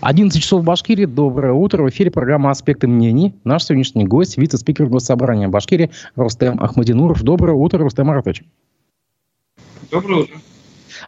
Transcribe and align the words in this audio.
11 0.00 0.42
часов 0.42 0.62
в 0.62 0.64
Башкирии. 0.64 1.04
Доброе 1.04 1.52
утро. 1.52 1.82
В 1.82 1.90
эфире 1.90 2.10
программа 2.10 2.50
«Аспекты 2.50 2.86
мнений». 2.86 3.34
Наш 3.44 3.64
сегодняшний 3.64 4.04
гость– 4.04 4.36
вице-спикер 4.38 4.86
Госсобрания 4.86 5.48
Башкирии 5.48 5.90
Рустем 6.16 6.58
Ахмадинуров. 6.58 7.22
Доброе 7.22 7.52
утро, 7.52 7.80
Рустем 7.80 8.06
Маратович. 8.06 8.42
Доброе 9.90 10.22
утро. 10.22 10.36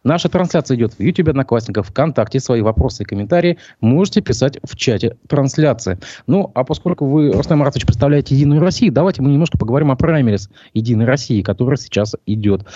Наша 0.04 0.28
трансляция 0.28 0.76
идет 0.76 0.92
в 0.92 1.00
YouTube, 1.00 1.30
Одноклассниках, 1.30 1.86
ВКонтакте. 1.86 2.38
Свои 2.38 2.60
вопросы 2.60 3.02
и 3.02 3.06
комментарии 3.06 3.56
можете 3.80 4.20
писать 4.20 4.58
в 4.62 4.76
чате 4.76 5.16
трансляции. 5.26 5.98
Ну, 6.26 6.50
а 6.54 6.64
поскольку 6.64 7.06
вы, 7.06 7.32
Рустам 7.32 7.60
Маратович, 7.60 7.86
представляете 7.86 8.34
«Единую 8.34 8.60
Россию», 8.60 8.92
давайте 8.92 9.22
мы 9.22 9.30
немножко 9.30 9.56
поговорим 9.56 9.90
о 9.90 9.96
праймерис 9.96 10.50
«Единой 10.74 11.06
России», 11.06 11.40
которая 11.40 11.76
сейчас 11.76 12.14
идет. 12.26 12.66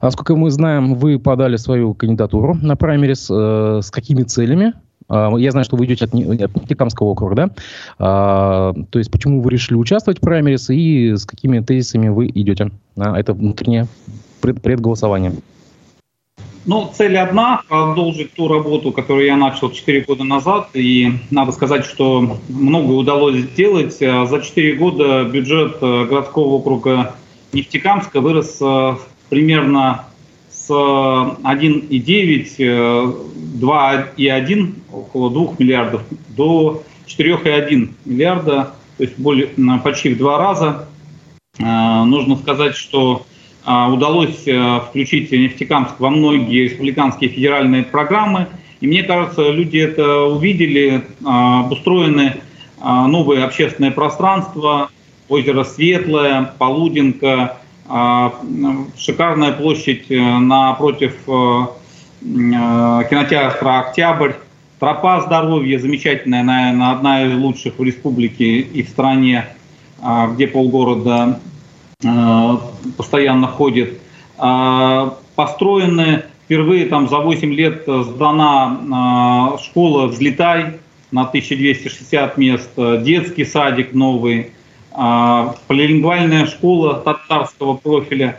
Насколько 0.00 0.36
мы 0.36 0.50
знаем, 0.50 0.94
вы 0.94 1.18
подали 1.18 1.56
свою 1.56 1.92
кандидатуру 1.94 2.54
на 2.54 2.76
праймерис. 2.76 3.28
Э, 3.30 3.80
с 3.82 3.90
какими 3.90 4.22
целями? 4.22 4.74
А, 5.08 5.34
я 5.36 5.50
знаю, 5.50 5.64
что 5.64 5.76
вы 5.76 5.86
идете 5.86 6.04
от, 6.04 6.14
от 6.14 6.56
Нефтекамского 6.56 7.08
округа, 7.08 7.34
да? 7.34 7.50
А, 7.98 8.74
то 8.90 8.98
есть 8.98 9.10
почему 9.10 9.40
вы 9.40 9.50
решили 9.50 9.76
участвовать 9.76 10.18
в 10.18 10.20
праймерис 10.20 10.70
и 10.70 11.14
с 11.14 11.24
какими 11.24 11.60
тезисами 11.60 12.08
вы 12.08 12.28
идете 12.28 12.70
на 12.96 13.18
это 13.18 13.32
внутреннее 13.32 13.86
пред, 14.40 14.60
предголосование? 14.62 15.32
Ну, 16.66 16.90
цель 16.92 17.16
одна– 17.16 17.62
продолжить 17.68 18.32
ту 18.32 18.48
работу, 18.48 18.90
которую 18.90 19.26
я 19.26 19.36
начал 19.36 19.70
4 19.70 20.00
года 20.00 20.24
назад. 20.24 20.70
И 20.74 21.12
надо 21.30 21.52
сказать, 21.52 21.84
что 21.84 22.38
многое 22.48 22.96
удалось 22.96 23.36
сделать. 23.36 24.02
А 24.02 24.26
за 24.26 24.40
4 24.40 24.74
года 24.74 25.22
бюджет 25.24 25.76
э, 25.80 26.06
городского 26.06 26.54
округа 26.54 27.14
Нефтекамска 27.52 28.20
вырос 28.20 28.58
э, 28.60 28.96
примерно 29.28 30.06
с 30.66 30.70
1,9, 30.70 33.60
2,1, 33.60 34.72
около 34.92 35.30
2 35.30 35.54
миллиардов, 35.58 36.02
до 36.36 36.82
4,1 37.06 37.90
миллиарда, 38.04 38.74
то 38.96 39.02
есть 39.02 39.18
более, 39.18 39.48
почти 39.84 40.14
в 40.14 40.18
два 40.18 40.38
раза. 40.38 40.88
Э, 41.58 42.04
нужно 42.04 42.36
сказать, 42.36 42.74
что 42.74 43.26
э, 43.64 43.86
удалось 43.88 44.42
э, 44.46 44.80
включить 44.88 45.30
Нефтекамск 45.30 46.00
во 46.00 46.10
многие 46.10 46.64
республиканские 46.64 47.30
федеральные 47.30 47.84
программы. 47.84 48.48
И 48.80 48.86
мне 48.86 49.04
кажется, 49.04 49.50
люди 49.50 49.78
это 49.78 50.24
увидели, 50.24 51.02
обустроены 51.24 52.42
новые 52.78 53.42
общественные 53.42 53.90
пространства, 53.90 54.90
озеро 55.28 55.64
Светлое, 55.64 56.52
Полуденко, 56.58 57.28
а, 57.28 57.56
шикарная 57.88 59.52
площадь 59.52 60.10
э, 60.10 60.20
напротив 60.38 61.14
э, 61.28 61.30
э, 61.30 61.66
кинотеатра 62.20 63.80
«Октябрь», 63.80 64.32
тропа 64.80 65.20
здоровья, 65.20 65.78
замечательная, 65.78 66.42
наверное, 66.42 66.90
одна 66.90 67.24
из 67.24 67.34
лучших 67.34 67.78
в 67.78 67.82
республике 67.82 68.58
и 68.60 68.82
в 68.82 68.88
стране, 68.88 69.46
а, 70.02 70.26
где 70.28 70.46
полгорода 70.46 71.40
постоянно 72.96 73.46
ходит. 73.46 73.98
А, 74.36 75.16
построены 75.34 76.24
впервые 76.44 76.86
там 76.86 77.08
за 77.08 77.20
8 77.20 77.54
лет 77.54 77.84
сдана 77.86 79.56
школа 79.62 80.08
«Взлетай» 80.08 80.74
на 81.10 81.22
1260 81.22 82.36
мест, 82.36 82.70
детский 82.76 83.46
садик 83.46 83.94
новый, 83.94 84.50
а, 84.50 84.50
полилингвальная 84.92 86.46
школа 86.46 86.94
татарского 86.94 87.74
профиля, 87.74 88.38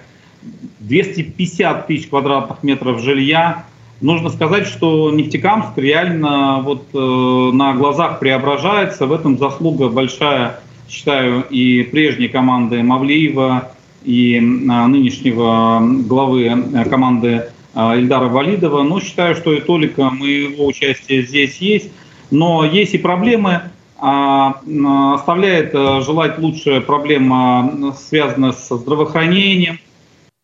250 0.79 1.87
тысяч 1.87 2.07
квадратных 2.07 2.63
метров 2.63 3.01
жилья. 3.01 3.65
Нужно 4.01 4.29
сказать, 4.29 4.67
что 4.67 5.11
Нефтекамск 5.11 5.77
реально 5.77 6.61
вот 6.61 6.87
э, 6.93 6.97
на 6.97 7.73
глазах 7.73 8.19
преображается. 8.19 9.07
В 9.07 9.13
этом 9.13 9.37
заслуга 9.39 9.89
большая, 9.89 10.59
считаю, 10.87 11.43
и 11.49 11.83
прежней 11.83 12.27
команды 12.27 12.83
Мавлиева, 12.83 13.71
и 14.03 14.37
а, 14.37 14.87
нынешнего 14.87 15.81
главы 15.81 16.45
э, 16.45 16.85
команды 16.85 17.47
а, 17.73 17.95
Ильдара 17.97 18.27
Валидова. 18.27 18.83
Но 18.83 18.99
считаю, 19.01 19.35
что 19.35 19.51
и 19.53 19.61
только 19.61 20.09
моего 20.11 20.67
участия 20.67 21.23
здесь 21.23 21.57
есть. 21.57 21.91
Но 22.29 22.63
есть 22.65 22.93
и 22.93 22.99
проблемы, 22.99 23.51
а, 23.51 23.71
оставляет 23.99 25.73
э, 25.73 26.01
желать 26.01 26.37
лучше 26.37 26.81
проблема, 26.81 27.93
связанная 27.97 28.51
со 28.51 28.77
здравоохранением 28.77 29.79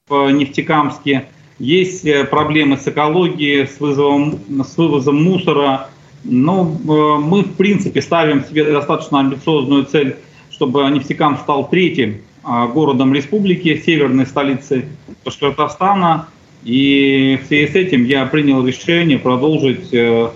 в 0.09 0.30
Нефтекамске. 0.31 1.25
Есть 1.59 2.03
э, 2.06 2.24
проблемы 2.24 2.78
с 2.78 2.88
экологией, 2.88 3.68
с, 3.68 3.80
вызовом, 3.80 4.40
с 4.63 4.75
вывозом 4.78 5.24
мусора. 5.24 5.90
Но 6.24 6.78
ну, 6.84 7.19
мы, 7.19 7.44
в 7.44 7.56
принципе, 7.56 8.02
ставим 8.02 8.44
себе 8.44 8.63
достаточно 8.63 9.19
амбициозную 9.19 9.86
цель, 9.86 10.16
чтобы 10.50 10.90
Нефтекам 10.90 11.38
стал 11.38 11.69
третьим 11.69 12.22
а, 12.44 12.68
городом 12.68 13.13
республики, 13.13 13.81
северной 13.86 14.25
столицей 14.25 14.86
Башкортостана. 15.25 16.28
И 16.63 17.40
в 17.44 17.47
связи 17.47 17.68
с 17.68 17.75
этим 17.75 18.06
я 18.06 18.25
принял 18.25 18.66
решение 18.66 19.19
продолжить 19.19 19.94
э, 19.94 20.30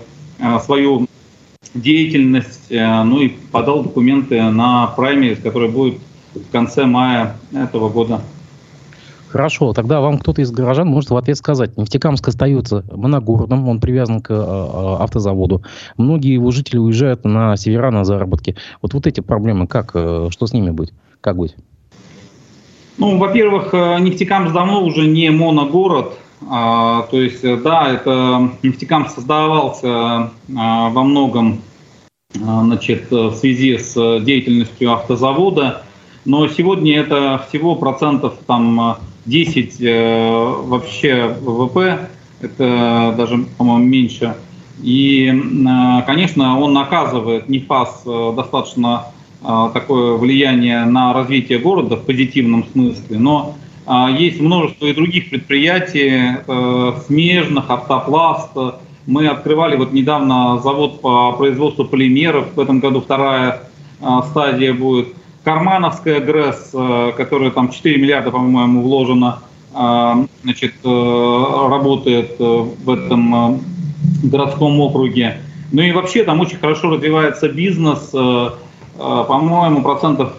свою 0.64 1.07
деятельность, 1.74 2.70
э, 2.70 3.02
ну 3.02 3.20
и 3.20 3.28
подал 3.28 3.82
документы 3.82 4.42
на 4.42 4.88
праймерис, 4.88 5.38
который 5.40 5.68
будет 5.68 5.98
в 6.34 6.50
конце 6.50 6.84
мая 6.84 7.36
этого 7.52 7.88
года. 7.88 8.20
Хорошо, 9.28 9.74
тогда 9.74 10.00
вам 10.00 10.18
кто-то 10.18 10.40
из 10.40 10.50
горожан 10.50 10.88
может 10.88 11.10
в 11.10 11.16
ответ 11.16 11.36
сказать. 11.36 11.76
Нефтекамск 11.76 12.28
остается 12.28 12.84
моногородом, 12.90 13.68
он 13.68 13.80
привязан 13.80 14.20
к 14.20 14.30
э, 14.30 14.34
э, 14.34 15.02
автозаводу. 15.02 15.62
Многие 15.96 16.32
его 16.32 16.50
жители 16.50 16.78
уезжают 16.78 17.24
на 17.24 17.56
севера 17.56 17.90
на 17.90 18.04
заработки. 18.04 18.56
Вот, 18.80 18.94
вот 18.94 19.06
эти 19.06 19.20
проблемы, 19.20 19.66
как, 19.66 19.90
что 19.90 20.46
с 20.46 20.52
ними 20.52 20.70
быть? 20.70 20.92
Как 21.20 21.36
быть? 21.36 21.56
Ну, 22.96 23.18
во-первых, 23.18 23.72
Нефтекамск 23.74 24.52
давно 24.52 24.84
уже 24.84 25.06
не 25.06 25.30
моногород, 25.30 26.18
а, 26.46 27.02
то 27.10 27.20
есть, 27.20 27.42
э, 27.42 27.56
да, 27.56 27.88
это 27.88 28.50
нефтекам 28.62 29.08
создавался 29.08 29.88
а, 30.56 30.90
во 30.90 31.02
многом 31.02 31.62
а, 32.34 32.62
значит, 32.62 33.10
в 33.10 33.34
связи 33.34 33.78
с 33.78 34.20
деятельностью 34.20 34.92
автозавода, 34.92 35.82
но 36.24 36.46
сегодня 36.48 37.00
это 37.00 37.44
всего 37.48 37.74
процентов 37.74 38.34
там 38.46 38.98
10 39.26 39.80
э, 39.80 40.54
вообще 40.64 41.36
ВВП, 41.40 42.08
это 42.40 43.14
даже, 43.16 43.38
по-моему, 43.56 43.84
меньше. 43.84 44.36
И, 44.80 45.26
конечно, 46.06 46.60
он 46.60 46.78
оказывает 46.78 47.48
НИФАС 47.48 48.02
э, 48.06 48.32
достаточно 48.36 49.06
такое 49.40 50.16
влияние 50.16 50.84
на 50.84 51.12
развитие 51.12 51.60
города 51.60 51.94
в 51.94 52.02
позитивном 52.04 52.66
смысле, 52.72 53.18
но 53.20 53.54
есть 54.18 54.40
множество 54.40 54.86
и 54.86 54.92
других 54.92 55.30
предприятий, 55.30 56.36
э, 56.46 56.92
смежных, 57.06 57.70
автопласт. 57.70 58.50
Мы 59.06 59.26
открывали 59.28 59.76
вот 59.76 59.92
недавно 59.92 60.60
завод 60.62 61.00
по 61.00 61.32
производству 61.32 61.86
полимеров. 61.86 62.52
В 62.54 62.60
этом 62.60 62.80
году 62.80 63.00
вторая 63.00 63.62
а, 64.02 64.22
стадия 64.24 64.74
будет. 64.74 65.14
Кармановская 65.42 66.20
ГРЭС, 66.20 66.70
э, 66.74 67.12
которая 67.16 67.50
там 67.50 67.70
4 67.70 67.96
миллиарда, 67.96 68.30
по-моему, 68.30 68.82
вложено, 68.82 69.38
а, 69.72 70.26
значит, 70.42 70.74
э, 70.84 71.68
работает 71.70 72.38
в 72.38 72.90
этом 72.90 73.62
городском 74.22 74.78
округе. 74.80 75.38
Ну 75.72 75.80
и 75.80 75.92
вообще 75.92 76.24
там 76.24 76.40
очень 76.40 76.58
хорошо 76.58 76.90
развивается 76.90 77.48
бизнес. 77.48 78.10
По-моему, 78.98 79.82
процентов 79.82 80.32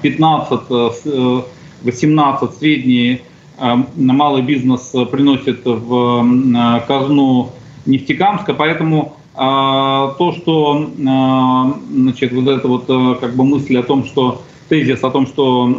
15 0.00 1.46
18 1.82 2.58
средний 2.58 3.20
э, 3.58 3.76
малый 3.96 4.42
бизнес 4.42 4.92
приносит 5.10 5.64
в 5.64 6.24
э, 6.24 6.80
казну 6.86 7.52
Нефтекамска, 7.86 8.54
поэтому 8.54 9.16
э, 9.34 9.38
то, 9.38 10.34
что 10.36 10.90
значит, 10.96 12.32
вот 12.32 12.48
эта 12.48 12.68
вот 12.68 12.86
как 13.20 13.36
бы 13.36 13.44
мысль 13.44 13.78
о 13.78 13.82
том, 13.82 14.04
что 14.04 14.42
тезис 14.68 15.04
о 15.04 15.10
том, 15.10 15.26
что 15.26 15.72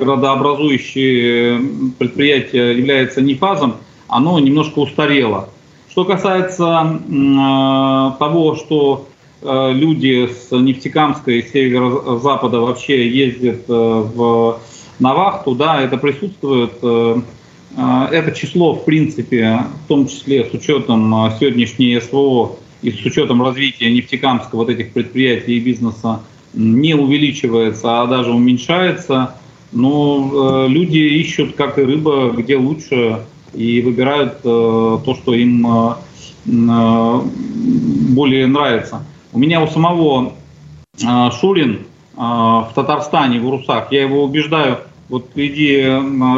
градообразующие 0.00 1.60
предприятия 1.98 2.70
являются 2.70 3.20
нефазом, 3.20 3.74
оно 4.06 4.38
немножко 4.38 4.78
устарело. 4.78 5.48
Что 5.90 6.04
касается 6.04 7.00
того, 8.20 8.54
что 8.54 9.08
люди 9.42 10.28
с 10.28 10.52
Нефтекамска 10.56 11.32
и 11.32 11.42
северо-запада 11.42 12.60
вообще 12.60 13.08
ездят 13.08 13.66
в 13.66 14.60
на 14.98 15.14
вахту, 15.14 15.54
да, 15.54 15.80
это 15.80 15.96
присутствует. 15.96 16.72
Э, 16.82 17.20
э, 17.76 18.06
это 18.10 18.32
число, 18.32 18.74
в 18.74 18.84
принципе, 18.84 19.64
в 19.84 19.88
том 19.88 20.08
числе 20.08 20.44
с 20.44 20.54
учетом 20.54 21.26
э, 21.26 21.30
сегодняшней 21.38 22.00
СВО 22.00 22.56
и 22.82 22.90
с 22.90 23.04
учетом 23.04 23.42
развития 23.42 23.90
нефтекамска 23.90 24.56
вот 24.56 24.70
этих 24.70 24.92
предприятий 24.92 25.56
и 25.56 25.60
бизнеса, 25.60 26.20
не 26.54 26.94
увеличивается, 26.94 28.02
а 28.02 28.06
даже 28.06 28.30
уменьшается. 28.30 29.34
Но 29.70 30.66
люди 30.66 30.96
ищут, 30.96 31.54
как 31.54 31.78
и 31.78 31.82
рыба, 31.82 32.30
где 32.30 32.56
лучше, 32.56 33.26
и 33.52 33.82
выбирают 33.82 34.40
то, 34.40 35.18
что 35.20 35.34
им 35.34 35.66
более 36.46 38.46
нравится. 38.46 39.04
У 39.34 39.38
меня 39.38 39.60
у 39.60 39.66
самого 39.66 40.32
Шурин 41.38 41.80
в 42.16 42.70
Татарстане, 42.74 43.40
в 43.40 43.46
Урусах, 43.46 43.92
я 43.92 44.02
его 44.02 44.24
убеждаю, 44.24 44.78
вот 45.08 45.30
иди 45.36 45.82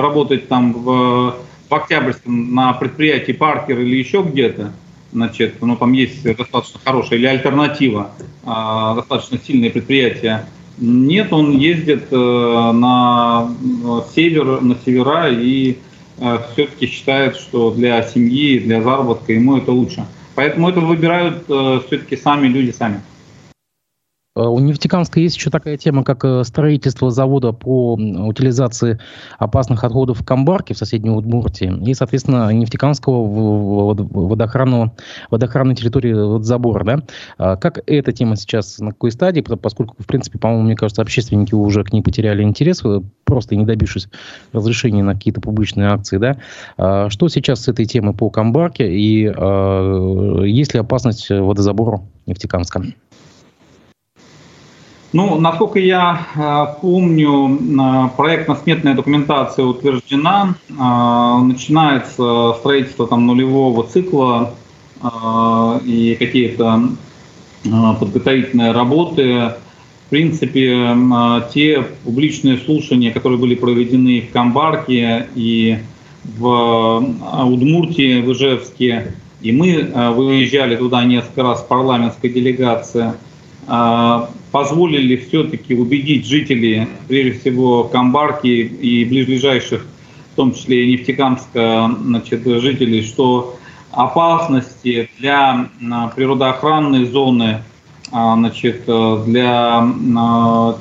работать 0.01 0.49
там 0.49 0.73
в, 0.73 1.37
в 1.69 1.75
Октябрьском 1.75 2.55
на 2.55 2.73
предприятии 2.73 3.33
Паркер 3.33 3.79
или 3.81 3.97
еще 3.97 4.23
где-то, 4.23 4.73
значит, 5.13 5.55
ну 5.61 5.77
там 5.77 5.93
есть 5.93 6.23
достаточно 6.23 6.81
хорошая 6.85 7.19
или 7.19 7.27
альтернатива, 7.27 8.11
достаточно 8.45 9.39
сильное 9.45 9.71
предприятие, 9.71 10.47
нет, 10.81 11.33
он 11.33 11.59
ездит 11.59 12.07
э, 12.11 12.17
на 12.17 13.51
север, 14.15 14.63
на 14.63 14.77
севера 14.83 15.29
и 15.29 15.77
э, 16.19 16.39
все-таки 16.53 16.87
считает, 16.87 17.37
что 17.37 17.71
для 17.71 18.03
семьи, 18.03 18.59
для 18.59 18.83
заработка 18.83 19.35
ему 19.35 19.59
это 19.59 19.73
лучше. 19.73 20.07
Поэтому 20.35 20.71
это 20.71 20.81
выбирают 20.81 21.45
э, 21.49 21.81
все-таки 21.87 22.17
сами 22.17 22.49
люди 22.49 22.71
сами. 22.71 23.03
Э, 24.37 24.43
у 24.43 24.59
Нефтекамска 24.61 25.19
есть 25.19 25.37
еще 25.37 25.51
такая 25.51 25.77
тема, 25.77 26.05
как 26.05 26.25
э, 26.25 26.45
строительство 26.45 27.11
завода 27.11 27.53
по 27.53 27.95
утилизации 27.95 29.01
опасных 29.39 29.83
отходов 29.83 30.21
в 30.21 30.25
Камбарке 30.25 30.75
в 30.75 30.79
соседней 30.79 31.11
Удмуртии 31.11 31.73
и, 31.85 31.95
соответственно, 31.95 32.51
Нефтекамского 32.53 33.27
водоохранного, 34.29 34.93
водоохранной 35.31 35.75
территории 35.75 36.43
забора. 36.43 36.85
Да? 36.85 37.03
А 37.39 37.57
как 37.57 37.81
эта 37.87 38.13
тема 38.13 38.37
сейчас, 38.37 38.79
на 38.79 38.93
какой 38.93 39.11
стадии, 39.11 39.41
поскольку, 39.41 39.97
в 39.99 40.07
принципе, 40.07 40.39
по-моему, 40.39 40.65
мне 40.65 40.77
кажется, 40.77 41.03
общественники 41.03 41.55
уже 41.55 41.83
к 41.83 41.93
ней 41.93 42.03
потеряли 42.03 42.43
интерес, 42.43 42.85
э, 42.85 43.01
просто 43.25 43.57
не 43.57 43.65
добившись 43.65 44.09
разрешения 44.53 45.03
на 45.03 45.15
какие-то 45.15 45.41
публичные 45.41 45.89
акции. 45.89 46.19
Да? 46.19 46.37
А 46.77 47.11
что 47.11 47.29
сейчас 47.29 47.65
с 47.65 47.69
этой 47.69 47.85
темой 47.85 48.15
по 48.15 48.31
Камбарке 48.31 48.93
и 48.93 49.27
э, 49.27 50.43
есть 50.47 50.75
ли 50.75 50.81
опасность 50.81 51.31
водозабора 51.31 52.03
Нефтекамска? 52.27 52.85
Ну, 55.13 55.41
насколько 55.41 55.81
я 55.81 56.27
э, 56.37 56.81
помню, 56.81 57.59
э, 57.59 58.09
проектно-сметная 58.17 58.95
документация 58.95 59.65
утверждена, 59.65 60.55
э, 60.69 61.43
начинается 61.43 62.55
строительство 62.59 63.09
там 63.09 63.27
нулевого 63.27 63.83
цикла 63.89 64.55
э, 65.03 65.81
и 65.85 66.17
какие-то 66.19 66.91
подготовительные 67.65 68.73
работы. 68.73 69.55
В 70.07 70.11
принципе, 70.11 70.97
те 71.53 71.85
публичные 72.05 72.57
слушания, 72.57 73.13
которые 73.13 73.39
были 73.39 73.55
проведены 73.55 74.23
в 74.23 74.33
Камбарке 74.33 75.29
и 75.35 75.79
в 76.25 77.05
Удмуртии, 77.45 78.23
в 78.23 78.33
Ижевске, 78.33 79.15
и 79.43 79.53
мы 79.53 79.93
выезжали 80.17 80.77
туда 80.77 81.05
несколько 81.05 81.43
раз, 81.43 81.61
парламентская 81.61 82.31
делегация– 82.31 83.17
а, 83.73 84.31
позволили 84.51 85.17
все-таки 85.17 85.75
убедить 85.75 86.27
жителей, 86.27 86.89
прежде 87.09 87.39
всего 87.39 87.85
Камбарки 87.85 88.47
и 88.47 89.05
ближайших, 89.05 89.87
в 90.33 90.37
том 90.37 90.55
числе 90.55 90.87
и 90.87 90.93
Нефтекамска, 90.93 91.91
значит, 92.03 92.45
жителей, 92.45 93.03
что 93.03 93.57
опасности 93.93 95.11
для 95.19 95.69
а, 95.91 96.09
природоохранной 96.09 97.07
зоны, 97.07 97.63
а, 98.13 98.35
значит, 98.37 98.85
для 98.87 99.89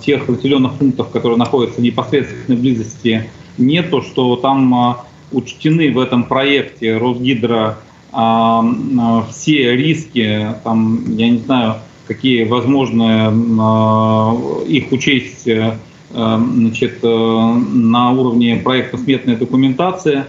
тех 0.01 0.27
населенных 0.27 0.73
пунктов, 0.73 1.09
которые 1.09 1.37
находятся 1.37 1.79
в 1.79 1.83
непосредственной 1.83 2.59
близости, 2.59 3.29
нету, 3.57 4.01
что 4.01 4.35
там 4.35 4.97
учтены 5.31 5.91
в 5.91 5.99
этом 5.99 6.23
проекте 6.23 6.97
Росгидро 6.97 7.77
все 8.11 9.75
риски, 9.75 10.47
там, 10.63 11.15
я 11.15 11.29
не 11.29 11.37
знаю, 11.37 11.75
какие 12.09 12.43
возможно 12.43 13.31
а, 13.61 14.35
их 14.67 14.91
учесть 14.91 15.47
э, 15.47 15.77
значит, 16.09 17.03
э, 17.03 17.07
на 17.07 18.11
уровне 18.11 18.55
проектно-сметной 18.57 19.35
документации. 19.35 20.25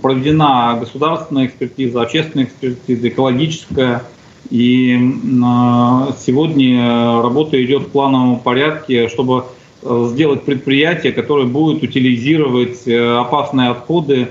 Проведена 0.00 0.76
государственная 0.78 1.46
экспертиза, 1.46 2.02
общественная 2.02 2.46
экспертиза, 2.46 3.08
экологическая. 3.08 4.04
И 4.50 4.96
а, 5.44 6.14
сегодня 6.24 7.20
работа 7.20 7.62
идет 7.64 7.88
в 7.88 7.90
плановом 7.90 8.38
порядке, 8.38 9.08
чтобы 9.08 9.46
э, 9.82 10.08
сделать 10.12 10.44
предприятие, 10.44 11.12
которое 11.12 11.46
будет 11.46 11.82
утилизировать 11.82 12.86
опасные 12.86 13.70
отходы 13.70 14.28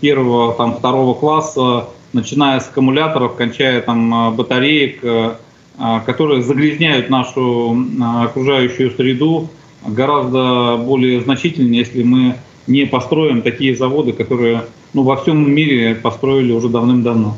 первого, 0.00 0.52
там, 0.54 0.76
второго 0.76 1.14
класса 1.14 1.86
начиная 2.12 2.60
с 2.60 2.68
аккумуляторов, 2.68 3.36
кончая 3.36 3.80
там 3.80 4.12
а, 4.12 4.30
батареек, 4.30 4.98
э, 5.02 5.34
а, 5.78 6.00
которые 6.00 6.42
загрязняют 6.42 7.10
нашу 7.10 7.76
окружающую 8.22 8.90
среду 8.90 9.48
гораздо 9.86 10.76
более 10.76 11.20
значительно, 11.22 11.74
если 11.74 12.02
мы 12.02 12.36
не 12.66 12.84
построим 12.86 13.42
такие 13.42 13.76
заводы, 13.76 14.12
которые 14.12 14.64
ну, 14.92 15.02
во 15.02 15.16
всем 15.16 15.50
мире 15.50 15.94
построили 15.94 16.52
уже 16.52 16.68
давным-давно. 16.68 17.36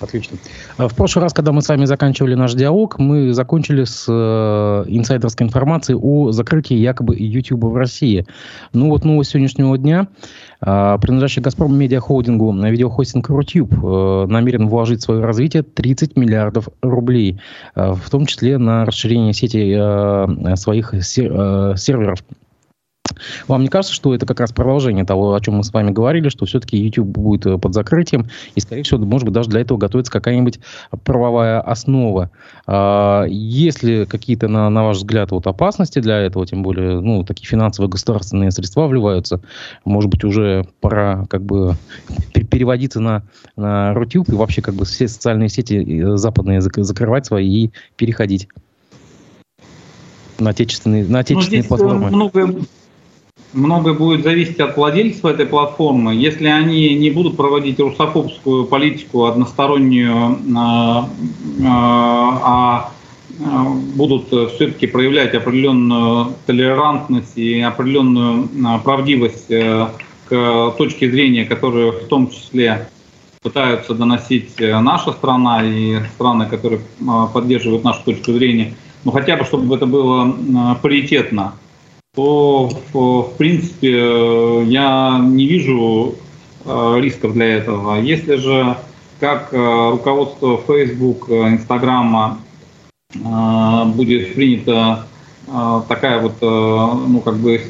Отлично. 0.00 0.36
В 0.76 0.94
прошлый 0.94 1.22
раз, 1.22 1.32
когда 1.32 1.52
мы 1.52 1.62
с 1.62 1.68
вами 1.68 1.86
заканчивали 1.86 2.34
наш 2.34 2.54
диалог, 2.54 2.98
мы 2.98 3.32
закончили 3.32 3.84
с 3.84 4.04
э, 4.08 4.84
инсайдерской 4.88 5.46
информацией 5.46 5.98
о 6.00 6.32
закрытии 6.32 6.76
якобы 6.76 7.16
YouTube 7.18 7.64
в 7.64 7.76
России. 7.76 8.26
Ну 8.74 8.90
вот 8.90 9.04
новость 9.04 9.30
сегодняшнего 9.30 9.78
дня. 9.78 10.08
Э, 10.60 10.98
принадлежащий 11.00 11.40
«Газпром» 11.40 11.78
медиахолдингу 11.78 12.52
на 12.52 12.70
видеохостинг 12.70 13.28
«Рутюб» 13.30 13.72
э, 13.72 14.26
намерен 14.28 14.68
вложить 14.68 15.00
в 15.00 15.04
свое 15.04 15.24
развитие 15.24 15.62
30 15.62 16.16
миллиардов 16.16 16.68
рублей, 16.82 17.40
э, 17.74 17.92
в 17.92 18.10
том 18.10 18.26
числе 18.26 18.58
на 18.58 18.84
расширение 18.84 19.32
сети 19.32 19.74
э, 19.76 20.56
своих 20.56 20.94
сер, 21.02 21.32
э, 21.32 21.74
серверов 21.76 22.22
вам 23.48 23.62
не 23.62 23.68
кажется, 23.68 23.94
что 23.94 24.14
это 24.14 24.26
как 24.26 24.40
раз 24.40 24.52
продолжение 24.52 25.04
того, 25.04 25.34
о 25.34 25.40
чем 25.40 25.54
мы 25.54 25.64
с 25.64 25.72
вами 25.72 25.90
говорили, 25.90 26.28
что 26.28 26.46
все-таки 26.46 26.76
YouTube 26.76 27.08
будет 27.08 27.46
э, 27.46 27.58
под 27.58 27.74
закрытием, 27.74 28.26
и, 28.54 28.60
скорее 28.60 28.82
всего, 28.82 28.98
может 29.04 29.24
быть, 29.24 29.34
даже 29.34 29.48
для 29.48 29.60
этого 29.60 29.78
готовится 29.78 30.12
какая-нибудь 30.12 30.60
правовая 31.04 31.60
основа. 31.60 32.30
А, 32.66 33.24
есть 33.24 33.82
ли 33.82 34.06
какие-то, 34.06 34.48
на, 34.48 34.68
на 34.70 34.84
ваш 34.84 34.98
взгляд, 34.98 35.30
вот 35.30 35.46
опасности 35.46 35.98
для 35.98 36.18
этого, 36.18 36.46
тем 36.46 36.62
более, 36.62 37.00
ну, 37.00 37.24
такие 37.24 37.46
финансовые 37.46 37.90
государственные 37.90 38.50
средства 38.50 38.86
вливаются, 38.86 39.40
может 39.84 40.10
быть, 40.10 40.24
уже 40.24 40.66
пора 40.80 41.26
как 41.28 41.42
бы 41.42 41.76
переводиться 42.32 43.00
на, 43.00 43.22
на 43.56 43.94
Рутюб 43.94 44.28
и 44.28 44.32
вообще 44.32 44.62
как 44.62 44.74
бы 44.74 44.84
все 44.84 45.08
социальные 45.08 45.48
сети 45.48 45.74
э, 45.74 46.16
западные 46.16 46.60
закрывать 46.60 47.26
свои 47.26 47.46
и 47.46 47.72
переходить 47.96 48.48
на 50.38 50.50
отечественные, 50.50 51.04
на 51.06 51.20
отечественные 51.20 51.62
ну, 51.62 51.68
платформы. 51.68 52.10
Много, 52.10 52.54
многое 53.52 53.94
будет 53.94 54.22
зависеть 54.22 54.60
от 54.60 54.76
владельцев 54.76 55.24
этой 55.24 55.46
платформы. 55.46 56.14
Если 56.14 56.46
они 56.46 56.94
не 56.94 57.10
будут 57.10 57.36
проводить 57.36 57.80
русофобскую 57.80 58.66
политику 58.66 59.24
одностороннюю, 59.24 60.38
а, 60.56 61.08
а, 61.64 62.40
а 62.42 62.92
будут 63.94 64.28
все-таки 64.28 64.86
проявлять 64.86 65.34
определенную 65.34 66.34
толерантность 66.46 67.36
и 67.36 67.60
определенную 67.60 68.48
а, 68.64 68.78
правдивость 68.78 69.50
э, 69.50 69.88
к 70.28 70.74
точке 70.78 71.10
зрения, 71.10 71.44
которую 71.44 71.92
в 71.92 72.08
том 72.08 72.30
числе 72.30 72.88
пытаются 73.42 73.94
доносить 73.94 74.58
э, 74.58 74.78
наша 74.80 75.12
страна 75.12 75.62
и 75.62 76.00
страны, 76.14 76.46
которые 76.46 76.80
поддерживают 77.32 77.84
нашу 77.84 78.02
точку 78.04 78.32
зрения, 78.32 78.74
ну 79.04 79.12
хотя 79.12 79.36
бы 79.36 79.44
чтобы 79.44 79.76
это 79.76 79.86
было 79.86 80.34
паритетно 80.82 81.52
то, 82.16 82.70
в 82.94 83.36
принципе, 83.36 84.64
я 84.64 85.20
не 85.22 85.46
вижу 85.46 86.14
э, 86.64 86.96
рисков 86.98 87.34
для 87.34 87.58
этого. 87.58 88.00
Если 88.00 88.36
же, 88.36 88.78
как 89.20 89.50
э, 89.52 89.90
руководство 89.90 90.58
Facebook, 90.66 91.28
Инстаграма 91.28 92.38
будет 93.14 94.34
принята 94.34 95.06
такая 95.88 96.20
вот, 96.20 96.34
э, 96.40 96.46
ну, 97.06 97.20
как 97.20 97.36
бы, 97.36 97.60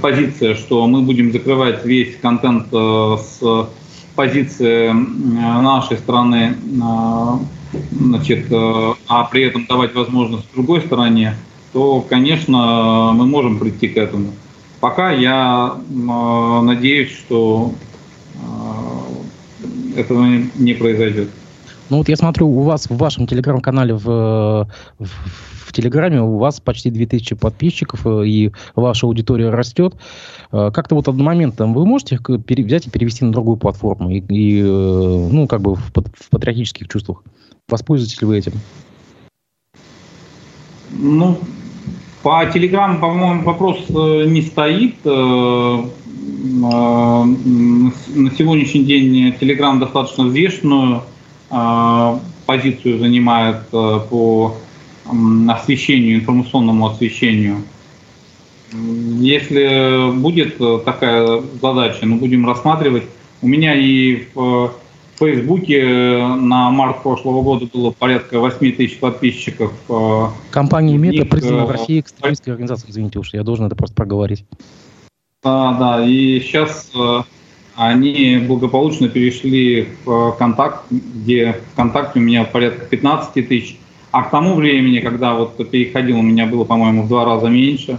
позиция, 0.00 0.54
что 0.54 0.86
мы 0.86 1.00
будем 1.02 1.32
закрывать 1.32 1.84
весь 1.84 2.16
контент 2.18 2.68
с 2.70 3.40
позиции 4.14 4.92
нашей 4.92 5.98
страны, 5.98 6.56
значит, 7.90 8.46
а 8.52 9.24
при 9.24 9.42
этом 9.42 9.66
давать 9.66 9.92
возможность 9.96 10.46
другой 10.54 10.82
стороне, 10.82 11.34
то, 11.74 12.00
конечно, 12.08 13.12
мы 13.12 13.26
можем 13.26 13.58
прийти 13.58 13.88
к 13.88 13.98
этому. 13.98 14.28
Пока 14.80 15.10
я 15.10 15.76
надеюсь, 15.90 17.10
что 17.10 17.72
этого 19.96 20.24
не 20.56 20.74
произойдет. 20.74 21.28
Ну 21.90 21.98
вот 21.98 22.08
я 22.08 22.16
смотрю, 22.16 22.48
у 22.48 22.62
вас 22.62 22.88
в 22.88 22.96
вашем 22.96 23.26
телеграм-канале 23.26 23.94
в, 23.94 24.04
в, 24.04 24.68
в 25.66 25.72
Телеграме 25.72 26.22
у 26.22 26.38
вас 26.38 26.60
почти 26.60 26.90
2000 26.90 27.36
подписчиков, 27.36 28.06
э, 28.06 28.26
и 28.26 28.52
ваша 28.74 29.06
аудитория 29.06 29.50
растет. 29.50 29.94
Э, 30.50 30.70
как-то 30.72 30.94
вот 30.94 31.08
одномоментом 31.08 31.74
вы 31.74 31.84
можете 31.84 32.18
взять 32.18 32.86
и 32.86 32.90
перевести 32.90 33.24
на 33.24 33.32
другую 33.32 33.58
платформу, 33.58 34.10
и, 34.10 34.20
и 34.28 34.62
ну, 34.62 35.46
как 35.46 35.60
бы 35.60 35.74
в, 35.74 35.92
в 35.92 36.30
патриотических 36.30 36.88
чувствах? 36.88 37.22
Воспользуетесь 37.68 38.20
ли 38.20 38.26
вы 38.26 38.38
этим? 38.38 38.52
Ну, 40.90 41.38
по 42.24 42.44
Телеграму, 42.46 42.98
по-моему, 42.98 43.42
вопрос 43.42 43.78
не 43.90 44.42
стоит. 44.42 45.04
На 45.04 45.40
сегодняшний 48.38 48.84
день 48.84 49.34
Телеграм 49.38 49.78
достаточно 49.78 50.24
взвешенную 50.24 51.02
позицию 52.46 52.98
занимает 52.98 53.62
э, 53.72 54.00
по 54.10 54.56
освещению, 55.48 56.16
информационному 56.16 56.86
освещению. 56.86 57.62
Если 58.72 60.12
будет 60.18 60.58
такая 60.84 61.42
задача, 61.62 62.06
мы 62.06 62.16
будем 62.16 62.46
рассматривать. 62.46 63.04
У 63.40 63.48
меня 63.48 63.74
и 63.74 64.24
в 64.34 64.72
Фейсбуке 65.18 65.84
на 65.84 66.70
март 66.70 67.02
прошлого 67.02 67.42
года 67.42 67.68
было 67.72 67.90
порядка 67.90 68.40
8 68.40 68.72
тысяч 68.72 68.98
подписчиков. 68.98 69.72
Э, 69.88 70.26
Компания 70.50 70.96
Мета 70.96 71.24
признана 71.24 71.66
в 71.66 71.70
России 71.70 72.00
экстремистской 72.00 72.52
организацией, 72.52 72.90
извините 72.90 73.18
уж, 73.20 73.32
я 73.32 73.42
должен 73.44 73.66
это 73.66 73.76
просто 73.76 73.94
проговорить. 73.94 74.44
Да, 75.42 75.72
да, 75.78 76.04
и 76.04 76.40
сейчас 76.40 76.90
э, 76.96 77.22
они 77.76 78.44
благополучно 78.46 79.08
перешли 79.08 79.88
в 80.04 80.32
контакт, 80.32 80.86
где 80.90 81.60
ВКонтакте 81.72 82.18
у 82.18 82.22
меня 82.22 82.44
порядка 82.44 82.86
15 82.86 83.48
тысяч, 83.48 83.78
а 84.10 84.22
к 84.22 84.30
тому 84.30 84.54
времени, 84.54 85.00
когда 85.00 85.34
вот 85.34 85.56
переходил, 85.70 86.18
у 86.18 86.22
меня 86.22 86.46
было, 86.46 86.64
по-моему, 86.64 87.02
в 87.02 87.08
два 87.08 87.24
раза 87.24 87.48
меньше. 87.48 87.98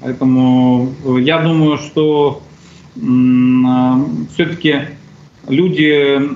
Поэтому 0.00 0.92
я 1.18 1.38
думаю, 1.38 1.78
что 1.78 2.42
э, 2.96 3.00
все-таки 4.34 4.76
люди 5.48 6.18
э, 6.20 6.28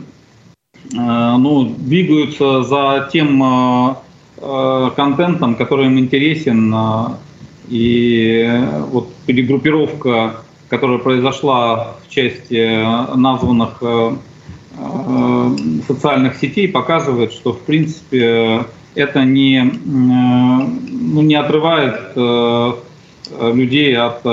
ну, 0.93 1.75
двигаются 1.77 2.63
за 2.63 3.09
тем 3.13 3.43
э, 4.41 4.91
контентом, 4.97 5.55
который 5.55 5.87
им 5.87 5.99
интересен. 5.99 6.75
И 7.69 8.49
вот 8.91 9.13
перегруппировка 9.27 10.37
которая 10.69 10.99
произошла 10.99 11.95
в 12.05 12.09
части 12.09 12.55
э, 12.55 13.15
названных 13.15 13.79
э, 13.81 14.17
э, 14.77 15.57
социальных 15.87 16.37
сетей, 16.37 16.69
показывает, 16.69 17.33
что 17.33 17.53
в 17.53 17.61
принципе 17.61 18.65
это 18.95 19.25
не, 19.25 19.63
ну, 19.63 21.23
не 21.23 21.35
отрывает 21.35 22.17
людей 23.55 23.97
от 23.97 24.25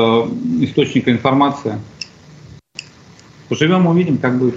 источника 0.62 1.12
информации. 1.12 1.80
Поживем, 3.50 3.86
увидим, 3.86 4.18
как 4.18 4.40
будет. 4.40 4.56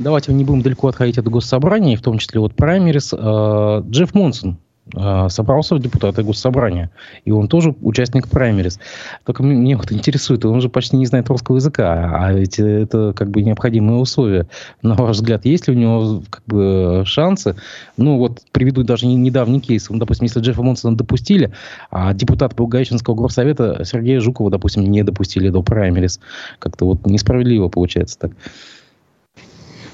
Давайте 0.00 0.32
не 0.32 0.44
будем 0.44 0.62
далеко 0.62 0.88
отходить 0.88 1.18
от 1.18 1.28
госсобрания, 1.28 1.94
в 1.94 2.00
том 2.00 2.16
числе 2.16 2.40
от 2.40 2.54
праймерис. 2.54 3.12
Джефф 3.12 4.14
Монсон 4.14 4.56
а, 4.96 5.28
собрался 5.28 5.74
в 5.74 5.78
депутаты 5.78 6.22
госсобрания. 6.22 6.90
И 7.26 7.30
он 7.30 7.48
тоже 7.48 7.74
участник 7.82 8.26
праймерис. 8.26 8.80
Только 9.26 9.42
мне 9.42 9.76
вот 9.76 9.92
интересует, 9.92 10.46
он 10.46 10.62
же 10.62 10.70
почти 10.70 10.96
не 10.96 11.04
знает 11.04 11.28
русского 11.28 11.56
языка, 11.56 12.12
а 12.14 12.32
ведь 12.32 12.58
это 12.58 13.12
как 13.14 13.30
бы 13.30 13.42
необходимые 13.42 13.98
условия. 13.98 14.48
На 14.80 14.94
ваш 14.94 15.16
взгляд, 15.16 15.44
есть 15.44 15.68
ли 15.68 15.74
у 15.74 15.78
него 15.78 16.22
как 16.30 16.44
бы 16.46 17.02
шансы? 17.04 17.56
Ну 17.98 18.16
вот 18.16 18.40
приведу 18.52 18.82
даже 18.82 19.06
недавний 19.06 19.60
кейс. 19.60 19.86
Допустим, 19.90 20.24
если 20.24 20.40
Джеффа 20.40 20.62
Монсона 20.62 20.96
допустили, 20.96 21.52
а 21.90 22.14
депутат 22.14 22.56
Благовещенского 22.56 23.14
горсовета 23.14 23.84
Сергея 23.84 24.20
Жукова, 24.20 24.50
допустим, 24.50 24.82
не 24.84 25.02
допустили 25.02 25.50
до 25.50 25.62
праймерис. 25.62 26.20
Как-то 26.58 26.86
вот 26.86 27.06
несправедливо 27.06 27.68
получается 27.68 28.18
так. 28.18 28.32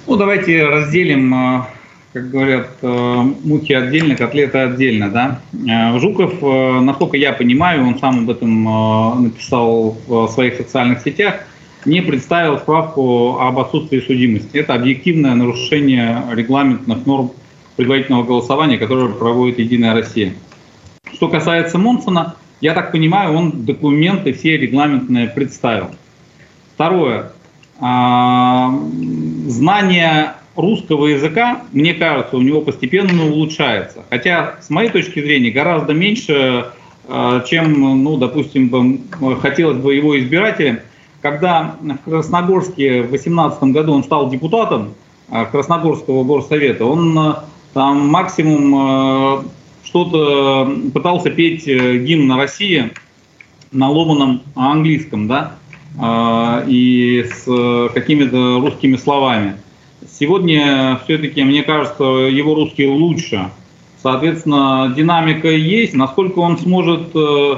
Ну, 0.07 0.17
давайте 0.17 0.65
разделим 0.67 1.35
а, 1.35 1.69
как 2.17 2.31
говорят, 2.31 2.69
э, 2.81 3.23
мухи 3.45 3.75
отдельно, 3.75 4.17
котлеты 4.17 4.57
отдельно, 4.57 5.11
да. 5.11 5.41
Э, 5.69 5.99
Жуков, 5.99 6.33
э, 6.41 6.81
насколько 6.81 7.19
я 7.19 7.35
понимаю, 7.35 7.87
он 7.87 7.99
сам 7.99 8.21
об 8.21 8.31
этом 8.31 9.23
написал 9.23 9.99
в 10.07 10.29
своих 10.29 10.55
социальных 10.55 11.03
сетях, 11.03 11.41
не 11.85 12.01
представил 12.01 12.57
справку 12.57 13.39
об 13.39 13.59
отсутствии 13.59 14.01
судимости. 14.01 14.57
Это 14.57 14.73
объективное 14.73 15.35
нарушение 15.35 16.23
регламентных 16.33 17.05
норм 17.05 17.33
предварительного 17.77 18.25
голосования, 18.25 18.79
которое 18.79 19.13
проводит 19.13 19.59
«Единая 19.59 19.93
Россия». 19.93 20.33
Что 21.13 21.29
касается 21.29 21.77
Монсона, 21.77 22.37
я 22.63 22.73
так 22.73 22.93
понимаю, 22.93 23.35
он 23.35 23.67
документы 23.67 24.33
все 24.33 24.57
регламентные 24.57 25.29
представил. 25.29 25.91
Второе. 26.75 27.33
Знание 29.49 30.35
русского 30.56 31.06
языка, 31.06 31.62
мне 31.73 31.95
кажется, 31.95 32.37
у 32.37 32.40
него 32.40 32.62
постепенно 32.62 33.26
улучшается. 33.26 34.02
Хотя, 34.11 34.56
с 34.61 34.71
моей 34.71 34.90
точки 34.90 35.21
зрения, 35.21 35.50
гораздо 35.50 35.92
меньше, 35.92 36.66
э, 37.09 37.40
чем, 37.49 38.02
ну, 38.02 38.16
допустим, 38.16 39.02
хотелось 39.40 39.78
бы 39.78 39.95
его 39.95 40.18
избирателям. 40.18 40.80
Когда 41.21 41.76
в 41.80 42.11
Красногорске 42.11 43.02
в 43.02 43.09
2018 43.11 43.62
году 43.64 43.92
он 43.95 44.04
стал 44.04 44.30
депутатом 44.30 44.95
э, 45.30 45.45
Красногорского 45.47 46.25
горсовета, 46.25 46.85
он 46.85 47.18
э, 47.18 47.35
там 47.75 48.09
максимум 48.09 49.45
что-то 49.85 50.73
пытался 50.95 51.30
петь 51.30 51.66
гимн 51.66 52.26
на 52.26 52.38
России 52.38 52.90
на 53.71 53.90
ломаном 53.90 54.40
английском, 54.54 55.28
да, 55.28 55.56
и 55.99 57.26
с 57.31 57.91
какими-то 57.95 58.61
русскими 58.61 58.97
словами. 58.97 59.57
Сегодня 60.19 61.00
все-таки, 61.05 61.43
мне 61.43 61.62
кажется, 61.62 62.05
его 62.05 62.55
русский 62.55 62.87
лучше. 62.87 63.50
Соответственно, 64.03 64.93
динамика 64.97 65.49
есть. 65.49 65.95
Насколько 65.95 66.38
он 66.38 66.59
сможет 66.59 67.09
э, 67.15 67.57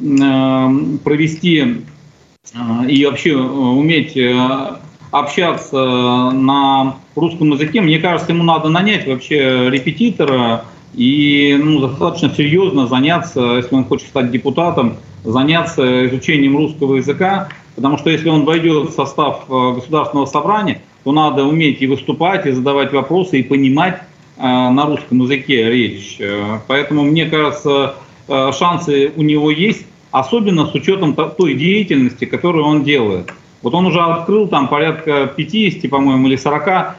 э, 0.00 0.68
провести 1.04 1.82
э, 2.54 2.88
и 2.88 3.06
вообще 3.06 3.36
уметь 3.36 4.18
общаться 5.12 6.30
на 6.32 6.96
русском 7.14 7.52
языке, 7.52 7.80
мне 7.80 7.98
кажется, 7.98 8.32
ему 8.32 8.42
надо 8.42 8.68
нанять 8.68 9.06
вообще 9.06 9.70
репетитора 9.70 10.64
и 10.94 11.56
ну, 11.62 11.80
достаточно 11.80 12.34
серьезно 12.34 12.88
заняться, 12.88 13.40
если 13.56 13.74
он 13.74 13.84
хочет 13.84 14.08
стать 14.08 14.30
депутатом, 14.30 14.96
заняться 15.24 16.06
изучением 16.08 16.56
русского 16.56 16.96
языка, 16.96 17.48
потому 17.76 17.98
что 17.98 18.10
если 18.10 18.28
он 18.28 18.44
войдет 18.44 18.90
в 18.90 18.92
состав 18.92 19.44
государственного 19.48 20.26
собрания, 20.26 20.80
то 21.06 21.12
надо 21.12 21.44
уметь 21.44 21.80
и 21.82 21.86
выступать, 21.86 22.46
и 22.46 22.50
задавать 22.50 22.92
вопросы, 22.92 23.38
и 23.38 23.44
понимать 23.44 24.00
э, 24.38 24.42
на 24.42 24.86
русском 24.86 25.22
языке 25.22 25.70
речь. 25.70 26.16
Э, 26.18 26.58
поэтому, 26.66 27.04
мне 27.04 27.26
кажется, 27.26 27.94
э, 28.26 28.50
шансы 28.58 29.12
у 29.14 29.22
него 29.22 29.52
есть, 29.52 29.86
особенно 30.10 30.66
с 30.66 30.74
учетом 30.74 31.14
той 31.14 31.54
деятельности, 31.54 32.24
которую 32.24 32.64
он 32.64 32.82
делает. 32.82 33.32
Вот 33.62 33.72
он 33.74 33.86
уже 33.86 34.00
открыл 34.00 34.48
там 34.48 34.66
порядка 34.66 35.32
50, 35.36 35.88
по-моему, 35.88 36.26
или 36.26 36.34
40 36.34 36.96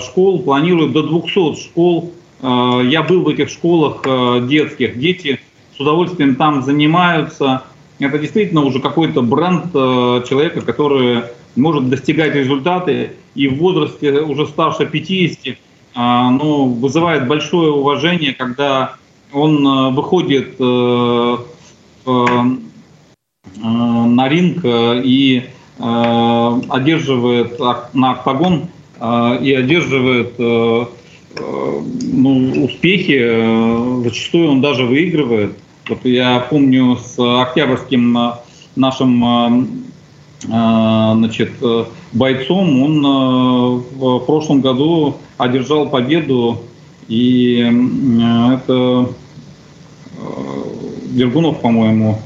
школ, 0.00 0.42
планирует 0.42 0.92
до 0.92 1.02
200 1.02 1.60
школ. 1.60 2.12
Я 2.42 3.02
был 3.02 3.22
в 3.22 3.28
этих 3.28 3.50
школах 3.50 4.02
детских, 4.48 4.98
дети 4.98 5.40
с 5.76 5.80
удовольствием 5.80 6.36
там 6.36 6.62
занимаются. 6.62 7.62
Это 8.00 8.18
действительно 8.18 8.62
уже 8.62 8.80
какой-то 8.80 9.22
бренд 9.22 9.72
человека, 9.72 10.62
который 10.62 11.22
может 11.54 11.88
достигать 11.88 12.34
результаты 12.34 13.12
и 13.34 13.46
в 13.48 13.58
возрасте 13.58 14.20
уже 14.20 14.46
старше 14.46 14.86
50 14.86 15.56
а, 15.94 16.30
ну, 16.30 16.66
вызывает 16.66 17.26
большое 17.26 17.72
уважение, 17.72 18.32
когда 18.32 18.94
он 19.32 19.94
выходит 19.94 20.54
э, 20.58 21.36
э, 22.06 22.26
на 23.62 24.28
ринг 24.28 24.64
и 24.64 25.44
э, 25.78 26.60
одерживает 26.68 27.58
на 27.94 28.10
октагон 28.12 28.68
и 29.00 29.54
одерживает 29.54 30.38
ну, 30.38 31.04
успехи, 32.64 34.02
зачастую 34.04 34.50
он 34.50 34.60
даже 34.60 34.84
выигрывает. 34.84 35.56
Вот 35.90 36.04
я 36.04 36.38
помню 36.38 36.96
с 36.96 37.18
октябрьским 37.18 38.16
нашим 38.76 39.84
а, 40.48 41.14
значит, 41.16 41.52
э, 41.60 41.84
бойцом. 42.12 42.82
Он 42.82 43.04
э, 43.04 43.82
в 43.96 44.20
прошлом 44.20 44.60
году 44.60 45.16
одержал 45.36 45.88
победу, 45.88 46.58
и 47.08 47.58
это 47.58 49.08
э, 50.16 50.20
Дергунов, 51.10 51.60
по-моему, 51.60 52.18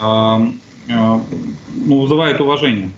ну, 0.00 2.00
вызывает 2.00 2.40
уважение. 2.40 2.90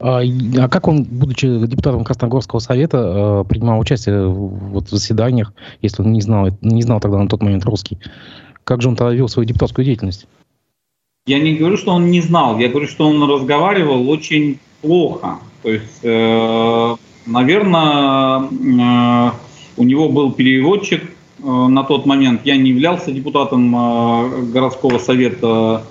А, 0.00 0.22
а 0.22 0.68
как 0.68 0.88
он, 0.88 1.04
будучи 1.04 1.46
депутатом 1.66 2.04
Красногорского 2.04 2.58
совета, 2.58 3.44
э, 3.44 3.48
принимал 3.48 3.78
участие 3.78 4.28
в 4.28 4.84
заседаниях, 4.88 5.52
если 5.80 6.02
он 6.02 6.12
не 6.12 6.20
знал, 6.20 6.48
не 6.60 6.82
знал 6.82 7.00
тогда 7.00 7.18
на 7.18 7.28
тот 7.28 7.42
момент 7.42 7.64
русский? 7.64 7.98
Как 8.64 8.80
же 8.80 8.88
он 8.88 8.96
тогда 8.96 9.14
вел 9.14 9.28
свою 9.28 9.46
депутатскую 9.46 9.84
деятельность? 9.84 10.26
Я 11.26 11.38
не 11.38 11.54
говорю, 11.54 11.76
что 11.76 11.92
он 11.92 12.10
не 12.10 12.20
знал, 12.20 12.58
я 12.58 12.68
говорю, 12.68 12.86
что 12.86 13.06
он 13.06 13.22
разговаривал 13.30 14.10
очень 14.10 14.58
плохо. 14.82 15.38
То 15.62 15.70
есть, 15.70 16.00
э, 16.02 16.96
наверное, 17.26 18.40
э, 18.40 19.30
у 19.76 19.84
него 19.84 20.08
был 20.08 20.32
переводчик 20.32 21.02
на 21.38 21.82
тот 21.84 22.06
момент. 22.06 22.42
Я 22.44 22.56
не 22.56 22.70
являлся 22.70 23.12
депутатом 23.12 24.50
городского 24.50 24.98
совета 24.98 25.84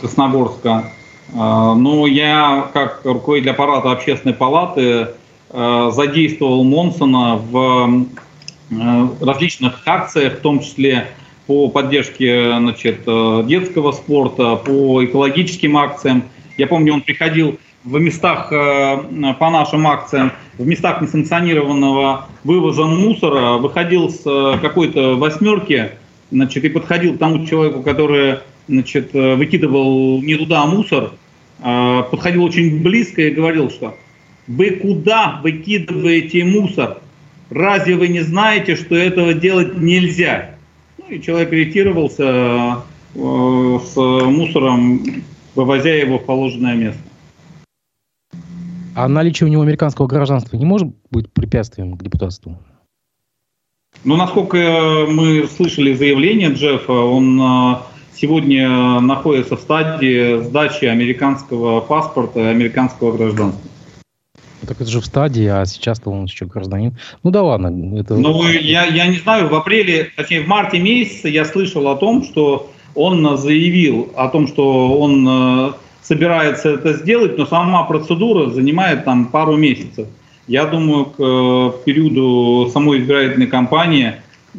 Красногорска. 0.00 0.92
Но 1.34 2.06
я, 2.06 2.70
как 2.72 3.00
руководитель 3.04 3.50
аппарата 3.50 3.90
общественной 3.90 4.34
палаты, 4.34 5.08
задействовал 5.50 6.62
Монсона 6.62 7.36
в 7.36 8.06
различных 8.70 9.82
акциях, 9.86 10.34
в 10.34 10.40
том 10.40 10.60
числе 10.60 11.08
по 11.46 11.68
поддержке 11.68 12.56
значит, 12.56 13.00
детского 13.46 13.92
спорта, 13.92 14.56
по 14.56 15.04
экологическим 15.04 15.76
акциям. 15.76 16.22
Я 16.56 16.66
помню, 16.66 16.94
он 16.94 17.00
приходил 17.00 17.58
в 17.82 17.98
местах 17.98 18.50
по 18.50 19.50
нашим 19.50 19.86
акциям, 19.86 20.32
в 20.58 20.66
местах 20.66 21.00
несанкционированного 21.00 22.28
вывоза 22.44 22.84
мусора, 22.84 23.56
выходил 23.56 24.10
с 24.10 24.22
какой-то 24.60 25.16
восьмерки, 25.16 25.92
значит, 26.30 26.64
и 26.64 26.68
подходил 26.68 27.14
к 27.14 27.18
тому 27.18 27.46
человеку, 27.46 27.82
который 27.82 28.40
значит, 28.68 29.12
выкидывал 29.12 30.22
не 30.22 30.36
туда 30.36 30.66
мусор, 30.66 31.12
подходил 31.58 32.44
очень 32.44 32.82
близко 32.82 33.22
и 33.22 33.30
говорил, 33.30 33.70
что 33.70 33.96
вы 34.46 34.70
куда 34.70 35.40
выкидываете 35.42 36.44
мусор? 36.44 36.98
Разве 37.50 37.96
вы 37.96 38.08
не 38.08 38.20
знаете, 38.20 38.76
что 38.76 38.94
этого 38.94 39.34
делать 39.34 39.76
нельзя? 39.76 40.54
Ну, 40.98 41.08
и 41.08 41.20
человек 41.20 41.50
ретировался 41.50 42.84
э, 43.14 43.78
с 43.84 43.96
мусором, 43.96 45.04
вывозя 45.56 45.90
его 45.90 46.18
в 46.18 46.24
положенное 46.24 46.76
место. 46.76 47.02
А 48.94 49.08
наличие 49.08 49.48
у 49.48 49.50
него 49.50 49.62
американского 49.62 50.06
гражданства 50.06 50.56
не 50.56 50.64
может 50.64 50.88
быть 51.10 51.32
препятствием 51.32 51.96
к 51.96 52.02
депутатству? 52.02 52.56
Ну, 54.04 54.16
насколько 54.16 55.06
мы 55.08 55.48
слышали 55.48 55.94
заявление 55.94 56.52
Джеффа, 56.52 56.92
он 56.92 57.40
э, 57.40 57.76
сегодня 58.14 59.00
находится 59.00 59.56
в 59.56 59.60
стадии 59.60 60.40
сдачи 60.42 60.84
американского 60.84 61.80
паспорта, 61.80 62.48
американского 62.48 63.16
гражданства. 63.16 63.69
Так 64.66 64.80
это 64.80 64.90
же 64.90 65.00
в 65.00 65.06
стадии, 65.06 65.46
а 65.46 65.64
сейчас-то 65.64 66.10
он 66.10 66.24
еще 66.24 66.46
гражданин. 66.46 66.96
Ну 67.22 67.30
да 67.30 67.42
ладно. 67.42 67.98
Это... 67.98 68.14
Ну, 68.14 68.46
я, 68.48 68.84
я 68.84 69.06
не 69.06 69.18
знаю, 69.18 69.48
в 69.48 69.54
апреле, 69.54 70.10
точнее 70.16 70.42
в 70.42 70.46
марте 70.46 70.78
месяце 70.78 71.28
я 71.28 71.44
слышал 71.44 71.88
о 71.88 71.96
том, 71.96 72.24
что 72.24 72.70
он 72.94 73.38
заявил 73.38 74.10
о 74.16 74.28
том, 74.28 74.48
что 74.48 74.98
он 74.98 75.26
э, 75.28 75.72
собирается 76.02 76.70
это 76.70 76.94
сделать, 76.94 77.38
но 77.38 77.46
сама 77.46 77.84
процедура 77.84 78.50
занимает 78.50 79.04
там 79.04 79.26
пару 79.26 79.56
месяцев. 79.56 80.08
Я 80.46 80.66
думаю, 80.66 81.06
к 81.06 81.14
э, 81.18 81.72
периоду 81.84 82.70
самой 82.70 83.00
избирательной 83.00 83.46
кампании 83.46 84.14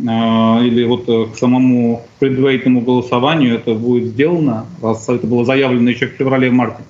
а, 0.07 0.61
или 0.63 0.85
вот 0.85 1.09
э, 1.09 1.25
к 1.33 1.37
самому 1.37 2.05
предварительному 2.19 2.81
голосованию 2.81 3.55
это 3.55 3.73
будет 3.73 4.05
сделано, 4.05 4.65
раз 4.81 5.09
это 5.09 5.27
было 5.27 5.43
заявлено 5.43 5.89
еще 5.89 6.07
в 6.07 6.11
феврале-марте. 6.11 6.81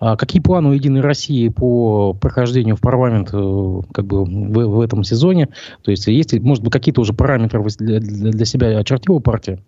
А 0.00 0.16
какие 0.16 0.40
планы 0.40 0.70
у 0.70 0.72
Единой 0.72 1.02
России 1.02 1.48
по 1.48 2.14
прохождению 2.14 2.76
в 2.76 2.80
парламент 2.80 3.28
э, 3.34 3.80
как 3.92 4.06
бы, 4.06 4.24
в, 4.24 4.76
в 4.76 4.80
этом 4.80 5.04
сезоне? 5.04 5.48
То 5.82 5.90
есть 5.90 6.06
есть, 6.06 6.32
может 6.40 6.64
быть, 6.64 6.72
какие-то 6.72 7.02
уже 7.02 7.12
параметры 7.12 7.62
для, 7.78 8.00
для, 8.00 8.44
себя 8.46 8.78
очертила 8.78 9.18
партия? 9.18 9.58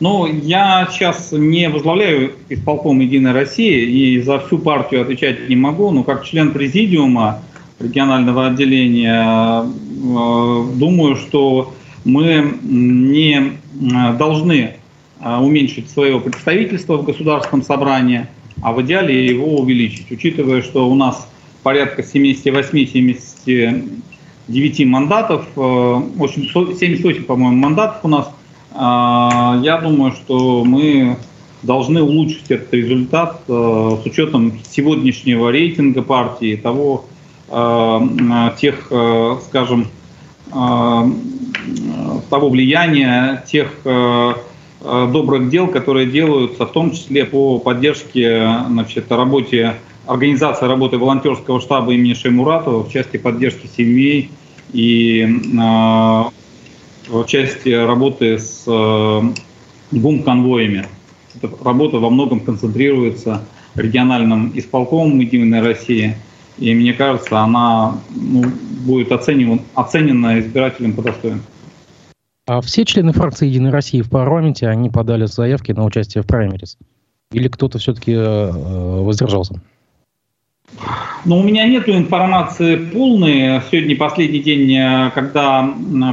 Ну, 0.00 0.26
я 0.26 0.88
сейчас 0.90 1.30
не 1.32 1.68
возглавляю 1.68 2.32
исполком 2.48 3.00
Единой 3.00 3.32
России 3.32 3.84
и 3.84 4.22
за 4.22 4.38
всю 4.38 4.58
партию 4.58 5.02
отвечать 5.02 5.50
не 5.50 5.56
могу, 5.56 5.90
но 5.90 6.02
как 6.02 6.24
член 6.24 6.52
президиума 6.52 7.40
регионального 7.78 8.46
отделения, 8.46 9.62
э, 9.62 10.64
думаю, 10.78 11.16
что 11.16 11.74
мы 12.06 12.58
не 12.62 13.36
э, 13.36 14.16
должны 14.16 14.76
уменьшить 15.24 15.90
свое 15.90 16.18
представительство 16.20 16.96
в 16.96 17.04
государственном 17.04 17.64
собрании, 17.64 18.26
а 18.62 18.72
в 18.72 18.80
идеале 18.82 19.26
его 19.26 19.58
увеличить, 19.58 20.10
учитывая, 20.10 20.62
что 20.62 20.88
у 20.88 20.94
нас 20.94 21.28
порядка 21.62 22.02
78-79 22.02 24.84
мандатов, 24.84 25.46
в 25.54 26.22
общем, 26.22 26.44
78, 26.44 27.24
по-моему, 27.24 27.56
мандатов 27.56 28.04
у 28.04 28.08
нас. 28.08 28.30
Я 28.74 29.80
думаю, 29.82 30.12
что 30.12 30.64
мы 30.64 31.16
должны 31.62 32.02
улучшить 32.02 32.50
этот 32.50 32.74
результат 32.74 33.42
с 33.46 34.02
учетом 34.04 34.60
сегодняшнего 34.68 35.50
рейтинга 35.50 36.02
партии, 36.02 36.56
того, 36.56 37.06
Э, 37.54 38.00
тех, 38.58 38.86
э, 38.90 39.36
скажем, 39.46 39.86
э, 40.54 41.10
того 42.30 42.48
влияния, 42.48 43.44
тех 43.46 43.70
добрых 44.82 45.48
дел, 45.48 45.68
которые 45.68 46.06
делаются, 46.06 46.66
в 46.66 46.72
том 46.72 46.90
числе 46.90 47.24
по 47.24 47.58
поддержке, 47.58 48.48
значит, 48.68 49.10
работе 49.10 49.76
организации 50.06 50.66
работы 50.66 50.98
волонтерского 50.98 51.60
штаба 51.60 51.92
имени 51.92 52.14
Шеймуратова 52.14 52.82
в 52.84 52.92
части 52.92 53.16
поддержки 53.16 53.66
семей 53.66 54.30
и 54.72 55.24
в 57.08 57.26
части 57.26 57.68
работы 57.68 58.38
с 58.38 58.64
ГУМ-конвоями. 59.92 60.86
Эта 61.34 61.50
работа 61.62 61.98
во 61.98 62.10
многом 62.10 62.40
концентрируется 62.40 63.44
региональным 63.74 64.52
исполкомом 64.54 65.18
«Единой 65.20 65.62
России», 65.62 66.16
и 66.58 66.74
мне 66.74 66.92
кажется, 66.92 67.40
она 67.40 67.98
ну, 68.14 68.44
будет 68.84 69.10
оценена, 69.12 69.58
оценена 69.74 70.38
избирателем 70.40 70.92
по 70.92 71.02
достоинству. 71.02 71.50
А 72.52 72.60
все 72.60 72.84
члены 72.84 73.14
фракции 73.14 73.46
«Единой 73.46 73.70
России» 73.70 74.02
в 74.02 74.10
парламенте, 74.10 74.68
они 74.68 74.90
подали 74.90 75.24
заявки 75.24 75.72
на 75.72 75.86
участие 75.86 76.22
в 76.22 76.26
праймерис? 76.26 76.76
Или 77.32 77.48
кто-то 77.48 77.78
все-таки 77.78 78.12
э, 78.12 78.50
воздержался? 78.52 79.62
Ну, 81.24 81.38
у 81.38 81.42
меня 81.42 81.66
нет 81.66 81.88
информации 81.88 82.76
полной. 82.76 83.62
Сегодня 83.70 83.96
последний 83.96 84.40
день, 84.40 84.70
э, 84.70 85.10
когда 85.14 85.66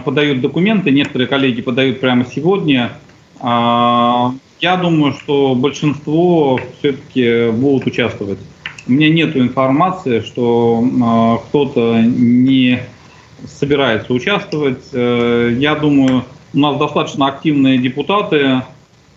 подают 0.05 0.39
документы, 0.39 0.91
некоторые 0.91 1.27
коллеги 1.27 1.61
подают 1.61 1.99
прямо 1.99 2.23
сегодня. 2.25 2.93
А, 3.41 4.31
я 4.61 4.77
думаю, 4.77 5.15
что 5.15 5.55
большинство 5.55 6.57
все-таки 6.79 7.51
будут 7.51 7.85
участвовать. 7.85 8.39
У 8.87 8.93
меня 8.93 9.09
нет 9.09 9.35
информации, 9.35 10.21
что 10.21 10.81
э, 10.81 11.47
кто-то 11.49 12.01
не 12.01 12.79
собирается 13.47 14.13
участвовать. 14.13 14.83
Э, 14.93 15.55
я 15.57 15.75
думаю, 15.75 16.23
у 16.53 16.59
нас 16.59 16.77
достаточно 16.77 17.27
активные 17.27 17.77
депутаты, 17.77 18.63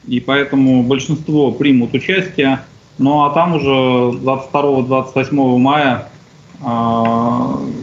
и 0.06 0.20
поэтому 0.20 0.82
большинство 0.82 1.52
примут 1.52 1.94
участие. 1.94 2.61
Ну 2.98 3.24
а 3.24 3.30
там 3.30 3.54
уже 3.54 3.68
22-28 3.68 5.58
мая 5.58 6.08
э, 6.61 6.64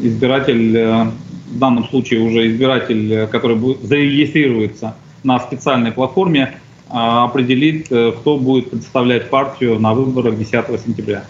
избиратель, 0.04 0.78
э, 0.78 1.04
в 1.52 1.58
данном 1.58 1.88
случае 1.89 2.21
уже 2.21 2.47
избиратель, 2.47 3.28
который 3.28 3.56
будет, 3.56 3.82
зарегистрируется 3.82 4.95
на 5.23 5.39
специальной 5.39 5.91
платформе, 5.91 6.60
определит, 6.89 7.86
кто 7.88 8.38
будет 8.38 8.71
представлять 8.71 9.30
партию 9.30 9.80
на 9.80 9.93
выборах 9.93 10.38
10 10.38 10.52
сентября. 10.86 11.25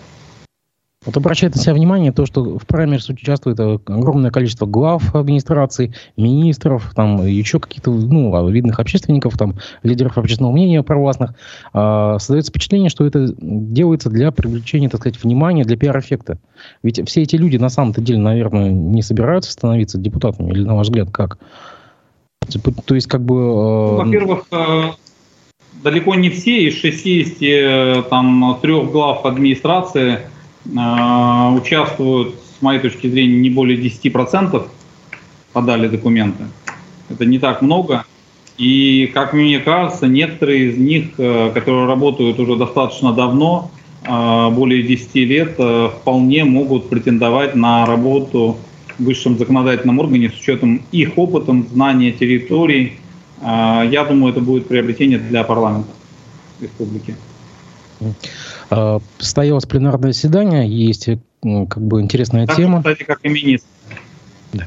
Вот 1.06 1.16
обращает 1.16 1.56
на 1.56 1.62
себя 1.62 1.74
внимание 1.74 2.12
то, 2.12 2.26
что 2.26 2.58
в 2.60 2.68
праймерис 2.68 3.08
участвует 3.08 3.58
э, 3.58 3.80
огромное 3.86 4.32
количество 4.32 4.66
глав 4.66 5.16
администрации, 5.16 5.94
министров, 6.18 6.92
там 6.94 7.26
еще 7.26 7.62
каких-то 7.62 7.92
ну, 7.92 8.36
а, 8.36 8.52
видных 8.52 8.82
общественников, 8.82 9.38
там 9.38 9.56
лидеров 9.82 10.18
общественного 10.18 10.52
мнения 10.52 10.84
провластных. 10.84 11.36
А, 11.72 12.20
создается 12.20 12.52
впечатление, 12.52 12.90
что 12.90 13.06
это 13.06 13.34
делается 13.40 14.10
для 14.10 14.32
привлечения, 14.32 14.90
так 14.90 15.00
сказать, 15.00 15.24
внимания, 15.24 15.64
для 15.64 15.78
пиар-эффекта. 15.78 16.38
Ведь 16.84 17.08
все 17.08 17.22
эти 17.22 17.38
люди 17.38 17.56
на 17.56 17.70
самом-то 17.70 18.02
деле, 18.02 18.20
наверное, 18.20 18.70
не 18.70 19.02
собираются 19.02 19.54
становиться 19.54 19.98
депутатами, 19.98 20.52
или 20.52 20.66
на 20.66 20.76
ваш 20.76 20.88
взгляд, 20.88 21.12
как? 21.12 21.38
То 22.86 22.96
есть, 22.96 23.08
как 23.08 23.24
бы... 23.24 23.36
Э, 23.36 23.38
ну, 23.38 23.96
во-первых, 24.04 24.44
э, 24.52 24.82
далеко 25.82 26.16
не 26.16 26.30
все 26.30 26.68
из 26.68 26.76
60 26.76 28.10
там, 28.10 28.60
трех 28.62 28.92
глав 28.92 29.26
администрации– 29.26 30.20
участвуют, 30.66 32.36
с 32.58 32.62
моей 32.62 32.80
точки 32.80 33.08
зрения, 33.08 33.40
не 33.40 33.50
более 33.50 33.78
10% 33.78 34.68
подали 35.54 35.88
документы. 35.88 36.44
Это 37.10 37.26
не 37.26 37.40
так 37.40 37.62
много. 37.62 38.06
И, 38.58 39.10
как 39.14 39.34
мне 39.34 39.60
кажется, 39.60 40.08
некоторые 40.08 40.72
из 40.72 40.78
них, 40.78 41.16
которые 41.16 41.86
работают 41.88 42.40
уже 42.40 42.56
достаточно 42.58 43.14
давно, 43.14 43.72
более 44.06 44.84
10 44.84 45.16
лет, 45.16 45.58
вполне 45.92 46.44
могут 46.44 46.90
претендовать 46.90 47.56
на 47.56 47.86
работу 47.86 48.58
в 48.98 49.04
высшем 49.04 49.38
законодательном 49.38 50.00
органе 50.00 50.30
с 50.30 50.34
учетом 50.40 50.82
их 50.92 51.18
опытом, 51.18 51.68
знания 51.72 52.12
территорий. 52.12 52.98
Я 53.42 54.06
думаю, 54.08 54.34
это 54.34 54.42
будет 54.42 54.68
приобретение 54.68 55.20
для 55.20 55.44
парламента 55.46 55.90
республики. 56.60 57.16
Состоялось 59.18 59.66
пленарное 59.66 60.12
заседание, 60.12 60.70
есть 60.70 61.10
как 61.42 61.82
бы 61.82 62.02
интересная 62.02 62.46
так, 62.46 62.58
тема. 62.58 62.80
Кстати, 62.80 63.04
как 63.04 63.20
и 63.24 63.30
министр. 63.30 63.68
Да. 64.54 64.66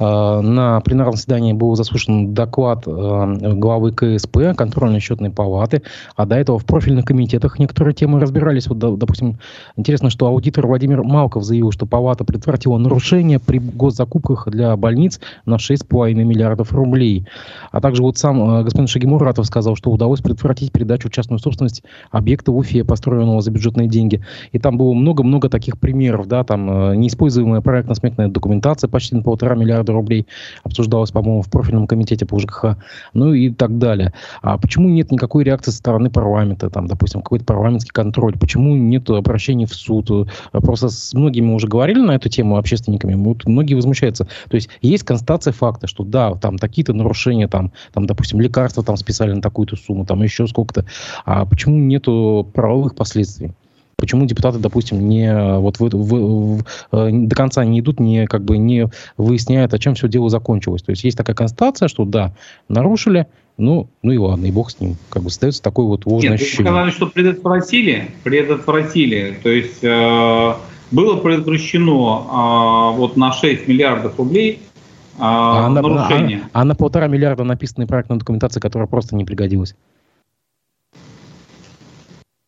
А, 0.00 0.40
на 0.40 0.80
пленарном 0.80 1.14
заседании 1.14 1.52
был 1.52 1.76
заслушан 1.76 2.32
доклад 2.32 2.84
а, 2.86 3.26
главы 3.26 3.92
КСП, 3.92 4.56
контрольно-счетной 4.56 5.30
палаты, 5.30 5.82
а 6.16 6.24
до 6.24 6.36
этого 6.36 6.58
в 6.58 6.64
профильных 6.64 7.04
комитетах 7.04 7.58
некоторые 7.58 7.94
темы 7.94 8.18
разбирались. 8.18 8.66
Вот, 8.66 8.78
допустим, 8.78 9.38
интересно, 9.76 10.08
что 10.08 10.26
аудитор 10.26 10.66
Владимир 10.66 11.02
Малков 11.02 11.44
заявил, 11.44 11.70
что 11.70 11.84
палата 11.84 12.24
предотвратила 12.24 12.78
нарушения 12.78 13.38
при 13.38 13.58
госзакупках 13.58 14.48
для 14.48 14.74
больниц 14.76 15.20
на 15.44 15.56
6,5 15.56 16.14
миллиардов 16.14 16.72
рублей. 16.72 17.26
А 17.70 17.82
также 17.82 18.02
вот 18.02 18.16
сам 18.16 18.40
а, 18.42 18.62
господин 18.62 18.86
Шагимуратов 18.86 19.44
сказал, 19.44 19.76
что 19.76 19.90
удалось 19.90 20.20
предотвратить 20.20 20.72
передачу 20.72 21.08
в 21.08 21.12
частную 21.12 21.40
собственность 21.40 21.82
объекта 22.10 22.52
в 22.52 22.56
Уфе, 22.56 22.84
построенного 22.84 23.42
за 23.42 23.50
бюджетные 23.50 23.86
деньги. 23.86 24.24
И 24.52 24.58
там 24.58 24.78
было 24.78 24.94
много-много 24.94 25.50
таких 25.50 25.78
примеров, 25.78 26.26
да, 26.26 26.42
там 26.42 26.98
неиспользуемая 26.98 27.60
проектно-сметная 27.60 28.28
документация 28.28 28.88
почти 28.88 29.14
на 29.14 29.22
полтора 29.22 29.54
миллиарда 29.54 29.89
миллиарда 29.90 29.92
рублей 29.92 30.26
обсуждалось, 30.62 31.10
по-моему, 31.10 31.42
в 31.42 31.50
профильном 31.50 31.86
комитете 31.86 32.26
по 32.26 32.38
ЖКХ, 32.38 32.76
ну 33.12 33.32
и 33.34 33.50
так 33.50 33.78
далее. 33.78 34.12
А 34.42 34.58
почему 34.58 34.88
нет 34.88 35.10
никакой 35.10 35.44
реакции 35.44 35.70
со 35.70 35.78
стороны 35.78 36.10
парламента, 36.10 36.70
там, 36.70 36.86
допустим, 36.86 37.22
какой-то 37.22 37.44
парламентский 37.44 37.90
контроль? 37.90 38.38
Почему 38.38 38.76
нет 38.76 39.08
обращений 39.10 39.66
в 39.66 39.74
суд? 39.74 40.10
Просто 40.52 40.88
с 40.88 41.14
многими 41.14 41.52
уже 41.52 41.68
говорили 41.68 42.00
на 42.00 42.12
эту 42.12 42.28
тему 42.28 42.56
общественниками, 42.56 43.14
вот 43.14 43.46
многие 43.46 43.74
возмущаются. 43.74 44.26
То 44.48 44.54
есть 44.54 44.68
есть 44.82 45.04
констатация 45.04 45.52
факта, 45.52 45.86
что 45.86 46.04
да, 46.04 46.34
там 46.34 46.58
такие-то 46.58 46.92
нарушения, 46.92 47.48
там, 47.48 47.72
там, 47.92 48.06
допустим, 48.06 48.40
лекарства 48.40 48.82
там 48.82 48.96
списали 48.96 49.32
на 49.32 49.42
такую-то 49.42 49.76
сумму, 49.76 50.06
там 50.06 50.22
еще 50.22 50.46
сколько-то. 50.46 50.84
А 51.24 51.44
почему 51.44 51.76
нету 51.78 52.48
правовых 52.52 52.94
последствий? 52.94 53.52
Почему 54.00 54.24
депутаты, 54.24 54.58
допустим, 54.58 55.08
не 55.08 55.58
вот 55.58 55.78
в, 55.78 55.88
в, 55.90 56.58
в, 56.58 56.64
э, 56.92 57.10
до 57.12 57.36
конца 57.36 57.62
не 57.64 57.80
идут, 57.80 58.00
не 58.00 58.26
как 58.26 58.42
бы 58.42 58.56
не 58.56 58.88
выясняют, 59.18 59.74
о 59.74 59.78
чем 59.78 59.94
все 59.94 60.08
дело 60.08 60.30
закончилось. 60.30 60.82
То 60.82 60.90
есть 60.90 61.04
есть 61.04 61.18
такая 61.18 61.36
констатация, 61.36 61.86
что 61.86 62.06
да, 62.06 62.32
нарушили, 62.68 63.26
ну, 63.58 63.88
ну 64.02 64.12
и 64.12 64.16
ладно, 64.16 64.46
и 64.46 64.50
бог 64.50 64.70
с 64.70 64.80
ним. 64.80 64.96
Как 65.10 65.22
бы 65.22 65.28
остается 65.28 65.62
такой 65.62 65.84
вот 65.84 66.06
ложное 66.06 66.32
Нет, 66.32 66.40
ощущение. 66.40 66.72
сказали, 66.72 66.90
что 66.90 67.06
предотвратили, 67.08 68.10
предотвратили. 68.24 69.38
То 69.42 69.50
есть 69.50 69.84
э, 69.84 70.54
было 70.90 71.16
предотвращено 71.16 72.92
э, 72.94 72.96
вот 72.96 73.18
на 73.18 73.32
6 73.32 73.68
миллиардов 73.68 74.18
рублей 74.18 74.62
э, 74.62 75.18
а 75.18 75.68
нарушение. 75.68 76.38
На, 76.38 76.44
а, 76.46 76.62
а 76.62 76.64
на 76.64 76.74
полтора 76.74 77.06
миллиарда 77.06 77.44
написанной 77.44 77.86
проектной 77.86 78.16
документации, 78.16 78.60
которая 78.60 78.88
просто 78.88 79.14
не 79.14 79.26
пригодилась. 79.26 79.74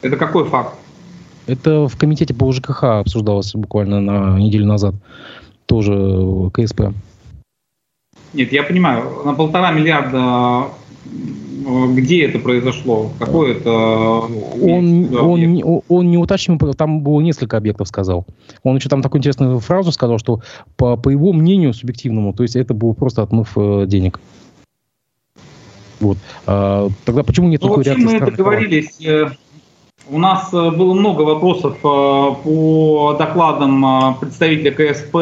Это 0.00 0.16
какой 0.16 0.46
факт? 0.46 0.76
Это 1.46 1.88
в 1.88 1.96
комитете 1.96 2.34
по 2.34 2.52
ЖКХ 2.52 2.84
обсуждалось 2.84 3.54
буквально 3.54 4.00
на 4.00 4.38
неделю 4.38 4.66
назад. 4.66 4.94
Тоже 5.66 6.50
КСП. 6.52 6.92
Нет, 8.32 8.52
я 8.52 8.62
понимаю. 8.62 9.22
На 9.24 9.34
полтора 9.34 9.72
миллиарда 9.72 10.68
э, 11.04 11.92
где 11.94 12.24
это 12.24 12.38
произошло? 12.38 13.10
Какой 13.18 13.52
это 13.52 13.70
он, 13.70 15.14
он, 15.14 15.82
он 15.88 16.10
не 16.10 16.16
уточнил, 16.16 16.58
там 16.74 17.02
было 17.02 17.20
несколько 17.20 17.56
объектов, 17.56 17.88
сказал. 17.88 18.26
Он 18.62 18.76
еще 18.76 18.88
там 18.88 19.02
такую 19.02 19.18
интересную 19.18 19.58
фразу 19.60 19.92
сказал, 19.92 20.18
что 20.18 20.40
по, 20.76 20.96
по 20.96 21.10
его 21.10 21.32
мнению 21.32 21.74
субъективному, 21.74 22.32
то 22.32 22.42
есть 22.42 22.56
это 22.56 22.72
был 22.72 22.94
просто 22.94 23.22
отмыв 23.22 23.52
э, 23.56 23.84
денег. 23.86 24.20
Вот. 26.00 26.18
А, 26.46 26.88
тогда 27.04 27.22
почему 27.22 27.48
нет 27.48 27.62
ну, 27.62 27.68
такой 27.68 27.84
реакции? 27.84 28.04
Мы 28.04 28.12
это 28.14 28.30
говорились 28.32 29.00
э, 29.04 29.30
у 30.08 30.18
нас 30.18 30.52
э, 30.52 30.70
было 30.70 30.94
много 30.94 31.22
вопросов 31.22 31.76
э, 31.76 31.78
по 31.82 33.16
докладам 33.18 33.84
э, 33.84 34.14
представителя 34.20 34.72
КСП 34.72 35.14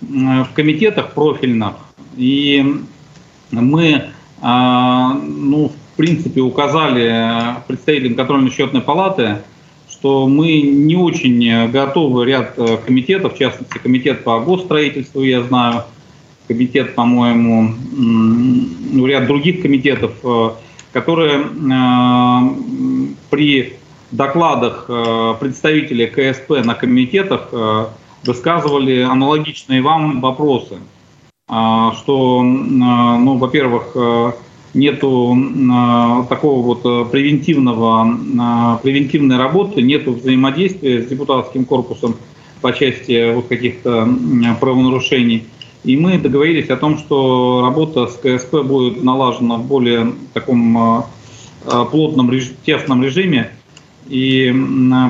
в 0.00 0.48
комитетах 0.54 1.12
профильных. 1.12 1.74
И 2.16 2.82
мы, 3.50 4.04
ну, 4.42 5.68
в 5.68 5.96
принципе, 5.96 6.40
указали 6.40 7.56
представителям 7.68 8.16
контрольно-счетной 8.16 8.80
палаты, 8.80 9.38
что 9.88 10.26
мы 10.26 10.60
не 10.62 10.96
очень 10.96 11.70
готовы 11.70 12.26
ряд 12.26 12.58
комитетов, 12.84 13.34
в 13.34 13.38
частности, 13.38 13.78
комитет 13.78 14.24
по 14.24 14.40
госстроительству, 14.40 15.22
я 15.22 15.42
знаю, 15.44 15.84
комитет, 16.48 16.96
по-моему, 16.96 17.74
ну, 17.92 19.06
ряд 19.06 19.26
других 19.26 19.62
комитетов, 19.62 20.12
которые 20.92 21.46
при 23.30 23.78
докладах 24.10 24.86
э, 24.88 25.34
представителей 25.38 26.06
КСП 26.06 26.64
на 26.64 26.74
комитетах 26.74 27.48
э, 27.52 27.86
высказывали 28.24 29.02
аналогичные 29.02 29.82
вам 29.82 30.20
вопросы, 30.20 30.78
а, 31.48 31.92
что, 31.92 32.42
ну, 32.42 33.36
во-первых, 33.38 33.92
э, 33.94 34.32
нету 34.74 35.36
такого 36.28 36.62
вот 36.62 37.10
превентивного, 37.10 38.78
превентивной 38.82 39.38
работы, 39.38 39.80
нету 39.80 40.12
взаимодействия 40.12 41.02
с 41.02 41.06
депутатским 41.06 41.64
корпусом 41.64 42.16
по 42.60 42.72
части 42.72 43.32
вот 43.32 43.46
каких-то 43.46 44.06
правонарушений. 44.60 45.46
И 45.84 45.96
мы 45.96 46.18
договорились 46.18 46.68
о 46.68 46.76
том, 46.76 46.98
что 46.98 47.62
работа 47.64 48.08
с 48.08 48.16
КСП 48.16 48.62
будет 48.62 49.02
налажена 49.02 49.56
в 49.56 49.66
более 49.66 50.12
таком 50.34 51.04
плотном, 51.64 52.30
тесном 52.64 53.02
режиме, 53.02 53.52
и 54.08 54.54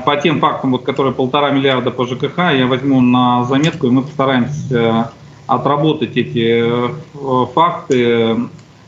по 0.04 0.16
тем 0.16 0.40
фактам, 0.40 0.72
вот, 0.72 0.82
которые 0.82 1.14
полтора 1.14 1.50
миллиарда 1.50 1.90
по 1.92 2.04
ЖКХ, 2.04 2.38
я 2.52 2.66
возьму 2.66 3.00
на 3.00 3.44
заметку, 3.44 3.87
и 3.87 3.90
мы 3.90 4.02
постараемся 4.02 5.12
отработать 5.46 6.16
эти 6.16 6.62
э, 6.64 7.46
факты, 7.54 8.37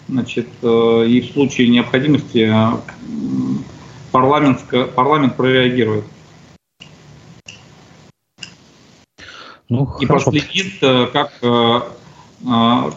значит, 0.08 0.48
э, 0.62 1.06
и 1.06 1.20
в 1.20 1.32
случае 1.32 1.68
необходимости 1.68 2.52
парламент, 4.10 4.60
парламент 4.94 5.36
прореагирует. 5.36 6.04
Ну, 9.68 9.88
и 10.00 10.06
хорошо. 10.06 10.32
последит, 10.32 10.82
э, 10.82 11.06
как 11.12 11.32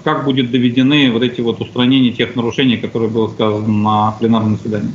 как 0.03 0.25
будет 0.25 0.51
доведены 0.51 1.12
вот 1.12 1.21
эти 1.23 1.41
вот 1.41 1.60
устранения 1.62 2.12
тех 2.12 2.36
нарушений, 2.36 2.77
которые 2.77 3.10
было 3.10 3.27
сказано 3.27 3.67
на 3.67 4.12
пленарном 4.12 4.58
заседании. 4.58 4.93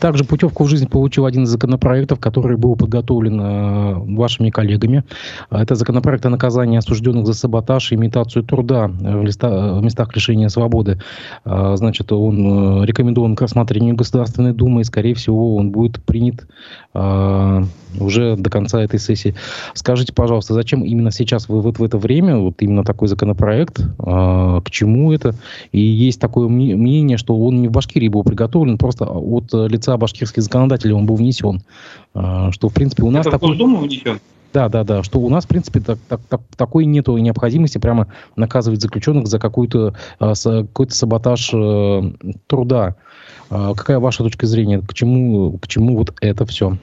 Также 0.00 0.24
путевку 0.24 0.64
в 0.64 0.68
жизнь 0.68 0.88
получил 0.88 1.26
один 1.26 1.44
из 1.44 1.48
законопроектов, 1.48 2.18
который 2.18 2.56
был 2.56 2.76
подготовлен 2.76 3.40
э, 3.40 3.94
вашими 4.16 4.50
коллегами. 4.50 5.04
Это 5.50 5.74
законопроект 5.74 6.26
о 6.26 6.30
наказании 6.30 6.78
осужденных 6.78 7.26
за 7.26 7.34
саботаж 7.34 7.92
и 7.92 7.94
имитацию 7.94 8.42
труда 8.42 8.88
в, 8.88 9.22
листа, 9.22 9.74
в 9.74 9.82
местах 9.82 10.14
лишения 10.14 10.48
свободы. 10.48 11.00
А, 11.44 11.76
значит, 11.76 12.12
он 12.12 12.82
э, 12.82 12.86
рекомендован 12.86 13.36
к 13.36 13.42
рассмотрению 13.42 13.94
Государственной 13.94 14.52
Думы, 14.52 14.82
и, 14.82 14.84
скорее 14.84 15.14
всего, 15.14 15.56
он 15.56 15.70
будет 15.70 16.02
принят 16.02 16.46
а, 16.94 17.62
уже 17.98 18.36
до 18.36 18.50
конца 18.50 18.82
этой 18.82 18.98
сессии. 18.98 19.34
Скажите, 19.74 20.12
пожалуйста, 20.12 20.54
зачем 20.54 20.84
именно 20.84 21.10
сейчас 21.10 21.48
вы 21.48 21.60
вот 21.60 21.78
в 21.78 21.84
это 21.84 21.98
время, 21.98 22.38
вот 22.38 22.56
именно 22.60 22.84
такой 22.84 23.08
законопроект, 23.08 23.51
а, 23.98 24.60
к 24.60 24.70
чему 24.70 25.12
это? 25.12 25.34
И 25.72 25.80
есть 25.80 26.20
такое 26.20 26.48
мнение, 26.48 27.16
что 27.16 27.36
он 27.36 27.62
не 27.62 27.68
в 27.68 27.72
Башкирии 27.72 28.08
был 28.08 28.24
приготовлен, 28.24 28.78
просто 28.78 29.04
от 29.04 29.52
лица 29.52 29.96
башкирских 29.96 30.42
законодателей 30.42 30.94
он 30.94 31.06
был 31.06 31.16
внесен. 31.16 31.62
А, 32.14 32.50
что, 32.52 32.68
в 32.68 32.74
принципе, 32.74 33.02
у 33.02 33.10
нас... 33.10 33.26
Это 33.26 33.32
такой... 33.32 33.56
в 33.56 33.80
внесен? 33.80 34.20
Да, 34.52 34.68
да, 34.68 34.84
да, 34.84 35.02
что 35.02 35.18
у 35.18 35.30
нас, 35.30 35.44
в 35.44 35.48
принципе, 35.48 35.80
так, 35.80 35.98
так, 36.08 36.20
так, 36.28 36.42
такой 36.56 36.84
нет 36.84 37.08
необходимости 37.08 37.78
прямо 37.78 38.08
наказывать 38.36 38.82
заключенных 38.82 39.26
за 39.26 39.38
какой-то 39.38 39.94
какой-то 40.18 40.94
саботаж 40.94 41.50
э, 41.54 42.12
труда. 42.46 42.96
А 43.48 43.74
какая 43.74 43.98
ваша 43.98 44.22
точка 44.22 44.46
зрения? 44.46 44.80
К 44.80 44.92
чему, 44.92 45.58
к 45.58 45.68
чему 45.68 45.96
вот 45.96 46.14
это 46.20 46.44
все? 46.44 46.76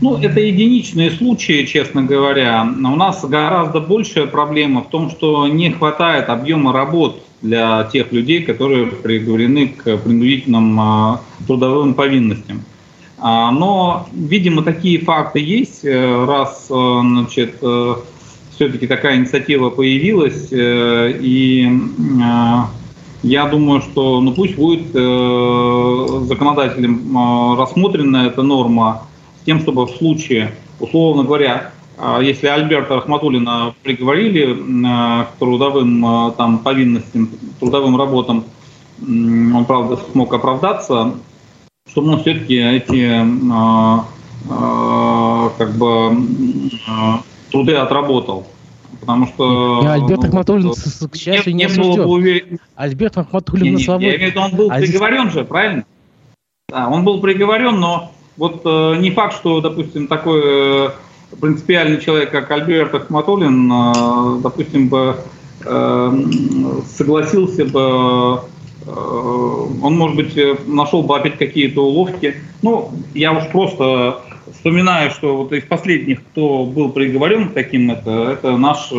Ну, 0.00 0.16
это 0.16 0.40
единичные 0.40 1.10
случаи, 1.10 1.66
честно 1.66 2.02
говоря. 2.02 2.62
У 2.62 2.96
нас 2.96 3.22
гораздо 3.22 3.80
большая 3.80 4.26
проблема 4.26 4.82
в 4.82 4.88
том, 4.88 5.10
что 5.10 5.46
не 5.46 5.70
хватает 5.70 6.30
объема 6.30 6.72
работ 6.72 7.22
для 7.42 7.84
тех 7.84 8.10
людей, 8.10 8.42
которые 8.42 8.86
приговорены 8.86 9.68
к 9.68 9.98
принудительным 9.98 10.80
а, 10.80 11.20
трудовым 11.46 11.92
повинностям. 11.92 12.62
А, 13.18 13.50
но, 13.50 14.08
видимо, 14.12 14.62
такие 14.62 15.00
факты 15.00 15.40
есть, 15.40 15.84
э, 15.84 16.24
раз 16.24 16.68
э, 16.70 17.00
значит, 17.02 17.56
э, 17.60 17.94
все-таки 18.54 18.86
такая 18.86 19.16
инициатива 19.16 19.68
появилась, 19.70 20.48
и 20.50 21.68
Я 23.22 23.46
думаю, 23.48 23.82
что 23.82 24.22
ну, 24.22 24.32
пусть 24.32 24.56
будет 24.56 24.92
законодателем 24.92 27.58
рассмотрена 27.58 28.28
эта 28.28 28.42
норма 28.42 29.02
с 29.40 29.44
тем, 29.44 29.60
чтобы 29.60 29.86
в 29.86 29.90
случае, 29.90 30.52
условно 30.78 31.24
говоря, 31.24 31.72
э, 31.98 32.18
если 32.22 32.46
Альберта 32.46 32.96
Рахматуллина 32.96 33.74
приговорили 33.82 34.52
э, 34.52 35.24
к 35.24 35.38
трудовым 35.38 36.04
э, 36.04 36.32
там, 36.36 36.58
повинностям, 36.58 37.30
трудовым 37.58 37.96
работам, 37.96 38.44
он, 39.02 39.64
правда, 39.66 39.98
смог 40.12 40.34
оправдаться, 40.34 41.14
чтобы 41.88 42.10
ну, 42.10 42.18
все-таки 42.18 42.56
эти 42.56 43.18
как 45.58 45.70
бы, 45.76 46.16
труды 47.50 47.74
отработал 47.76 48.46
потому 49.00 49.26
что... 49.26 49.80
И 49.82 49.86
Альберт 49.86 50.22
ну, 50.22 50.28
Ахматуллин, 50.28 50.72
к 50.72 51.16
счастью, 51.16 51.54
не, 51.54 51.64
не 51.64 51.68
было 51.68 51.96
бы 51.96 52.04
уверен... 52.04 52.60
Альберт 52.76 53.16
Ахматуллин 53.16 53.72
на 53.72 53.78
свободе. 53.78 54.06
Я 54.06 54.16
имею 54.16 54.30
в 54.30 54.34
виду, 54.34 54.40
он 54.44 54.56
был 54.56 54.70
а 54.70 54.76
приговорен 54.76 55.22
здесь... 55.22 55.32
же, 55.32 55.44
правильно? 55.44 55.84
Да, 56.68 56.88
он 56.88 57.04
был 57.04 57.20
приговорен, 57.20 57.80
но 57.80 58.12
вот 58.36 58.62
э, 58.64 58.96
не 58.98 59.10
факт, 59.10 59.36
что, 59.36 59.60
допустим, 59.60 60.06
такой 60.06 60.40
э, 60.44 60.90
принципиальный 61.40 62.00
человек, 62.00 62.30
как 62.30 62.50
Альберт 62.50 62.94
Ахматуллин, 62.94 63.70
э, 63.70 64.40
допустим, 64.42 64.88
бы 64.88 65.16
э, 65.64 66.12
согласился 66.96 67.64
бы 67.64 68.40
э, 68.86 68.90
он, 69.82 69.96
может 69.96 70.16
быть, 70.16 70.36
э, 70.36 70.56
нашел 70.66 71.02
бы 71.02 71.16
опять 71.16 71.38
какие-то 71.38 71.84
уловки. 71.84 72.36
Ну, 72.62 72.92
я 73.14 73.32
уж 73.32 73.48
просто 73.48 74.22
вспоминаю, 74.52 75.10
что 75.10 75.36
вот 75.36 75.52
из 75.52 75.64
последних, 75.64 76.22
кто 76.24 76.64
был 76.64 76.90
приговорен 76.90 77.50
таким, 77.50 77.90
это, 77.90 78.30
это 78.32 78.56
наш 78.56 78.92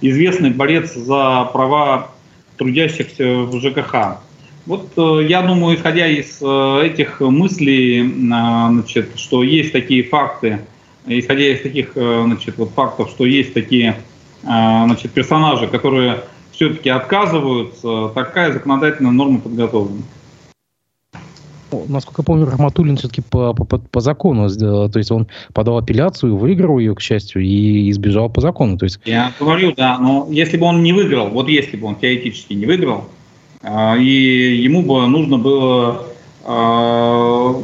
известный 0.00 0.50
борец 0.50 0.94
за 0.94 1.48
права 1.52 2.08
трудящихся 2.56 3.24
в 3.24 3.60
ЖКХ. 3.60 4.18
Вот 4.66 4.90
э, 4.96 5.26
я 5.28 5.42
думаю, 5.42 5.76
исходя 5.76 6.06
из 6.06 6.38
э, 6.40 6.86
этих 6.86 7.20
мыслей, 7.20 8.08
значит, 8.08 9.10
что 9.16 9.42
есть 9.42 9.72
такие 9.72 10.04
факты, 10.04 10.60
исходя 11.06 11.48
из 11.48 11.62
таких 11.62 11.92
значит, 11.94 12.56
вот 12.58 12.70
фактов, 12.70 13.10
что 13.10 13.26
есть 13.26 13.54
такие 13.54 13.96
значит, 14.42 15.10
персонажи, 15.10 15.66
которые 15.66 16.20
все-таки 16.52 16.90
отказываются, 16.90 18.10
такая 18.14 18.52
законодательная 18.52 19.10
норма 19.10 19.40
подготовлена 19.40 20.02
насколько 21.88 22.22
я 22.22 22.24
помню, 22.24 22.46
Рахматуллин 22.46 22.96
все-таки 22.96 23.22
по, 23.22 23.54
по, 23.54 23.78
по 23.78 24.00
закону. 24.00 24.48
То 24.48 24.90
есть 24.94 25.10
он 25.10 25.28
подал 25.52 25.78
апелляцию, 25.78 26.36
выиграл 26.36 26.78
ее, 26.78 26.94
к 26.94 27.00
счастью, 27.00 27.42
и 27.42 27.90
избежал 27.90 28.30
по 28.30 28.40
закону. 28.40 28.78
То 28.78 28.84
есть... 28.84 29.00
Я 29.04 29.32
говорю, 29.38 29.72
да, 29.76 29.98
но 29.98 30.28
если 30.30 30.56
бы 30.56 30.66
он 30.66 30.82
не 30.82 30.92
выиграл, 30.92 31.28
вот 31.28 31.48
если 31.48 31.76
бы 31.76 31.86
он 31.86 31.96
теоретически 31.96 32.54
не 32.54 32.66
выиграл, 32.66 32.98
э, 32.98 33.21
и 33.64 34.60
ему 34.64 34.82
бы 34.82 35.06
нужно 35.06 35.38
было 35.38 36.06
э, 36.44 37.54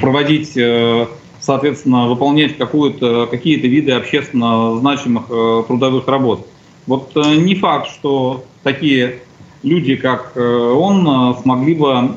проводить, 0.00 0.56
э, 0.56 1.06
соответственно, 1.40 2.08
выполнять 2.08 2.56
какие-то 2.56 3.66
виды 3.68 3.92
общественно 3.92 4.76
значимых 4.78 5.24
э, 5.30 5.64
трудовых 5.66 6.08
работ. 6.08 6.46
Вот 6.86 7.12
э, 7.16 7.36
не 7.36 7.54
факт, 7.54 7.88
что 7.88 8.44
такие 8.62 9.20
люди, 9.62 9.96
как 9.96 10.36
он, 10.36 11.36
смогли 11.40 11.74
бы 11.74 12.16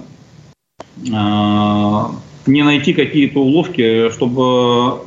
не 0.97 2.63
найти 2.63 2.93
какие-то 2.93 3.39
уловки, 3.39 4.09
чтобы 4.09 5.01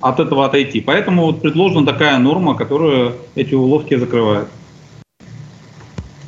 от 0.00 0.20
этого 0.20 0.46
отойти. 0.46 0.80
Поэтому 0.80 1.26
вот 1.26 1.42
предложена 1.42 1.86
такая 1.86 2.18
норма, 2.18 2.54
которая 2.54 3.12
эти 3.34 3.54
уловки 3.54 3.96
закрывает. 3.96 4.48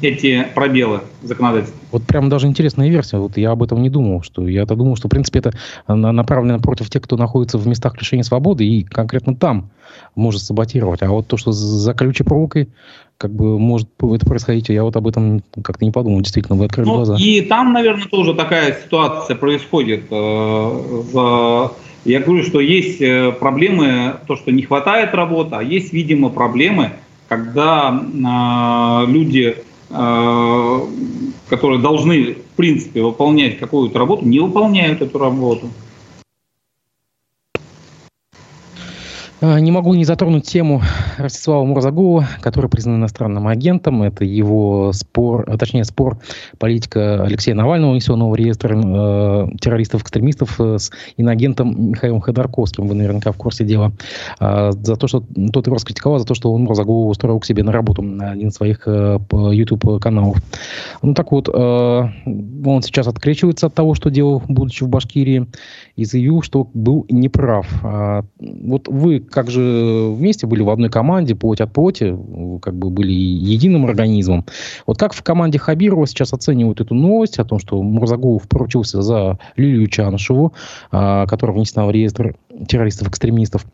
Эти 0.05 0.47
пробелы 0.55 1.01
законодательства. 1.23 1.79
Вот 1.91 2.03
прям 2.03 2.29
даже 2.29 2.47
интересная 2.47 2.91
версия. 2.91 3.17
Вот 3.17 3.39
я 3.39 3.53
об 3.53 3.63
этом 3.63 3.81
не 3.81 3.89
думал, 3.89 4.23
что 4.23 4.47
я-то 4.47 4.75
думал, 4.75 4.97
что 4.97 5.09
в 5.09 5.11
принципе 5.11 5.39
это 5.39 5.53
направлено 5.89 6.59
против 6.59 6.91
тех, 6.91 7.03
кто 7.03 7.17
находится 7.17 7.57
в 7.57 7.67
местах 7.67 7.97
лишения 7.99 8.23
свободы 8.23 8.67
и 8.67 8.85
конкретно 8.85 9.35
там 9.35 9.71
может 10.15 10.43
саботировать. 10.43 11.03
А 11.03 11.09
вот 11.09 11.27
то, 11.27 11.39
что 11.39 11.53
за 11.53 11.95
колючей 11.95 12.25
проволокой, 12.25 12.69
как 13.17 13.33
бы 13.33 13.59
может 13.59 13.89
это 14.03 14.27
происходить, 14.27 14.69
я 14.69 14.85
вот 14.85 14.97
об 14.97 15.07
этом 15.07 15.43
как-то 15.63 15.85
не 15.85 15.91
подумал. 15.91 16.21
Действительно, 16.21 16.59
вы 16.59 16.67
открыли 16.67 16.87
ну, 16.87 16.97
глаза. 16.97 17.17
И 17.19 17.41
там, 17.41 17.73
наверное, 17.73 18.07
тоже 18.07 18.35
такая 18.35 18.77
ситуация 18.85 19.37
происходит. 19.37 20.05
Э, 20.11 21.69
я 22.05 22.21
говорю, 22.21 22.43
что 22.43 22.61
есть 22.61 23.01
э, 23.01 23.33
проблемы, 23.33 24.17
то, 24.27 24.37
что 24.37 24.53
не 24.53 24.63
хватает 24.63 25.15
работы, 25.15 25.57
а 25.57 25.63
есть, 25.63 25.93
видимо, 25.93 26.29
проблемы, 26.29 26.93
когда 27.29 28.03
э, 28.03 29.11
люди, 29.11 29.57
которые 29.89 31.81
должны, 31.81 32.35
в 32.35 32.57
принципе, 32.57 33.03
выполнять 33.03 33.59
какую-то 33.59 33.99
работу, 33.99 34.25
не 34.25 34.41
выполняют 34.41 35.03
эту 35.03 35.19
работу. 35.19 35.69
Не 39.45 39.71
могу 39.71 39.95
не 39.95 40.05
затронуть 40.05 40.45
тему 40.45 40.83
Ростислава 41.19 41.65
Мурзагова, 41.65 42.27
который 42.41 42.71
признан 42.71 42.97
иностранным 42.97 43.47
агентом. 43.47 44.03
Это 44.03 44.25
его 44.25 44.93
спор, 44.93 45.45
а 45.47 45.59
точнее 45.59 45.85
спор 45.85 46.19
политика 46.59 47.23
Алексея 47.23 47.55
Навального, 47.55 47.93
внесенного 47.93 48.31
в 48.31 48.37
реестр 48.37 48.75
э, 48.75 49.49
террористов-экстремистов 49.61 50.61
э, 50.61 50.79
с 50.79 50.91
иноагентом 51.17 51.91
Михаилом 51.91 52.21
Ходорковским. 52.21 52.87
Вы 52.87 52.95
наверняка 52.95 53.33
в 53.33 53.37
курсе 53.37 53.65
дела. 53.65 53.93
Э, 54.41 54.73
за 54.73 54.97
то, 54.97 55.07
что 55.07 55.23
тот 55.53 55.67
его 55.67 55.77
раскритиковал, 55.77 56.19
за 56.19 56.27
то, 56.27 56.35
что 56.35 56.53
он 56.53 56.63
Мурзагова 56.63 57.11
устроил 57.11 57.39
к 57.41 57.45
себе 57.45 57.63
на 57.63 57.73
работу 57.73 58.03
на 58.03 58.31
один 58.31 58.49
из 58.49 58.55
своих 58.55 58.87
э, 58.87 59.19
YouTube-каналов. 59.31 60.39
Ну 61.03 61.15
так 61.15 61.33
вот, 61.33 61.49
э, 61.49 61.53
он 61.53 62.83
сейчас 62.83 63.07
открещивается 63.07 63.67
от 63.67 63.75
того, 63.75 63.95
что 63.95 64.11
делал, 64.11 64.43
будучи 64.49 64.85
в 64.85 64.89
Башкирии, 64.89 65.47
и 65.97 66.05
заявил, 66.05 66.43
что 66.43 66.69
был 66.75 67.07
неправ. 67.09 67.67
А, 67.83 68.25
вот 68.39 68.89
вы 68.89 69.21
как 69.35 69.51
же 69.51 70.13
вместе 70.15 70.47
были 70.47 70.63
в 70.63 70.71
одной 70.71 70.91
команде, 70.91 71.35
плоть 71.35 71.61
от 71.61 71.73
плоти, 71.73 72.17
как 72.63 72.77
бы 72.77 72.89
были 72.89 73.11
единым 73.11 73.85
организмом. 73.85 74.45
Вот 74.87 74.97
как 74.97 75.13
в 75.13 75.25
команде 75.25 75.59
Хабирова 75.59 76.07
сейчас 76.07 76.33
оценивают 76.33 76.81
эту 76.81 76.95
новость 76.95 77.41
о 77.41 77.45
том, 77.45 77.59
что 77.59 77.83
Мурзагулов 77.83 78.49
поручился 78.49 79.03
за 79.03 79.41
Лилию 79.57 79.89
Чанышеву, 79.89 80.53
а, 80.93 81.27
которая 81.27 81.57
внесена 81.57 81.85
в 81.85 81.91
реестр 81.91 82.37
террористов-экстремистов, 82.69 83.67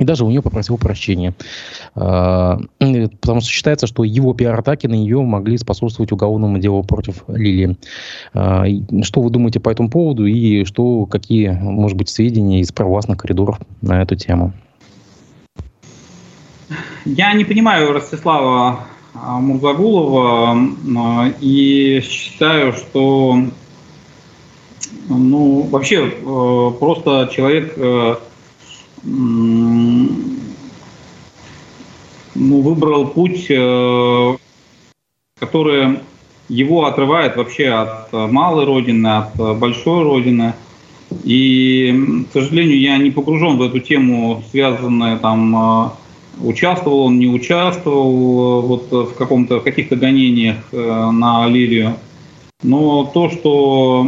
и 0.00 0.04
даже 0.04 0.24
у 0.24 0.30
нее 0.30 0.42
попросил 0.42 0.78
прощения. 0.78 1.32
А, 1.94 2.58
потому 3.20 3.40
что 3.40 3.50
считается, 3.50 3.86
что 3.86 4.02
его 4.02 4.34
пиар-атаки 4.34 4.88
на 4.88 4.94
нее 4.94 5.22
могли 5.22 5.58
способствовать 5.58 6.10
уголовному 6.10 6.58
делу 6.58 6.82
против 6.82 7.22
Лилии. 7.28 7.76
А, 8.34 8.64
что 9.02 9.20
вы 9.20 9.30
думаете 9.30 9.60
по 9.60 9.70
этому 9.70 9.90
поводу 9.90 10.26
и 10.26 10.64
что, 10.64 11.06
какие, 11.06 11.50
может 11.50 11.96
быть, 11.96 12.08
сведения 12.08 12.60
из 12.60 12.72
провластных 12.72 13.18
коридоров 13.18 13.60
на 13.80 14.02
эту 14.02 14.16
тему? 14.16 14.52
Я 17.04 17.32
не 17.34 17.44
понимаю 17.44 17.92
Ростислава 17.92 18.86
а, 19.14 19.40
Мурзагулова 19.40 20.56
и 21.40 22.00
считаю, 22.00 22.72
что 22.74 23.38
ну, 25.08 25.62
вообще 25.62 26.06
э, 26.06 26.70
просто 26.78 27.28
человек 27.34 27.74
э, 27.76 28.16
ну, 29.02 30.08
выбрал 32.34 33.08
путь, 33.08 33.46
э, 33.50 34.36
который 35.40 35.98
его 36.48 36.86
отрывает 36.86 37.36
вообще 37.36 37.68
от 37.70 38.12
малой 38.12 38.64
родины, 38.64 39.08
от 39.08 39.58
большой 39.58 40.04
родины. 40.04 40.54
И, 41.24 42.24
к 42.30 42.32
сожалению, 42.32 42.78
я 42.80 42.96
не 42.96 43.10
погружен 43.10 43.56
в 43.58 43.62
эту 43.62 43.80
тему, 43.80 44.42
связанную 44.50 45.18
там, 45.18 45.92
участвовал 46.40 47.00
он, 47.00 47.18
не 47.18 47.28
участвовал 47.28 48.62
э, 48.62 48.66
вот 48.66 48.92
в 49.10 49.14
каком-то 49.14 49.60
в 49.60 49.64
каких-то 49.64 49.96
гонениях 49.96 50.56
на 50.72 51.46
Лилию. 51.48 51.96
Но 52.62 53.10
то, 53.12 53.28
что 53.28 54.06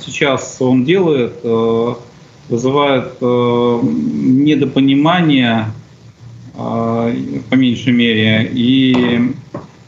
сейчас 0.00 0.58
он 0.60 0.84
делает, 0.84 1.44
вызывает 2.48 3.14
э, 3.20 3.80
недопонимание, 3.82 5.66
э, 6.54 7.14
по 7.50 7.54
меньшей 7.54 7.92
мере, 7.92 8.50
и 8.52 9.34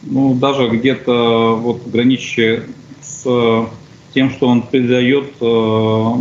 ну, 0.03 0.35
даже 0.35 0.69
где-то 0.69 1.59
вот 1.61 1.87
граничащее 1.87 2.65
с 3.01 3.69
тем, 4.15 4.31
что 4.31 4.49
он 4.49 4.63
предает 4.63 5.35
э, 5.41 6.13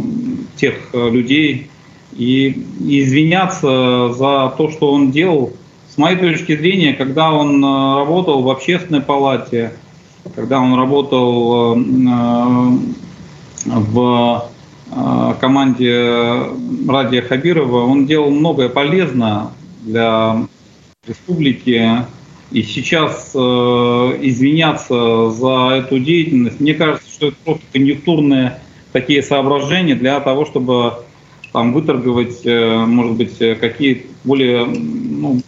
тех 0.57 0.75
людей 0.93 1.69
и, 2.17 2.65
извиняться 2.79 4.13
за 4.13 4.53
то, 4.57 4.69
что 4.71 4.91
он 4.91 5.11
делал. 5.11 5.53
С 5.93 5.97
моей 5.97 6.17
точки 6.17 6.55
зрения, 6.55 6.93
когда 6.93 7.31
он 7.31 7.63
э, 7.63 7.95
работал 7.95 8.41
в 8.43 8.49
общественной 8.49 9.01
палате, 9.01 9.73
когда 10.35 10.59
он 10.59 10.75
работал 10.75 11.75
э, 11.75 11.79
в 13.65 14.49
Э, 14.89 15.33
команде 15.39 16.45
Радия 16.87 17.21
Хабирова. 17.21 17.85
Он 17.85 18.05
делал 18.05 18.31
многое 18.31 18.69
полезно 18.69 19.51
для 19.81 20.47
республики. 21.07 22.05
И 22.49 22.63
сейчас 22.63 23.35
извиняться 23.35 25.31
за 25.31 25.75
эту 25.79 25.99
деятельность, 25.99 26.61
мне 26.61 26.73
кажется, 26.75 27.09
что 27.11 27.27
это 27.27 27.35
просто 27.43 27.63
конъюнктурные 27.73 28.61
такие 28.93 29.21
соображения 29.21 29.95
для 29.95 30.17
того, 30.21 30.45
чтобы 30.45 30.93
там 31.51 31.73
выторговать, 31.73 32.45
э, 32.45 32.85
может 32.85 33.17
быть, 33.17 33.37
какие 33.59 34.05
более, 34.23 34.65
ну, 34.65 35.41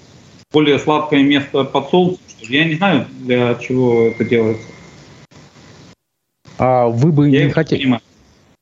более 0.51 0.79
сладкое 0.79 1.23
место 1.23 1.63
под 1.63 1.89
солнцем. 1.89 2.19
Я 2.41 2.65
не 2.65 2.75
знаю, 2.75 3.05
для 3.21 3.55
чего 3.55 4.03
это 4.07 4.25
делается. 4.25 4.67
А 6.57 6.87
вы 6.87 7.11
бы 7.11 7.29
Я 7.29 7.45
не 7.45 7.51
хотели... 7.51 7.99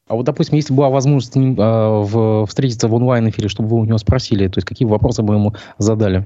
А 0.09 0.15
вот, 0.15 0.23
допустим, 0.23 0.55
если 0.55 0.73
была 0.73 0.89
возможность 0.89 1.33
с 1.33 1.35
ним 1.35 1.59
э, 1.59 2.01
в, 2.03 2.45
встретиться 2.45 2.87
в 2.87 2.93
онлайн-эфире, 2.93 3.49
чтобы 3.49 3.69
вы 3.69 3.79
у 3.79 3.85
него 3.85 3.97
спросили, 3.97 4.47
то 4.47 4.57
есть 4.57 4.67
какие 4.67 4.87
вопросы 4.87 5.21
бы 5.21 5.33
ему 5.33 5.53
задали? 5.77 6.25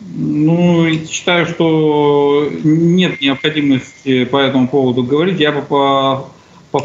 Ну, 0.00 0.88
считаю, 1.06 1.46
что 1.46 2.48
нет 2.62 3.20
необходимости 3.20 4.24
по 4.24 4.36
этому 4.36 4.68
поводу 4.68 5.02
говорить. 5.02 5.40
Я 5.40 5.50
бы 5.50 5.62
по, 5.62 6.28
по 6.70 6.78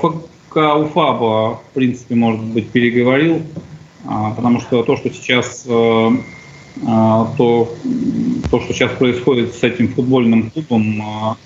ФК 0.55 0.77
УФАБа, 0.77 1.55
в 1.55 1.73
принципе, 1.73 2.15
может 2.15 2.41
быть, 2.41 2.69
переговорил, 2.69 3.41
а, 4.05 4.31
потому 4.31 4.61
что 4.61 4.83
то, 4.83 4.95
что 4.95 5.09
сейчас 5.09 5.65
э, 5.67 6.09
а, 6.87 7.33
то, 7.37 7.75
то, 8.49 8.61
что 8.61 8.73
сейчас 8.73 8.91
происходит 8.93 9.53
с 9.53 9.63
этим 9.63 9.89
футбольным 9.89 10.49
клубом, 10.51 11.01
а, 11.01 11.37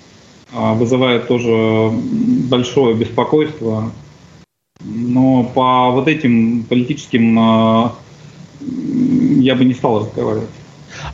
вызывает 0.74 1.26
тоже 1.26 1.90
большое 1.92 2.94
беспокойство. 2.94 3.90
Но 4.80 5.44
по 5.44 5.90
вот 5.90 6.06
этим 6.08 6.62
политическим 6.64 7.34
я 9.40 9.54
бы 9.54 9.64
не 9.64 9.74
стал 9.74 10.00
разговаривать. 10.00 10.48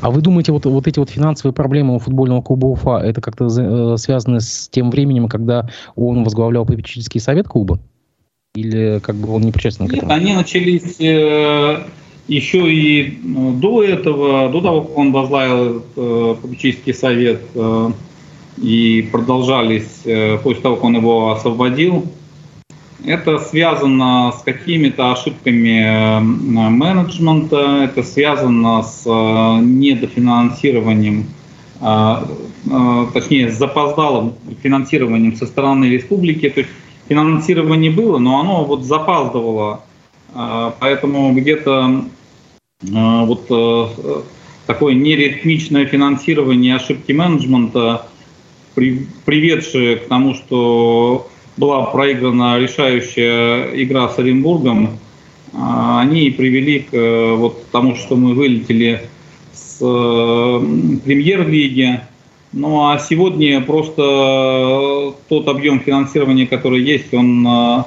А 0.00 0.10
вы 0.10 0.20
думаете, 0.20 0.52
вот, 0.52 0.66
вот 0.66 0.86
эти 0.86 0.98
вот 0.98 1.10
финансовые 1.10 1.54
проблемы 1.54 1.94
у 1.94 1.98
футбольного 1.98 2.42
клуба 2.42 2.66
Уфа, 2.66 2.98
это 2.98 3.20
как-то 3.20 3.46
э, 3.46 3.96
связано 3.96 4.40
с 4.40 4.68
тем 4.70 4.90
временем, 4.90 5.28
когда 5.28 5.68
он 5.94 6.24
возглавлял 6.24 6.64
попечительский 6.66 7.20
совет 7.20 7.48
клуба? 7.48 7.78
Или 8.54 9.00
как 9.02 9.16
бы 9.16 9.32
он 9.32 9.42
не 9.42 9.52
причастен 9.52 9.86
к 9.86 9.92
этому? 9.92 10.10
Нет, 10.10 10.18
они 10.18 10.34
начались 10.34 10.98
э, 10.98 11.84
еще 12.28 12.72
и 12.72 13.08
э, 13.08 13.52
до 13.60 13.82
этого, 13.82 14.50
до 14.50 14.60
того, 14.60 14.82
как 14.82 14.98
он 14.98 15.12
возглавил 15.12 15.84
э, 15.96 16.36
попечительский 16.40 16.94
совет, 16.94 17.42
э, 17.54 17.90
и 18.58 19.06
продолжались 19.12 20.00
после 20.42 20.62
того, 20.62 20.76
как 20.76 20.84
он 20.84 20.96
его 20.96 21.32
освободил, 21.32 22.06
это 23.04 23.38
связано 23.38 24.32
с 24.32 24.42
какими-то 24.42 25.12
ошибками 25.12 26.20
менеджмента, 26.20 27.84
это 27.84 28.02
связано 28.02 28.82
с 28.82 29.04
недофинансированием, 29.04 31.26
точнее, 33.12 33.50
с 33.50 33.58
запоздалым 33.58 34.34
финансированием 34.62 35.36
со 35.36 35.46
стороны 35.46 35.86
республики. 35.86 36.48
То 36.48 36.60
есть 36.60 36.70
финансирование 37.08 37.90
было, 37.90 38.18
но 38.18 38.40
оно 38.40 38.64
вот 38.64 38.84
запаздывало. 38.84 39.82
Поэтому 40.80 41.32
где-то 41.32 42.04
вот 42.82 43.46
э, 43.48 43.86
такое 44.66 44.92
неритмичное 44.92 45.86
финансирование 45.86 46.76
ошибки 46.76 47.12
менеджмента, 47.12 48.06
приведшее 48.74 49.96
к 49.96 50.08
тому, 50.08 50.34
что 50.34 51.30
была 51.56 51.84
проиграна 51.86 52.58
решающая 52.58 53.70
игра 53.82 54.08
с 54.08 54.18
Оренбургом, 54.18 54.98
а, 55.54 56.00
они 56.00 56.30
привели 56.30 56.80
к 56.80 56.92
э, 56.92 57.34
вот 57.34 57.70
тому, 57.70 57.94
что 57.94 58.16
мы 58.16 58.34
вылетели 58.34 59.02
с 59.52 59.78
э, 59.80 60.60
премьер-лиги. 61.04 62.00
Ну 62.52 62.88
а 62.88 62.98
сегодня 62.98 63.60
просто 63.60 65.14
тот 65.28 65.48
объем 65.48 65.80
финансирования, 65.80 66.46
который 66.46 66.82
есть, 66.82 67.12
он 67.12 67.44
в 67.44 67.86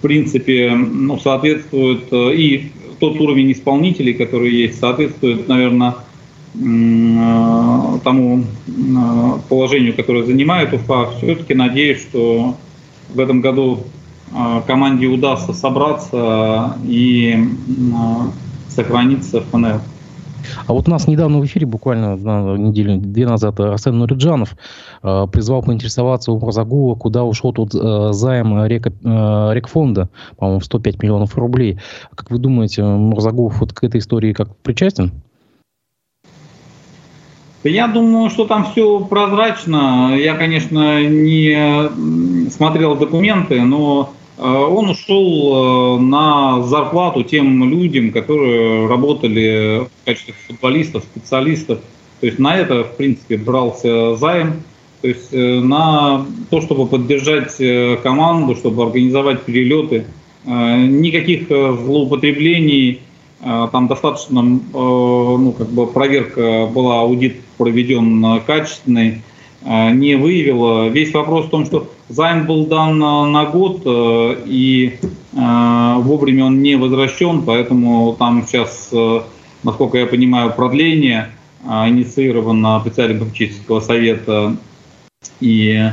принципе 0.00 0.70
ну, 0.70 1.18
соответствует 1.18 2.04
и 2.12 2.72
тот 3.02 3.20
уровень 3.20 3.50
исполнителей, 3.50 4.14
который 4.14 4.52
есть, 4.52 4.78
соответствует, 4.78 5.48
наверное, 5.48 5.96
э, 6.54 7.98
тому 8.04 8.44
э, 8.44 8.72
положению, 9.48 9.94
которое 9.94 10.22
занимает 10.22 10.72
УФА. 10.72 11.10
Все-таки 11.18 11.52
надеюсь, 11.52 12.00
что 12.00 12.56
в 13.14 13.20
этом 13.20 13.40
году 13.40 13.80
э, 14.34 14.62
команде 14.66 15.06
удастся 15.06 15.52
собраться 15.52 16.76
и 16.84 17.48
сохраниться 18.68 19.40
в 19.40 19.44
ФНЛ. 19.46 19.80
А 20.66 20.72
вот 20.72 20.88
у 20.88 20.90
нас 20.90 21.06
недавно 21.06 21.38
в 21.38 21.44
эфире, 21.44 21.66
буквально 21.66 22.16
неделю, 22.56 22.98
две 22.98 23.26
назад, 23.26 23.60
Арсен 23.60 23.98
Нуриджанов 23.98 24.56
э, 25.02 25.26
призвал 25.30 25.62
поинтересоваться 25.62 26.32
у 26.32 26.38
Мурзагула, 26.38 26.94
куда 26.94 27.24
ушел 27.24 27.52
тот 27.52 27.74
э, 27.74 28.12
займ 28.12 28.64
река, 28.66 28.90
э, 28.90 29.54
Рекфонда, 29.54 30.08
по-моему, 30.36 30.60
105 30.60 31.02
миллионов 31.02 31.36
рублей. 31.36 31.78
Как 32.14 32.30
вы 32.30 32.38
думаете, 32.38 32.82
Мурзагулов 32.82 33.60
вот 33.60 33.72
к 33.72 33.84
этой 33.84 34.00
истории 34.00 34.32
как 34.32 34.56
причастен? 34.58 35.12
Я 37.64 37.86
думаю, 37.86 38.30
что 38.30 38.46
там 38.46 38.66
все 38.72 39.00
прозрачно. 39.00 40.16
Я, 40.16 40.34
конечно, 40.34 41.02
не 41.06 42.50
смотрел 42.50 42.96
документы, 42.96 43.62
но 43.62 44.12
Э, 44.42 44.44
он 44.44 44.90
ушел 44.90 45.98
э, 45.98 46.00
на 46.00 46.62
зарплату 46.62 47.22
тем 47.22 47.70
людям, 47.70 48.10
которые 48.10 48.88
работали 48.88 49.86
в 49.86 50.04
качестве 50.04 50.34
футболистов, 50.46 51.04
специалистов. 51.04 51.78
То 52.20 52.26
есть 52.26 52.38
на 52.38 52.56
это, 52.56 52.84
в 52.84 52.96
принципе, 52.96 53.36
брался 53.36 54.16
займ. 54.16 54.62
То 55.00 55.08
есть 55.08 55.32
э, 55.32 55.60
на 55.60 56.26
то, 56.50 56.60
чтобы 56.60 56.86
поддержать 56.86 57.56
команду, 58.02 58.56
чтобы 58.56 58.82
организовать 58.84 59.42
перелеты. 59.42 60.06
Никаких 60.44 61.46
злоупотреблений, 61.46 62.98
там 63.42 63.88
достаточно, 63.88 64.40
ну, 64.42 65.54
как 65.58 65.68
бы 65.68 65.86
проверка 65.86 66.66
была, 66.72 67.00
аудит 67.00 67.40
проведен 67.58 68.40
качественный, 68.46 69.22
не 69.64 70.14
выявила. 70.14 70.88
Весь 70.88 71.12
вопрос 71.12 71.46
в 71.46 71.50
том, 71.50 71.66
что 71.66 71.88
Займ 72.12 72.44
был 72.46 72.66
дан 72.66 72.98
на 72.98 73.46
год, 73.46 73.82
э, 73.86 74.42
и 74.44 74.98
э, 75.32 75.94
вовремя 75.96 76.44
он 76.44 76.60
не 76.60 76.76
возвращен, 76.76 77.40
поэтому 77.40 78.14
там 78.18 78.46
сейчас, 78.46 78.90
э, 78.92 79.22
насколько 79.62 79.96
я 79.96 80.06
понимаю, 80.06 80.52
продление 80.52 81.30
инициировано 81.64 82.80
председателем 82.80 83.20
попечительского 83.20 83.80
совета. 83.80 84.56
И 85.40 85.90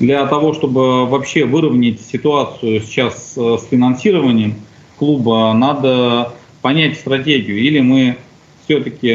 для 0.00 0.26
того, 0.26 0.54
чтобы 0.54 1.06
вообще 1.06 1.44
выровнять 1.44 2.00
ситуацию 2.00 2.80
сейчас 2.80 3.34
с 3.36 3.66
финансированием 3.70 4.54
клуба, 4.98 5.52
надо 5.54 6.32
понять 6.62 6.98
стратегию. 6.98 7.58
Или 7.58 7.80
мы 7.80 8.16
все-таки 8.64 9.08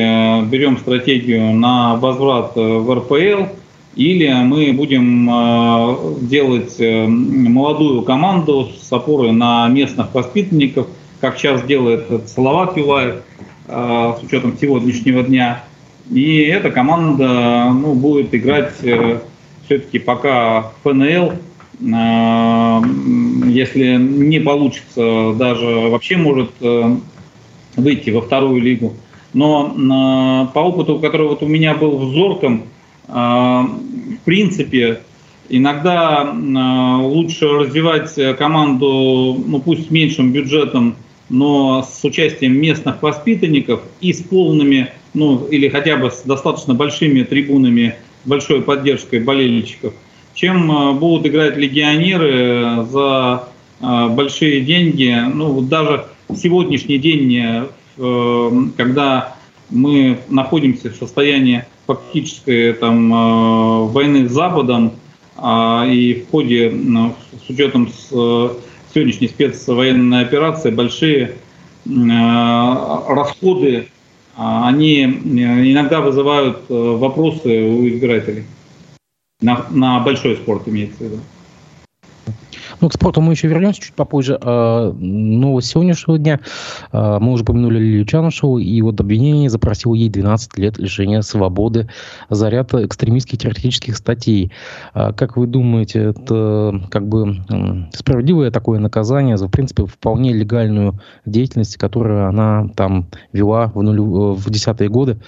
берем 0.50 0.78
стратегию 0.78 1.54
на 1.54 1.96
возврат 1.96 2.56
в 2.56 2.93
РПЛ– 2.93 3.54
или 3.96 4.28
мы 4.28 4.74
будем 4.74 5.30
э, 5.30 5.96
делать 6.22 6.76
э, 6.80 7.06
молодую 7.06 8.02
команду 8.02 8.69
с 8.82 8.91
опорой 8.91 9.32
на 9.32 9.67
местных 9.67 10.13
воспитанников, 10.15 10.88
как 11.22 11.38
сейчас 11.38 11.63
делает 11.63 12.08
Салават 12.28 12.76
Юлаев 12.76 13.22
э, 13.67 14.13
с 14.19 14.24
учетом 14.24 14.58
сегодняшнего 14.60 15.22
дня. 15.22 15.63
И 16.10 16.39
эта 16.39 16.72
команда 16.72 17.69
ну, 17.72 17.93
будет 17.93 18.34
играть 18.34 18.74
все-таки 18.74 20.00
пока 20.00 20.72
ФНЛ, 20.84 21.34
если 21.84 23.98
не 23.98 24.39
получится, 24.39 25.34
даже 25.38 25.65
вообще 25.65 26.17
может 26.17 26.52
выйти 27.76 28.10
во 28.10 28.22
вторую 28.22 28.62
лигу. 28.62 28.93
Но 29.34 30.50
по 30.54 30.60
опыту, 30.60 31.00
который 31.00 31.28
вот 31.28 31.43
у 31.43 31.48
меня 31.48 31.74
был 31.74 31.98
в 31.98 32.13
Зорком, 32.13 32.63
а, 33.08 33.63
в 33.63 34.26
принципе, 34.26 35.02
иногда 35.50 36.34
лучше 37.02 37.48
развивать 37.48 38.13
команду, 38.38 39.41
ну 39.46 39.60
пусть 39.60 39.88
с 39.88 39.91
меньшим 39.91 40.32
бюджетом, 40.32 40.96
но 41.30 41.84
с 41.84 42.04
участием 42.04 42.54
местных 42.54 43.02
воспитанников 43.02 43.82
и 44.02 44.13
с 44.13 44.22
полными, 44.22 44.91
ну 45.13 45.46
или 45.48 45.69
хотя 45.69 45.98
бы 45.98 46.12
с 46.12 46.24
достаточно 46.24 46.74
большими 46.74 47.24
трибунами, 47.24 47.96
большой 48.26 48.62
поддержкой 48.62 49.20
болельщиков, 49.20 49.93
чем 50.34 50.72
а, 50.72 50.94
будут 50.94 51.28
играть 51.28 51.58
легионеры 51.58 52.86
за 52.90 53.48
большие 53.80 54.62
деньги. 54.62 55.14
Ну 55.34 55.60
даже 55.60 56.06
в 56.30 56.38
сегодняшний 56.38 56.98
день, 56.98 57.68
э, 57.98 58.52
когда 58.78 59.36
мы 59.70 60.20
находимся 60.30 60.90
в 60.90 60.96
состоянии 60.96 61.66
фактической 61.86 62.74
там, 62.74 63.14
э, 63.14 63.86
войны 63.88 64.28
с 64.28 64.32
Западом 64.32 64.94
а, 65.38 65.86
и 65.88 66.14
в 66.14 66.30
ходе, 66.30 66.72
ну, 66.74 67.16
с 67.46 67.50
учетом 67.50 67.90
сегодняшней 67.90 69.28
спецвоенной 69.28 70.22
операции, 70.22 70.72
большие 70.72 71.36
расходы, 71.86 73.90
они 74.38 75.04
иногда 75.04 76.00
вызывают 76.00 76.60
вопросы 76.70 77.64
у 77.64 77.86
избирателей. 77.90 78.46
На, 79.44 79.68
на 79.72 80.00
большой 80.00 80.38
спорт 80.38 80.68
имеется 80.70 80.98
в 80.98 81.02
виду. 81.02 81.20
Ну, 82.84 82.90
к 82.90 82.94
спорту 82.96 83.22
мы 83.22 83.32
еще 83.32 83.48
вернемся 83.48 83.82
чуть 83.82 83.94
попозже. 83.94 84.38
А, 84.42 84.92
новость 84.92 85.70
сегодняшнего 85.70 86.20
дня. 86.20 86.42
А, 86.92 87.18
мы 87.18 87.32
уже 87.32 87.44
упомянули 87.44 87.80
Лилию 87.80 88.06
Чанышеву, 88.06 88.58
и 88.58 88.82
вот 88.82 89.00
обвинение 89.00 89.50
запросил 89.50 89.94
ей 89.94 90.10
12 90.10 90.58
лет 90.58 90.78
лишения 90.80 91.22
свободы 91.22 91.88
за 92.30 92.50
ряд 92.50 92.74
экстремистских 92.74 93.40
террористических 93.40 93.96
статей. 93.96 94.52
А, 94.94 95.14
как 95.14 95.38
вы 95.38 95.48
думаете, 95.48 96.10
это 96.10 96.82
как 96.92 97.08
бы 97.08 97.38
справедливое 97.94 98.52
такое 98.52 98.80
наказание 98.80 99.38
за, 99.38 99.48
в 99.48 99.52
принципе, 99.52 99.86
вполне 99.86 100.34
легальную 100.34 101.00
деятельность, 101.26 101.78
которую 101.78 102.28
она 102.28 102.68
там 102.76 103.08
вела 103.32 103.72
в, 103.74 103.82
нулю, 103.82 104.34
в 104.34 104.50
десятые 104.50 104.90
годы? 104.90 105.20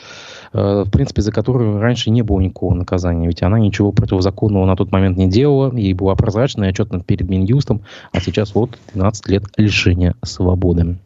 В 0.52 0.90
принципе, 0.92 1.22
за 1.22 1.32
которую 1.32 1.80
раньше 1.80 2.10
не 2.12 2.22
было 2.22 2.40
никакого 2.40 2.74
наказания. 2.74 3.28
Ведь 3.28 3.44
она 3.44 3.60
ничего 3.60 3.92
противозаконного 3.92 4.66
на 4.66 4.76
тот 4.76 4.92
момент 4.92 5.18
не 5.18 5.30
делала, 5.30 5.74
ей 5.76 5.94
была 5.94 6.16
прозрачная 6.16 6.70
отчетность 6.70 7.06
перед 7.06 7.30
Минюстом, 7.46 7.82
а 8.12 8.20
сейчас 8.20 8.56
вот 8.56 8.78
12 8.94 9.30
лет 9.30 9.44
лишения 9.58 10.16
свободы. 10.24 10.98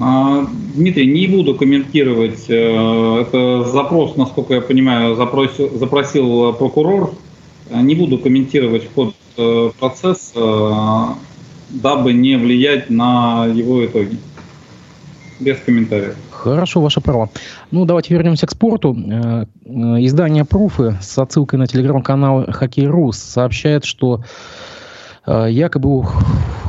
А, 0.00 0.46
Дмитрий, 0.74 1.06
не 1.06 1.26
буду 1.26 1.54
комментировать. 1.54 2.48
Э, 2.48 3.20
это 3.20 3.64
запрос, 3.64 4.16
насколько 4.16 4.54
я 4.54 4.60
понимаю, 4.60 5.16
запросил, 5.16 5.76
запросил 5.78 6.52
прокурор. 6.54 7.12
Не 7.70 7.94
буду 7.94 8.18
комментировать 8.18 8.88
ход 8.94 9.14
э, 9.36 9.70
процесса, 9.78 11.16
дабы 11.70 12.12
не 12.12 12.36
влиять 12.36 12.88
на 12.88 13.46
его 13.46 13.84
итоги. 13.84 14.16
Без 15.38 15.58
комментариев. 15.58 16.16
Хорошо, 16.30 16.80
ваше 16.80 17.00
право. 17.00 17.30
Ну, 17.70 17.84
давайте 17.84 18.14
вернемся 18.14 18.46
к 18.46 18.50
спорту. 18.50 18.96
Э, 19.70 20.04
издание 20.04 20.44
«Пруфы» 20.44 20.96
с 21.00 21.16
отсылкой 21.18 21.58
на 21.58 21.66
телеграм-канал 21.66 22.46
«Хоккей 22.48 22.86
Рус» 22.86 23.18
сообщает, 23.18 23.84
что 23.84 24.24
якобы 25.26 25.98
у 25.98 26.06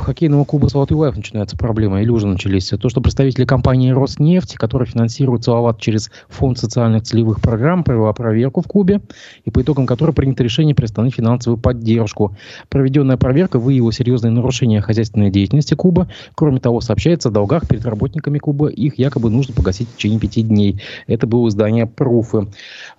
хоккейного 0.02 0.44
клуба 0.44 0.68
«Золотой 0.68 0.96
лайф» 0.96 1.16
начинаются 1.16 1.56
проблемы, 1.56 2.02
или 2.02 2.10
уже 2.10 2.26
начались. 2.26 2.68
То, 2.68 2.88
что 2.88 3.00
представители 3.00 3.44
компании 3.44 3.90
«Роснефть», 3.90 4.56
которая 4.56 4.86
финансирует 4.86 5.44
«Салават» 5.44 5.80
через 5.80 6.10
Фонд 6.28 6.58
социальных 6.58 7.04
целевых 7.04 7.40
программ, 7.40 7.84
провела 7.84 8.12
проверку 8.12 8.62
в 8.62 8.66
клубе, 8.66 9.00
и 9.44 9.50
по 9.50 9.62
итогам 9.62 9.86
которой 9.86 10.12
принято 10.12 10.42
решение 10.42 10.74
приостановить 10.74 11.14
финансовую 11.14 11.60
поддержку. 11.60 12.36
Проведенная 12.68 13.16
проверка 13.16 13.58
выявила 13.58 13.92
серьезные 13.92 14.32
нарушения 14.32 14.80
хозяйственной 14.80 15.30
деятельности 15.30 15.74
клуба. 15.74 16.08
Кроме 16.34 16.58
того, 16.58 16.80
сообщается 16.80 17.28
о 17.28 17.32
долгах 17.32 17.68
перед 17.68 17.84
работниками 17.86 18.38
клуба. 18.38 18.68
Их 18.68 18.98
якобы 18.98 19.30
нужно 19.30 19.54
погасить 19.54 19.88
в 19.88 19.96
течение 19.96 20.18
пяти 20.18 20.42
дней. 20.42 20.82
Это 21.06 21.26
было 21.26 21.48
издание 21.48 21.86
«Пруфы». 21.86 22.48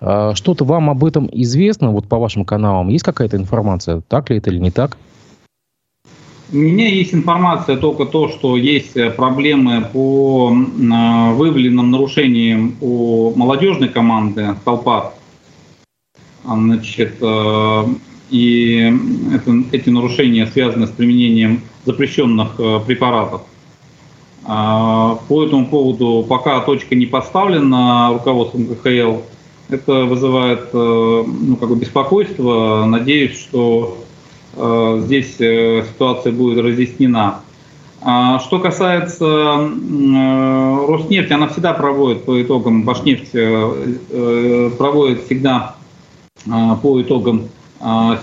А, 0.00 0.34
что-то 0.34 0.64
вам 0.64 0.88
об 0.90 1.04
этом 1.04 1.28
известно, 1.30 1.90
вот 1.90 2.08
по 2.08 2.18
вашим 2.18 2.44
каналам? 2.44 2.88
Есть 2.88 3.04
какая-то 3.04 3.36
информация, 3.36 4.00
так 4.08 4.30
ли 4.30 4.38
это 4.38 4.50
или 4.50 4.58
не 4.58 4.70
так? 4.70 4.96
У 6.54 6.58
меня 6.58 6.88
есть 6.88 7.12
информация 7.12 7.76
только 7.76 8.04
то, 8.04 8.28
что 8.28 8.56
есть 8.56 8.96
э, 8.96 9.10
проблемы 9.10 9.88
по 9.92 10.52
э, 10.54 11.32
выявленным 11.32 11.90
нарушениям 11.90 12.76
у 12.80 13.32
молодежной 13.34 13.88
команды 13.88 14.54
«Толпа». 14.64 15.14
Значит, 16.44 17.16
э, 17.20 17.84
и 18.30 18.94
это, 19.34 19.64
эти 19.72 19.90
нарушения 19.90 20.46
связаны 20.46 20.86
с 20.86 20.90
применением 20.90 21.60
запрещенных 21.86 22.56
препаратов. 22.86 23.42
По 24.44 25.44
этому 25.44 25.66
поводу 25.66 26.24
пока 26.28 26.60
точка 26.60 26.94
не 26.94 27.06
поставлена 27.06 28.10
руководством 28.12 28.66
КХЛ. 28.66 29.22
Это 29.70 30.04
вызывает 30.04 30.72
ну, 30.72 31.56
как 31.58 31.68
бы 31.68 31.76
беспокойство. 31.76 32.84
Надеюсь, 32.86 33.38
что 33.38 34.03
здесь 34.56 35.36
э, 35.40 35.84
ситуация 35.88 36.32
будет 36.32 36.64
разъяснена. 36.64 37.40
А 38.00 38.38
что 38.40 38.58
касается 38.60 39.24
э, 39.24 40.86
Роснефти, 40.88 41.32
она 41.32 41.48
всегда 41.48 41.72
проводит 41.72 42.24
по 42.24 42.40
итогам, 42.42 42.82
Башнефть 42.82 43.32
проводит 44.76 45.24
всегда 45.24 45.76
по 46.44 47.00
итогам 47.00 47.48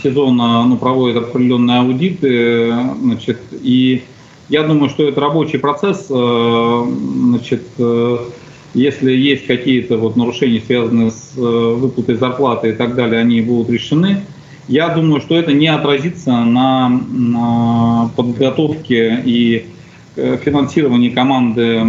сезона, 0.04 0.64
ну, 0.66 0.78
проводит 0.78 1.18
определенные 1.18 1.80
аудиты, 1.80 2.74
значит, 3.02 3.40
и 3.52 4.04
я 4.50 4.64
думаю, 4.64 4.90
что 4.90 5.04
это 5.08 5.20
рабочий 5.22 5.58
процесс, 5.60 6.08
значит, 6.08 7.64
если 8.74 9.12
есть 9.12 9.48
какие-то 9.48 9.98
вот 9.98 10.16
нарушения, 10.16 10.62
связанные 10.66 11.12
с 11.12 11.34
выплатой 11.36 12.16
зарплаты 12.16 12.70
и 12.70 12.74
так 12.74 12.96
далее, 12.96 13.22
они 13.22 13.42
будут 13.42 13.70
решены. 13.70 14.24
Я 14.68 14.90
думаю, 14.90 15.22
что 15.22 15.36
это 15.36 15.54
не 15.54 15.68
отразится 15.68 16.32
на, 16.32 16.90
на 16.90 18.12
подготовке 18.16 19.22
и 19.26 19.66
э, 20.16 20.38
финансировании 20.38 21.10
команды 21.10 21.64
э, 21.64 21.84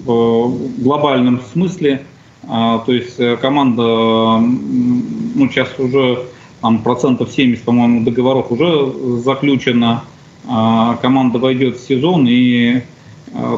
в 0.00 0.82
глобальном 0.82 1.40
смысле. 1.52 2.02
А, 2.48 2.78
то 2.78 2.92
есть 2.92 3.20
э, 3.20 3.36
команда, 3.36 3.82
ну 3.82 5.48
сейчас 5.50 5.68
уже 5.78 6.24
там, 6.62 6.82
процентов 6.82 7.30
70, 7.30 7.62
по-моему, 7.62 8.04
договоров 8.04 8.50
уже 8.50 9.20
заключено. 9.22 10.04
А, 10.48 10.96
команда 11.02 11.38
войдет 11.38 11.76
в 11.76 11.86
сезон 11.86 12.26
и 12.28 12.80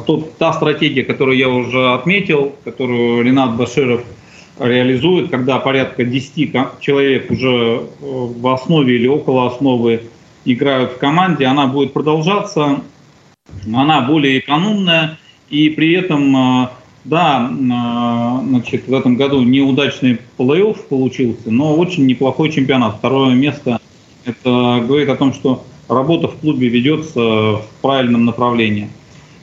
тот, 0.06 0.36
та 0.38 0.52
стратегия, 0.54 1.04
которую 1.04 1.36
я 1.36 1.48
уже 1.48 1.92
отметил, 1.92 2.52
которую 2.64 3.22
Ренат 3.22 3.56
Баширов– 3.56 4.02
реализует, 4.58 5.30
когда 5.30 5.58
порядка 5.58 6.04
10 6.04 6.80
человек 6.80 7.30
уже 7.30 7.48
э, 7.48 7.86
в 8.00 8.46
основе 8.48 8.96
или 8.96 9.06
около 9.06 9.46
основы 9.46 10.02
играют 10.44 10.92
в 10.92 10.98
команде, 10.98 11.46
она 11.46 11.66
будет 11.66 11.92
продолжаться, 11.92 12.80
она 13.72 14.00
более 14.02 14.38
экономная, 14.38 15.18
и 15.50 15.70
при 15.70 15.92
этом, 15.92 16.36
э, 16.36 16.68
да, 17.04 17.50
э, 17.50 18.46
значит, 18.48 18.88
в 18.88 18.94
этом 18.94 19.16
году 19.16 19.42
неудачный 19.42 20.18
плей-офф 20.36 20.78
получился, 20.88 21.50
но 21.50 21.74
очень 21.76 22.06
неплохой 22.06 22.50
чемпионат. 22.50 22.96
Второе 22.96 23.34
место, 23.34 23.80
это 24.24 24.82
говорит 24.86 25.08
о 25.08 25.16
том, 25.16 25.32
что 25.32 25.64
работа 25.88 26.28
в 26.28 26.36
клубе 26.36 26.68
ведется 26.68 27.20
в 27.20 27.64
правильном 27.80 28.24
направлении. 28.24 28.88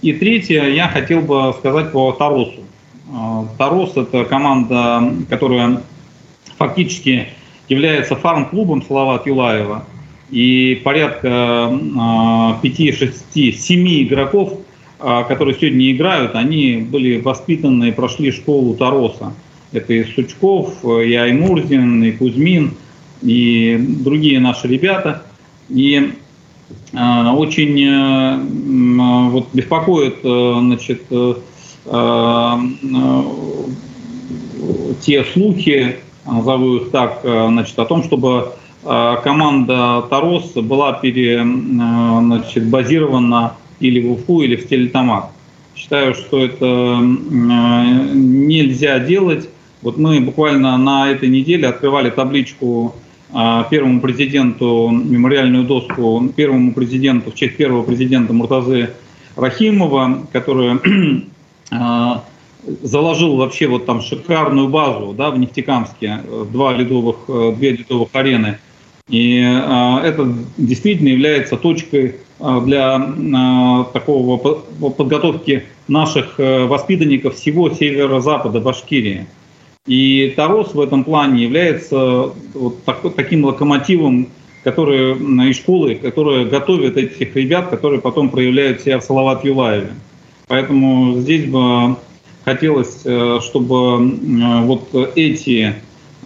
И 0.01 0.13
третье, 0.13 0.68
я 0.68 0.88
хотел 0.88 1.22
бы 1.22 1.53
сказать 1.57 1.91
по 1.91 2.11
Таросу. 2.11 2.64
А, 3.14 3.47
Тарос– 3.58 3.93
это 3.95 4.26
команда, 4.26 5.14
которая 5.30 5.82
фактически 6.58 7.28
является 7.70 8.16
фарм-клубом 8.16 8.84
Салават 8.84 9.28
Юлаева. 9.28 9.86
И 10.32 10.82
порядка 10.84 11.72
5, 12.62 12.97
6, 12.97 13.34
7 13.34 14.03
игроков, 14.03 14.60
а, 14.99 15.24
которые 15.24 15.56
сегодня 15.56 15.91
играют, 15.91 16.36
они 16.36 16.78
были 16.78 17.20
воспитаны 17.22 17.89
и 17.89 17.91
прошли 17.91 18.32
школу 18.32 18.74
Тароса. 18.76 19.34
Это 19.72 19.93
и 19.93 20.03
Сучков, 20.03 20.84
и 20.84 21.14
Аймурзин, 21.14 22.03
и 22.03 22.12
Кузьмин, 22.12 22.74
и 23.22 23.78
другие 23.80 24.39
наши 24.39 24.68
ребята. 24.68 25.24
И 25.70 26.14
очень 26.93 27.84
э, 27.84 29.30
вот, 29.30 29.49
беспокоит 29.53 30.18
э, 30.24 30.56
значит, 30.60 31.01
э, 31.10 31.16
Э, 31.16 31.32
э, 31.32 31.36
те 35.02 35.24
слухи, 35.34 35.98
назову 36.26 36.78
их 36.78 36.90
так, 36.92 37.20
э, 37.24 37.48
значит, 37.50 37.78
о 37.78 37.86
том, 37.86 38.04
чтобы 38.04 38.54
команда 38.84 40.04
Тарос 40.12 40.54
была 40.54 40.94
пере, 40.94 41.44
значит, 41.44 42.68
базирована 42.68 43.54
или 43.80 44.00
в 44.08 44.12
Уфу, 44.12 44.44
или 44.44 44.56
в 44.56 44.62
Стерлитамак. 44.62 45.32
Считаю, 45.76 46.14
что 46.14 46.46
это 46.46 47.00
нельзя 48.14 49.00
делать. 49.00 49.50
Вот 49.82 49.98
мы 49.98 50.22
буквально 50.22 50.78
на 50.78 51.10
этой 51.10 51.30
неделе 51.30 51.68
открывали 51.68 52.12
табличку 52.12 52.94
первому 53.72 54.02
президенту, 54.02 54.90
мемориальную 54.92 55.64
доску 55.64 56.30
первому 56.36 56.72
президенту, 56.72 57.32
в 57.32 57.36
честь 57.36 57.58
первого 57.58 57.82
президента 57.82 58.34
Муртазы 58.34 58.92
Рахимова, 59.36 60.28
которая 60.32 60.76
а, 60.76 60.80
заложил 62.82 63.36
вообще 63.38 63.68
вот 63.68 63.86
там 63.86 64.01
шикарную 64.01 64.68
базу 64.68 65.13
да, 65.13 65.32
в 65.32 65.38
Нефтекамске, 65.38 66.22
э, 66.24 66.45
два 66.51 66.74
ледовых, 66.74 67.18
э, 67.28 67.53
две 67.57 67.72
ледовых 67.72 68.09
арены. 68.13 68.59
И 69.09 69.39
э, 69.39 69.97
это 70.03 70.34
действительно 70.57 71.09
является 71.09 71.57
точкой 71.57 72.16
для 72.38 72.99
такого 73.93 74.38
подготовки 74.89 75.63
наших 75.88 76.38
воспитанников 76.38 77.36
всего 77.36 77.70
северо-запада 77.70 78.59
Башкирии. 78.59 79.26
И 79.88 80.34
Тарос 80.36 80.74
в 80.74 80.82
этом 80.82 81.05
плане 81.05 81.43
является 81.43 82.32
вот 82.53 82.84
так, 82.84 82.97
таким 83.16 83.45
локомотивом 83.45 84.28
которые 84.66 85.16
и 85.16 85.53
школы, 85.53 85.95
которые 85.95 86.45
готовят 86.45 86.97
этих 86.97 87.36
ребят, 87.36 87.70
которые 87.70 88.01
потом 88.01 88.30
проявляют 88.30 88.82
себя 88.82 88.99
в 88.99 89.03
Салават 89.03 89.45
Юлаеве. 89.45 89.91
Поэтому 90.48 91.20
здесь 91.20 91.50
бы 91.50 91.98
хотелось, 92.43 93.02
э, 93.06 93.39
чтобы 93.41 93.98
вот 94.66 94.89
эти 95.16 95.76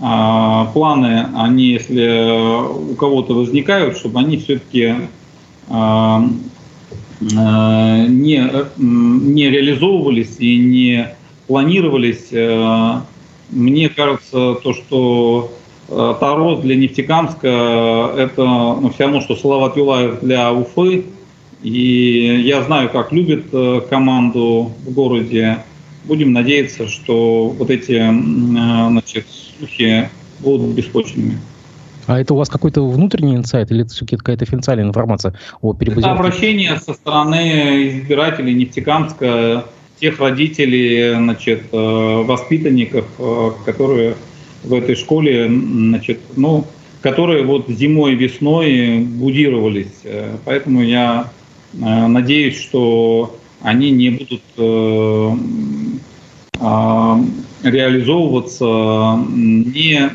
а, 0.02 0.66
планы, 0.74 1.28
они, 1.36 1.66
если 1.66 2.92
у 2.92 2.96
кого-то 2.96 3.34
возникают, 3.34 3.98
чтобы 3.98 4.20
они 4.20 4.38
все-таки 4.38 4.96
а, 5.70 6.26
а, 7.38 8.06
не, 8.08 8.50
не 8.78 9.50
реализовывались 9.50 10.38
и 10.40 10.58
не 10.58 11.10
планировались. 11.48 12.32
Мне 13.50 13.90
кажется, 13.90 14.56
то, 14.64 14.74
что 14.74 15.52
Тарос 15.88 16.60
для 16.62 16.76
Нефтекамска 16.76 18.14
это 18.16 18.44
ну, 18.46 18.92
все 18.94 19.06
равно, 19.06 19.22
что 19.22 19.36
Салават 19.36 19.76
Юлаев 19.76 20.20
для 20.22 20.54
Уфы. 20.54 21.06
И 21.62 22.42
я 22.46 22.64
знаю, 22.64 22.90
как 22.90 23.12
любит 23.12 23.46
э, 23.52 23.82
команду 23.90 24.72
в 24.86 24.94
городе. 24.94 25.60
Будем 26.06 26.32
надеяться, 26.32 26.88
что 26.88 27.50
вот 27.50 27.70
эти 27.70 28.00
значит, 28.00 29.26
слухи 29.58 30.10
будут 30.40 30.76
беспочвенными. 30.76 31.38
А 32.08 32.20
это 32.20 32.34
у 32.34 32.38
вас 32.38 32.50
какой-то 32.50 32.88
внутренний 32.88 33.36
инсайт 33.36 33.70
или 33.72 33.82
это 33.82 33.92
все-таки 33.92 34.18
какая-то 34.18 34.44
официальная 34.44 34.88
информация 34.88 35.36
о 35.62 35.74
перебазировке? 35.74 36.10
Это 36.10 36.20
обращение 36.20 36.80
со 36.80 36.94
стороны 36.94 38.00
избирателей 38.00 38.56
Нефтекамска, 38.56 39.66
тех 40.00 40.20
родителей, 40.20 41.14
значит, 41.14 41.64
э, 41.72 41.78
воспитанников, 42.26 43.06
э, 43.20 43.52
которые 43.66 44.16
в 44.64 44.74
этой 44.74 44.96
школе, 44.96 45.48
значит, 45.48 46.20
ну, 46.36 46.66
которые 47.02 47.44
вот 47.44 47.70
зимой 47.70 48.14
и 48.14 48.16
весной 48.16 49.00
будировались. 49.00 50.02
Э, 50.04 50.36
поэтому 50.46 50.82
я 50.82 51.30
надеюсь, 51.74 52.60
что 52.60 53.36
они 53.62 53.92
не 53.92 54.10
будут 54.10 54.42
реализовываться 57.64 59.20
не 59.30 60.12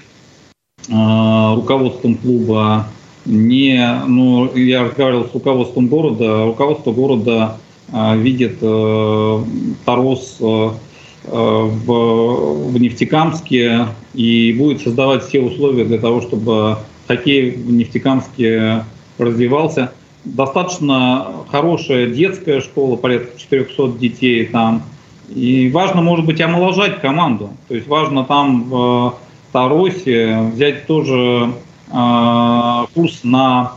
а, 0.90 1.54
руководством 1.54 2.16
клуба, 2.16 2.86
не, 3.24 4.02
ну, 4.06 4.54
я 4.54 4.84
разговаривал 4.84 5.24
с 5.26 5.34
руководством 5.34 5.88
города, 5.88 6.44
руководство 6.44 6.92
города 6.92 7.56
а, 7.90 8.16
видит 8.16 8.58
э, 8.60 9.44
Тарос 9.86 10.36
э, 10.40 10.70
в, 11.24 12.70
в 12.70 12.78
Нефтекамске 12.78 13.86
и 14.12 14.54
будет 14.58 14.82
создавать 14.82 15.24
все 15.24 15.40
условия 15.40 15.84
для 15.84 15.98
того, 15.98 16.20
чтобы 16.20 16.76
хоккей 17.08 17.52
в 17.52 17.72
Нефтекамске 17.72 18.84
развивался. 19.16 19.92
Достаточно 20.24 21.26
хорошая 21.50 22.06
детская 22.06 22.60
школа, 22.60 22.96
порядка 22.96 23.38
400 23.38 23.98
детей 23.98 24.46
там, 24.46 24.82
и 25.28 25.70
важно, 25.70 26.02
может 26.02 26.24
быть, 26.24 26.40
омоложать 26.40 27.00
команду. 27.00 27.50
То 27.68 27.74
есть 27.74 27.86
важно 27.86 28.24
там 28.24 28.64
в 28.64 29.14
Таросе 29.52 30.50
взять 30.52 30.86
тоже 30.86 31.52
э, 31.90 32.84
курс 32.94 33.20
на 33.22 33.72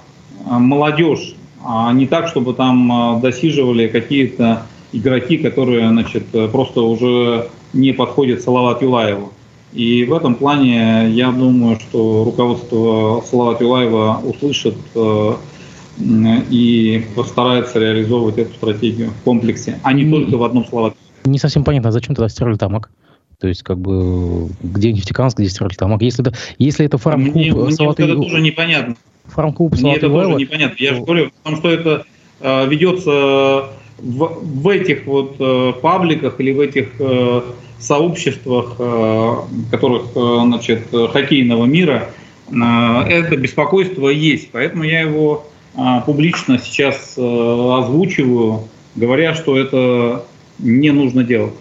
молодежь, 0.45 1.35
а 1.63 1.91
не 1.93 2.07
так, 2.07 2.27
чтобы 2.27 2.53
там 2.53 3.19
досиживали 3.21 3.87
какие-то 3.87 4.63
игроки, 4.93 5.37
которые 5.37 5.89
значит, 5.89 6.25
просто 6.51 6.81
уже 6.81 7.49
не 7.73 7.91
подходят 7.91 8.41
Салават 8.41 8.81
Юлаеву. 8.81 9.33
И 9.73 10.05
в 10.05 10.13
этом 10.13 10.35
плане 10.35 11.09
я 11.09 11.31
думаю, 11.31 11.79
что 11.79 12.23
руководство 12.23 13.21
Салават 13.29 13.61
Юлаева 13.61 14.21
услышит 14.23 14.77
э, 14.95 15.33
и 15.99 17.05
постарается 17.15 17.79
реализовывать 17.79 18.37
эту 18.37 18.53
стратегию 18.53 19.11
в 19.11 19.23
комплексе, 19.23 19.79
а 19.83 19.93
не 19.93 20.09
только 20.09 20.37
в 20.37 20.43
одном 20.43 20.65
Салават 20.65 20.95
не 21.27 21.37
совсем 21.37 21.63
понятно, 21.63 21.91
зачем 21.91 22.15
тогда 22.15 22.29
стерлитамак? 22.29 22.89
То 23.39 23.47
есть, 23.47 23.61
как 23.61 23.77
бы, 23.77 24.49
где 24.63 24.91
Нефтекамск, 24.91 25.37
где 25.37 25.49
стерлитамак? 25.49 26.01
Если 26.01 26.25
это, 26.25 26.35
если 26.57 26.85
это 26.85 26.97
фарм-клуб... 26.97 27.35
Мне, 27.35 27.53
мне 27.53 27.71
Салаты... 27.71 28.03
это 28.03 28.15
тоже 28.15 28.41
непонятно. 28.41 28.95
Фарм-клуб 29.25 29.73
Мне 29.73 29.95
это 29.95 30.09
тоже 30.09 30.33
непонятно. 30.35 30.75
Я 30.79 30.95
же 30.95 31.01
говорю, 31.01 31.31
потому 31.43 31.57
что 31.57 31.69
это 31.69 32.05
э, 32.39 32.67
ведется 32.67 33.69
в, 33.99 34.39
в 34.41 34.69
этих 34.69 35.05
вот 35.05 35.35
э, 35.39 35.73
пабликах 35.81 36.39
или 36.39 36.51
в 36.51 36.59
этих 36.59 36.89
э, 36.97 37.41
сообществах, 37.77 38.75
э, 38.79 39.35
которых, 39.69 40.05
э, 40.15 40.39
значит, 40.45 40.87
хоккейного 40.91 41.65
мира, 41.65 42.09
э, 42.49 42.53
это 42.53 43.37
беспокойство 43.37 44.09
есть. 44.09 44.49
Поэтому 44.51 44.83
я 44.83 45.01
его 45.01 45.45
э, 45.45 45.56
публично 46.05 46.59
сейчас 46.59 47.13
э, 47.17 47.21
озвучиваю, 47.21 48.63
говоря, 48.95 49.35
что 49.35 49.57
это 49.57 50.23
не 50.59 50.91
нужно 50.91 51.23
делать. 51.23 51.53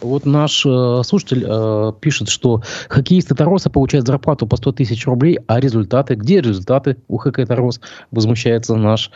Вот 0.00 0.26
наш 0.26 0.64
э, 0.64 1.02
слушатель 1.04 1.44
э, 1.48 1.92
пишет, 2.00 2.28
что 2.28 2.62
хоккеисты 2.88 3.34
Тароса 3.34 3.68
получают 3.68 4.06
зарплату 4.06 4.46
по 4.46 4.56
100 4.56 4.72
тысяч 4.72 5.06
рублей, 5.06 5.38
а 5.48 5.58
результаты? 5.58 6.14
Где 6.14 6.40
результаты 6.40 6.96
у 7.08 7.18
ХК 7.18 7.46
Тарос? 7.46 7.80
Возмущается 8.12 8.76
наш, 8.76 9.10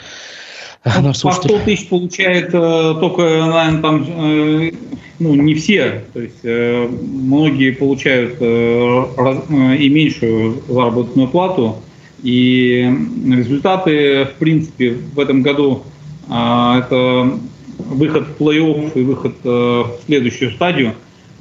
э, 0.84 0.90
ну, 0.96 1.08
наш 1.08 1.18
слушатель. 1.18 1.50
По 1.50 1.56
100 1.56 1.64
тысяч 1.64 1.88
получает 1.88 2.48
э, 2.52 2.94
только, 2.98 3.22
наверное, 3.22 3.80
там, 3.80 4.04
э, 4.08 4.72
ну, 5.20 5.34
не 5.34 5.54
все. 5.54 6.04
То 6.12 6.20
есть 6.20 6.40
э, 6.42 6.88
многие 6.88 7.70
получают 7.70 8.38
э, 8.40 9.04
раз, 9.16 9.38
э, 9.48 9.76
и 9.76 9.88
меньшую 9.88 10.62
заработную 10.68 11.28
плату. 11.28 11.76
И 12.22 12.88
результаты, 13.26 14.26
в 14.26 14.38
принципе, 14.38 14.92
в 14.92 15.18
этом 15.18 15.42
году 15.42 15.82
э, 16.28 16.78
это 16.78 17.38
выход 17.78 18.26
в 18.28 18.40
плей-офф 18.40 18.92
и 18.94 19.02
выход 19.02 19.34
э, 19.44 19.48
в 19.48 19.98
следующую 20.06 20.52
стадию, 20.52 20.94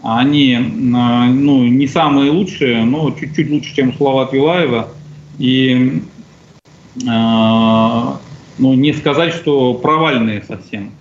они 0.03 0.53
э, 0.53 0.59
ну, 0.59 1.63
не 1.67 1.87
самые 1.87 2.31
лучшие, 2.31 2.83
но 2.83 3.11
чуть-чуть 3.11 3.49
лучше, 3.49 3.75
чем 3.75 3.89
у 3.89 3.93
Салават 3.93 4.33
Юлаева. 4.33 4.89
И 5.37 6.01
э, 6.95 7.07
ну, 8.57 8.73
не 8.73 8.93
сказать, 8.93 9.33
что 9.33 9.73
провальные 9.75 10.43
совсем. 10.47 10.91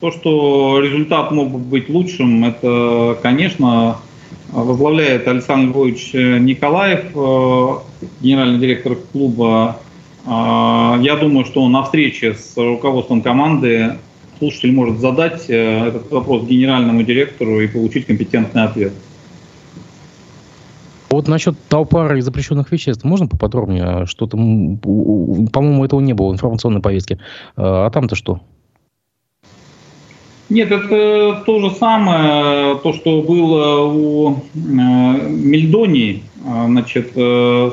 То, 0.00 0.10
что 0.10 0.80
результат 0.80 1.30
мог 1.30 1.50
бы 1.50 1.58
быть 1.58 1.88
лучшим, 1.88 2.44
это, 2.44 3.18
конечно, 3.22 3.98
возглавляет 4.54 5.28
Александр 5.28 5.72
Львович 5.72 6.14
Николаев, 6.14 7.10
генеральный 8.20 8.58
директор 8.58 8.96
клуба. 9.12 9.80
Я 10.26 11.18
думаю, 11.20 11.44
что 11.44 11.68
на 11.68 11.82
встрече 11.82 12.34
с 12.34 12.56
руководством 12.56 13.20
команды 13.20 13.96
слушатель 14.38 14.72
может 14.72 14.98
задать 14.98 15.48
э, 15.48 15.88
этот 15.88 16.10
вопрос 16.10 16.44
генеральному 16.44 17.02
директору 17.02 17.60
и 17.60 17.66
получить 17.66 18.06
компетентный 18.06 18.64
ответ. 18.64 18.92
Вот 21.10 21.28
насчет 21.28 21.56
толпара 21.68 22.18
и 22.18 22.20
запрещенных 22.20 22.72
веществ 22.72 23.04
можно 23.04 23.28
поподробнее? 23.28 24.06
Что-то, 24.06 24.36
по-моему, 24.36 25.84
этого 25.84 26.00
не 26.00 26.12
было 26.12 26.30
в 26.30 26.32
информационной 26.32 26.80
повестке. 26.80 27.20
А, 27.56 27.86
а 27.86 27.90
там-то 27.90 28.16
что? 28.16 28.40
Нет, 30.50 30.70
это 30.70 31.42
то 31.46 31.60
же 31.60 31.70
самое, 31.76 32.76
то, 32.76 32.92
что 32.92 33.22
было 33.22 33.84
у 33.86 34.32
э, 34.32 34.38
Мельдонии. 34.54 36.22
А, 36.46 36.66
значит, 36.66 37.12
э, 37.16 37.70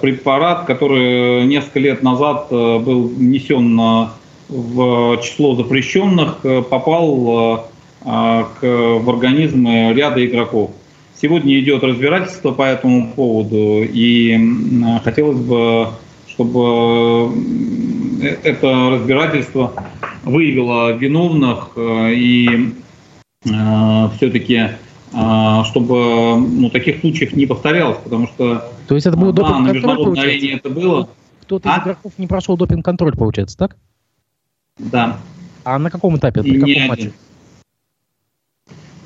препарат, 0.00 0.64
который 0.66 1.46
несколько 1.46 1.78
лет 1.78 2.02
назад 2.02 2.48
был 2.50 3.08
внесен 3.08 4.10
в 4.52 5.18
число 5.22 5.54
запрещенных 5.54 6.38
э, 6.44 6.62
попал 6.62 7.68
э, 8.04 8.44
в 8.60 9.10
организмы 9.10 9.92
ряда 9.94 10.24
игроков. 10.24 10.70
Сегодня 11.20 11.58
идет 11.60 11.84
разбирательство 11.84 12.50
по 12.50 12.62
этому 12.62 13.12
поводу, 13.12 13.82
и 13.84 14.38
хотелось 15.04 15.38
бы, 15.38 15.88
чтобы 16.26 17.32
э, 18.20 18.36
это 18.42 18.90
разбирательство 18.90 19.72
выявило 20.22 20.92
виновных 20.92 21.70
и 21.76 22.72
все-таки 23.44 24.70
чтобы 25.10 26.36
ну, 26.38 26.70
таких 26.70 27.00
случаев 27.00 27.34
не 27.34 27.44
повторялось, 27.46 27.98
потому 28.02 28.28
что 28.28 28.72
То 28.88 28.94
есть 28.94 29.06
это 29.06 29.16
было 29.16 29.32
да, 29.32 29.58
на 29.58 29.72
международной 29.72 30.22
арене 30.22 30.52
это 30.54 30.70
было. 30.70 31.08
Кто-то 31.42 31.70
а? 31.70 31.76
из 31.76 31.82
игроков 31.82 32.12
не 32.16 32.26
прошел 32.26 32.56
допинг-контроль, 32.56 33.14
получается, 33.14 33.58
так? 33.58 33.76
Да. 34.78 35.18
А 35.64 35.78
на 35.78 35.90
каком 35.90 36.16
этапе? 36.16 36.42
При 36.42 36.58
каком 36.58 36.88
матче? 36.88 37.12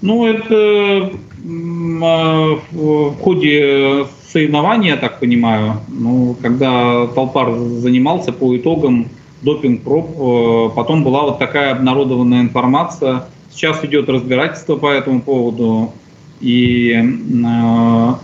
Ну, 0.03 0.27
это 0.27 1.11
в 1.43 3.17
ходе 3.21 4.07
соревнования, 4.29 4.93
я 4.93 4.97
так 4.97 5.19
понимаю, 5.19 5.81
ну, 5.89 6.37
когда 6.41 7.07
Толпар 7.09 7.57
занимался 7.59 8.33
по 8.33 8.57
итогам 8.57 9.09
допинг-проб, 9.47 10.11
э, 10.11 10.75
потом 10.75 11.05
была 11.05 11.23
вот 11.23 11.39
такая 11.39 11.73
обнародованная 11.73 12.43
информация. 12.43 13.25
Сейчас 13.51 13.83
идет 13.85 14.09
разбирательство 14.09 14.77
по 14.77 14.89
этому 14.89 15.23
поводу, 15.23 15.93
и 16.41 16.93
э, 16.93 18.15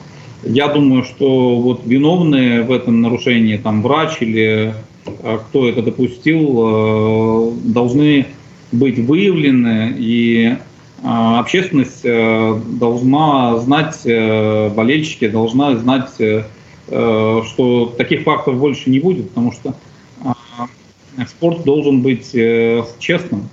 я 0.44 0.68
думаю, 0.68 1.04
что 1.04 1.60
вот 1.60 1.82
виновные 1.86 2.62
в 2.62 2.72
этом 2.72 3.00
нарушении, 3.00 3.56
там 3.56 3.82
врач 3.82 4.18
или 4.20 4.74
кто 5.48 5.68
это 5.68 5.82
допустил, 5.82 7.54
должны 7.64 8.26
быть 8.70 8.98
выявлены 8.98 9.94
и 9.98 10.56
общественность 11.02 12.04
должна 12.04 13.58
знать, 13.58 14.00
болельщики 14.04 15.28
должна 15.28 15.76
знать, 15.76 16.10
что 16.86 17.94
таких 17.98 18.22
фактов 18.22 18.58
больше 18.58 18.90
не 18.90 19.00
будет, 19.00 19.28
потому 19.30 19.50
что 19.52 19.74
спорт 21.26 21.64
должен 21.64 22.02
быть 22.02 22.32
честным 22.98 23.48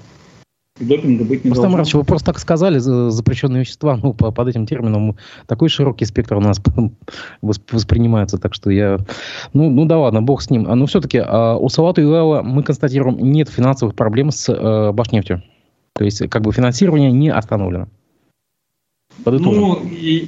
допинга 0.79 1.23
быть 1.23 1.43
не 1.43 1.51
Рустам 1.51 1.71
должно. 1.71 1.99
вы 1.99 2.05
просто 2.05 2.27
так 2.27 2.39
сказали, 2.39 2.79
запрещенные 2.79 3.61
вещества, 3.61 3.97
ну, 4.01 4.13
по, 4.13 4.31
под 4.31 4.47
этим 4.47 4.65
термином 4.65 5.15
такой 5.47 5.69
широкий 5.69 6.05
спектр 6.05 6.35
у 6.35 6.41
нас 6.41 6.61
воспринимается, 7.41 8.37
так 8.37 8.53
что 8.53 8.69
я... 8.69 8.99
Ну, 9.53 9.69
ну 9.69 9.85
да 9.85 9.99
ладно, 9.99 10.21
бог 10.21 10.41
с 10.41 10.49
ним. 10.49 10.67
А, 10.69 10.75
но 10.75 10.85
все-таки 10.85 11.21
а, 11.23 11.55
у 11.55 11.69
Салата 11.69 12.01
Юлаева 12.01 12.41
мы 12.41 12.63
констатируем, 12.63 13.17
нет 13.31 13.49
финансовых 13.49 13.95
проблем 13.95 14.31
с 14.31 14.49
а, 14.49 14.91
Башнефтью. 14.91 15.43
То 15.93 16.05
есть, 16.05 16.27
как 16.29 16.43
бы 16.43 16.51
финансирование 16.51 17.11
не 17.11 17.29
остановлено. 17.29 17.87
Подытожим. 19.23 19.61
Ну, 19.61 19.81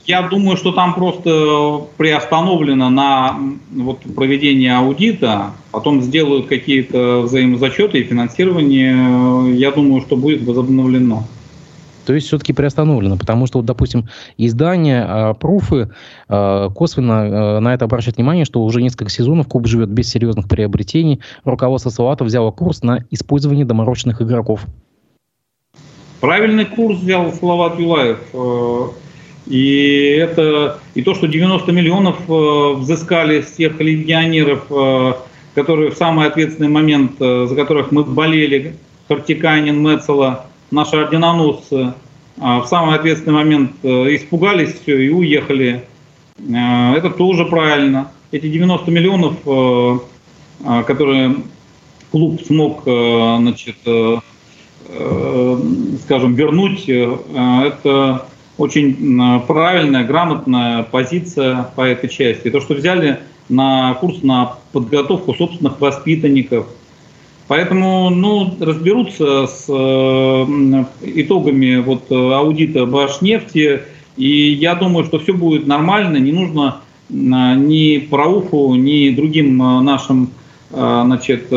я 0.05 0.23
думаю, 0.23 0.57
что 0.57 0.73
там 0.73 0.93
просто 0.95 1.87
приостановлено 1.95 2.89
на 2.89 3.39
вот, 3.71 3.99
проведение 4.15 4.75
аудита, 4.75 5.51
потом 5.71 6.01
сделают 6.01 6.47
какие-то 6.47 7.21
взаимозачеты 7.21 7.99
и 7.99 8.03
финансирование, 8.03 9.55
я 9.57 9.71
думаю, 9.71 10.01
что 10.01 10.15
будет 10.15 10.43
возобновлено. 10.43 11.25
То 12.05 12.13
есть 12.13 12.27
все-таки 12.27 12.51
приостановлено, 12.51 13.15
потому 13.15 13.45
что, 13.45 13.59
вот, 13.59 13.65
допустим, 13.65 14.07
издание 14.37 15.05
э, 15.07 15.33
Пруфы 15.35 15.91
э, 16.27 16.69
косвенно 16.73 17.11
э, 17.11 17.59
на 17.59 17.73
это 17.73 17.85
обращает 17.85 18.17
внимание, 18.17 18.43
что 18.43 18.63
уже 18.63 18.81
несколько 18.81 19.11
сезонов 19.11 19.47
клуб 19.47 19.67
живет 19.67 19.89
без 19.89 20.09
серьезных 20.09 20.47
приобретений. 20.47 21.21
Руководство 21.43 21.89
Салата 21.89 22.23
взяло 22.23 22.51
курс 22.51 22.81
на 22.81 23.05
использование 23.11 23.65
доморощенных 23.65 24.21
игроков. 24.21 24.65
Правильный 26.21 26.65
курс 26.65 26.99
взял 26.99 27.31
Салават 27.33 27.79
Юлаев. 27.79 28.19
Э, 28.33 28.87
и 29.47 30.17
это 30.19 30.79
и 30.93 31.01
то, 31.01 31.15
что 31.15 31.27
90 31.27 31.71
миллионов 31.71 32.17
э, 32.29 32.73
взыскали 32.77 33.41
с 33.41 33.53
тех 33.53 33.79
легионеров, 33.79 34.65
э, 34.69 35.13
которые 35.55 35.91
в 35.91 35.95
самый 35.95 36.27
ответственный 36.27 36.69
момент, 36.69 37.13
за 37.19 37.53
которых 37.55 37.91
мы 37.91 38.03
болели, 38.03 38.75
Хартиканин, 39.07 39.81
Мецела, 39.81 40.45
наши 40.71 40.95
орденоносцы, 40.95 41.93
в 42.37 42.65
самый 42.67 42.95
ответственный 42.95 43.33
момент 43.33 43.71
испугались 43.83 44.73
все 44.81 44.97
и 45.05 45.09
уехали. 45.09 45.83
Это 46.39 47.09
тоже 47.09 47.45
правильно. 47.45 48.11
Эти 48.31 48.47
90 48.47 48.89
миллионов, 48.89 50.05
которые 50.87 51.35
клуб 52.11 52.41
смог 52.41 52.83
значит, 52.83 53.75
Э, 54.93 55.57
скажем, 56.03 56.33
вернуть, 56.33 56.89
э, 56.89 57.17
это 57.65 58.25
очень 58.57 59.41
правильная, 59.47 60.03
грамотная 60.03 60.83
позиция 60.83 61.69
по 61.75 61.81
этой 61.81 62.09
части. 62.09 62.49
То, 62.49 62.59
что 62.59 62.73
взяли 62.73 63.19
на 63.49 63.93
курс 63.95 64.23
на 64.23 64.57
подготовку 64.71 65.33
собственных 65.33 65.79
воспитанников. 65.79 66.67
Поэтому 67.47 68.09
ну, 68.09 68.55
разберутся 68.59 69.47
с 69.47 69.65
э, 69.67 70.85
итогами 71.01 71.77
вот, 71.77 72.09
аудита 72.11 72.85
Башнефти, 72.85 73.81
и 74.15 74.51
я 74.51 74.75
думаю, 74.75 75.05
что 75.05 75.19
все 75.19 75.33
будет 75.33 75.67
нормально, 75.67 76.17
не 76.17 76.31
нужно 76.31 76.77
ни 77.09 77.97
Прауфу, 77.97 78.75
ни 78.75 79.09
другим 79.09 79.57
нашим 79.57 80.29
значит, 80.69 81.51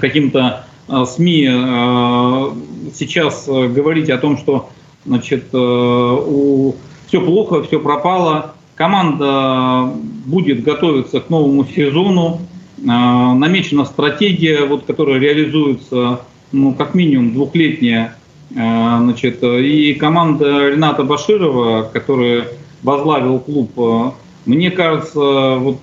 каким-то 0.00 0.66
Э, 0.88 1.04
СМИ 1.06 1.48
э, 1.48 2.50
сейчас 2.94 3.48
э, 3.48 3.68
говорить 3.68 4.10
о 4.10 4.18
том, 4.18 4.36
что 4.36 4.68
значит, 5.06 5.52
у... 5.52 6.74
все 7.08 7.20
плохо, 7.20 7.62
все 7.64 7.80
пропало. 7.80 8.54
Команда 8.74 9.92
будет 10.26 10.62
готовиться 10.62 11.20
к 11.20 11.30
новому 11.30 11.64
сезону. 11.64 12.40
Намечена 12.78 13.84
стратегия, 13.84 14.64
вот, 14.64 14.84
которая 14.84 15.18
реализуется 15.20 16.20
ну, 16.52 16.72
как 16.74 16.94
минимум 16.94 17.32
двухлетняя. 17.32 18.16
Значит, 18.50 19.42
и 19.42 19.94
команда 19.94 20.70
Рената 20.70 21.04
Баширова, 21.04 21.90
которая 21.92 22.48
возглавил 22.82 23.38
клуб, 23.38 24.14
мне 24.44 24.70
кажется, 24.70 25.56
вот, 25.56 25.80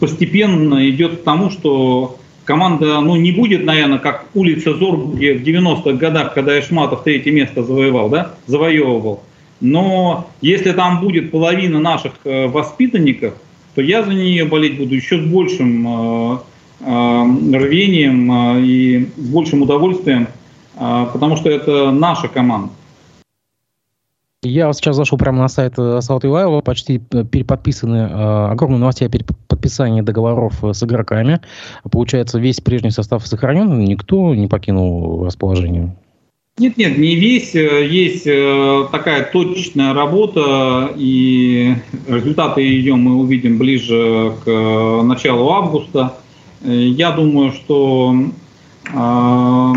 постепенно 0.00 0.88
идет 0.90 1.20
к 1.20 1.22
тому, 1.22 1.50
что 1.50 2.18
команда 2.44 3.00
ну, 3.00 3.16
не 3.16 3.32
будет, 3.32 3.64
наверное, 3.64 3.98
как 3.98 4.26
улица 4.34 4.74
Зор, 4.74 5.14
где 5.14 5.34
в 5.34 5.42
90-х 5.42 5.92
годах, 5.92 6.34
когда 6.34 6.58
Ишматов 6.58 7.04
третье 7.04 7.32
место 7.32 7.62
завоевал, 7.62 8.08
да, 8.10 8.34
завоевывал. 8.46 9.22
Но 9.64 10.28
если 10.42 10.72
там 10.72 11.00
будет 11.00 11.30
половина 11.30 11.80
наших 11.80 12.12
э, 12.24 12.48
воспитанников, 12.48 13.32
то 13.74 13.80
я 13.80 14.02
за 14.02 14.12
нее 14.12 14.44
болеть 14.44 14.76
буду 14.76 14.94
еще 14.94 15.18
с 15.18 15.24
большим 15.24 15.88
э, 15.88 16.38
э, 16.80 17.56
рвением 17.56 18.58
и 18.62 19.08
с 19.16 19.28
большим 19.30 19.62
удовольствием, 19.62 20.28
потому 20.74 21.36
что 21.36 21.48
это 21.48 21.92
наша 21.92 22.28
команда. 22.28 22.68
Я 24.42 24.70
сейчас 24.74 24.96
зашел 24.96 25.16
прямо 25.16 25.38
на 25.38 25.48
сайт 25.48 25.78
Асфальта 25.78 26.26
Илаева, 26.26 26.60
почти 26.60 26.98
переподписаны, 26.98 27.96
э, 27.96 28.52
огромные 28.52 28.80
новости 28.80 29.04
о 29.04 29.08
переподписании 29.08 30.02
договоров 30.02 30.62
с 30.62 30.82
игроками. 30.82 31.40
Получается, 31.90 32.38
весь 32.38 32.60
прежний 32.60 32.90
состав 32.90 33.26
сохранен, 33.26 33.82
никто 33.82 34.34
не 34.34 34.46
покинул 34.46 35.24
расположение. 35.24 35.96
Нет, 36.56 36.76
нет, 36.76 36.98
не 36.98 37.16
весь. 37.16 37.54
Есть 37.54 38.24
такая 38.92 39.28
точечная 39.32 39.92
работа, 39.92 40.92
и 40.96 41.74
результаты 42.06 42.60
ее 42.60 42.94
мы 42.94 43.16
увидим 43.16 43.58
ближе 43.58 44.36
к 44.44 45.02
началу 45.02 45.50
августа. 45.50 46.14
Я 46.62 47.10
думаю, 47.10 47.50
что 47.52 48.14
э, 48.86 49.72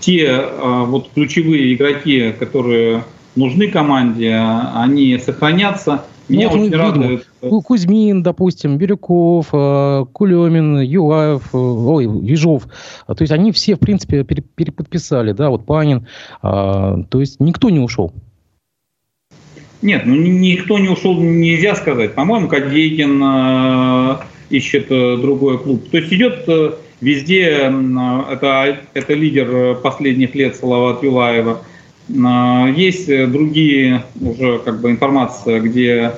те 0.00 0.26
э, 0.26 0.84
вот 0.86 1.10
ключевые 1.12 1.74
игроки, 1.74 2.32
которые 2.38 3.04
нужны 3.34 3.68
команде, 3.68 4.34
они 4.34 5.18
сохранятся. 5.18 6.04
Меня 6.28 6.50
ну, 6.50 6.62
очень 6.62 6.74
радует... 6.74 7.26
Кузьмин, 7.40 8.22
допустим, 8.22 8.76
Бирюков, 8.76 9.48
э, 9.52 10.04
Кулемин, 10.12 10.80
Юлаев, 10.80 11.54
э, 11.54 11.56
ой, 11.56 12.04
Ежов. 12.22 12.64
То 13.06 13.16
есть 13.20 13.32
они 13.32 13.50
все, 13.52 13.76
в 13.76 13.78
принципе, 13.78 14.24
переподписали, 14.24 15.32
да, 15.32 15.48
вот 15.48 15.64
Панин. 15.64 16.06
А, 16.42 17.02
то 17.08 17.20
есть 17.20 17.40
никто 17.40 17.70
не 17.70 17.80
ушел. 17.80 18.12
Нет, 19.80 20.02
ну 20.04 20.16
никто 20.16 20.78
не 20.78 20.88
ушел, 20.88 21.18
нельзя 21.18 21.74
сказать. 21.76 22.14
По-моему, 22.14 22.48
Кадейкин 22.48 23.22
э, 23.22 24.16
ищет 24.50 24.88
другой 24.88 25.58
клуб. 25.58 25.88
То 25.90 25.96
есть 25.96 26.12
идет 26.12 26.46
везде, 27.00 27.72
это, 28.30 28.80
это 28.92 29.14
лидер 29.14 29.76
последних 29.76 30.34
лет 30.34 30.56
Салават 30.56 31.02
Юлаева. 31.02 31.62
А, 32.24 32.68
есть 32.68 33.08
э, 33.08 33.26
другие 33.26 34.04
уже 34.20 34.58
как 34.60 34.80
бы 34.80 34.90
информация, 34.90 35.60
где 35.60 36.12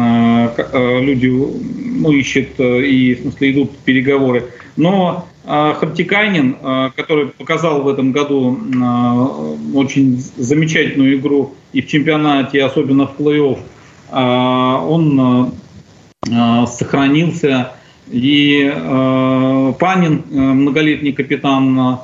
а, 0.00 0.54
э, 0.56 1.00
люди 1.00 1.26
ну, 1.26 2.12
ищут 2.12 2.48
э, 2.58 2.82
и 2.82 3.14
в 3.14 3.22
смысле 3.22 3.52
идут 3.52 3.78
переговоры. 3.78 4.44
Но 4.76 5.26
а, 5.44 5.74
Хартикайнин, 5.74 6.56
который 6.96 7.28
показал 7.28 7.82
в 7.82 7.88
этом 7.88 8.10
году 8.10 8.58
очень 9.74 10.20
замечательную 10.36 11.18
игру 11.18 11.54
и 11.72 11.82
в 11.82 11.86
чемпионате, 11.86 12.64
особенно 12.64 13.06
в 13.06 13.16
плей-офф, 13.16 13.58
он 14.88 15.52
сохранился. 16.66 17.72
И 18.10 18.68
Панин, 19.78 20.24
многолетний 20.30 21.12
капитан 21.12 21.98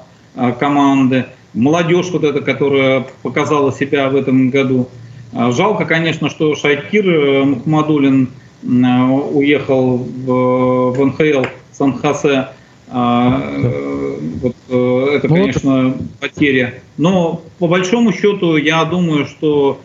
команды, 0.60 1.26
молодежь 1.54 2.10
вот 2.10 2.24
эта, 2.24 2.40
которая 2.40 3.06
показала 3.22 3.72
себя 3.72 4.08
в 4.08 4.16
этом 4.16 4.50
году. 4.50 4.88
А, 5.32 5.50
жалко, 5.50 5.84
конечно, 5.84 6.28
что 6.28 6.54
Шайкир 6.54 7.08
э, 7.08 7.44
Мухаммадулин 7.44 8.28
э, 8.62 8.66
уехал 8.66 9.96
в, 9.96 10.92
в 10.92 11.04
НХЛ 11.04 11.44
Сан-Хосе. 11.72 12.48
А, 12.88 13.40
э, 13.42 14.18
вот, 14.42 14.56
это, 14.68 15.28
ну 15.28 15.34
конечно, 15.34 15.94
потеря. 16.20 16.74
Но 16.98 17.42
по 17.58 17.66
большому 17.66 18.12
счету 18.12 18.56
я 18.56 18.84
думаю, 18.84 19.26
что 19.26 19.80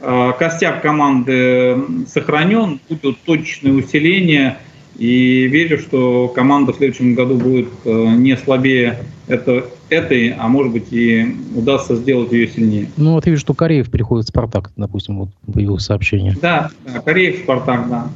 костяк 0.00 0.80
команды 0.80 1.76
сохранен, 2.06 2.78
будут 2.88 3.18
точечные 3.22 3.74
усиления. 3.74 4.58
И 4.98 5.46
верю, 5.46 5.78
что 5.78 6.28
команда 6.28 6.72
в 6.72 6.76
следующем 6.76 7.14
году 7.14 7.36
будет 7.36 7.68
э, 7.84 7.90
не 8.16 8.36
слабее 8.36 8.98
это, 9.28 9.64
этой, 9.90 10.30
а 10.30 10.48
может 10.48 10.72
быть 10.72 10.92
и 10.92 11.36
удастся 11.54 11.94
сделать 11.94 12.32
ее 12.32 12.48
сильнее. 12.48 12.88
Ну 12.96 13.12
вот 13.12 13.26
я 13.26 13.30
вижу, 13.30 13.40
что 13.40 13.54
Кореев 13.54 13.90
переходит 13.90 14.26
в 14.26 14.28
«Спартак», 14.30 14.72
допустим, 14.76 15.18
вот 15.20 15.28
появилось 15.52 15.84
сообщение. 15.84 16.36
Да, 16.42 16.70
Кореев, 17.04 17.40
«Спартак», 17.44 17.88
да. 17.88 18.08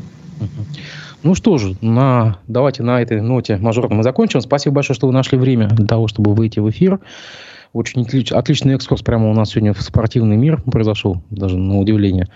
Ну 1.23 1.37
что 1.37 1.57
же, 1.59 1.77
на, 1.81 2.39
давайте 2.49 2.83
на 2.83 3.01
этой 3.01 3.21
ноте 3.21 3.57
мажорной 3.57 3.99
мы 3.99 4.03
закончим. 4.03 4.41
Спасибо 4.41 4.77
большое, 4.77 4.97
что 4.97 5.07
вы 5.07 5.13
нашли 5.13 5.39
время 5.39 5.69
для 5.69 5.87
того, 5.87 6.09
чтобы 6.09 6.35
выйти 6.35 6.59
в 6.59 6.69
эфир. 6.69 6.99
Очень 7.73 8.05
отличный 8.33 8.75
экскурс 8.75 9.03
прямо 9.03 9.31
у 9.31 9.35
нас 9.35 9.51
сегодня 9.51 9.73
в 9.73 9.81
спортивный 9.81 10.37
мир 10.37 10.61
произошел, 10.63 11.23
даже 11.31 11.57
на 11.57 11.79
удивление. 11.79 12.29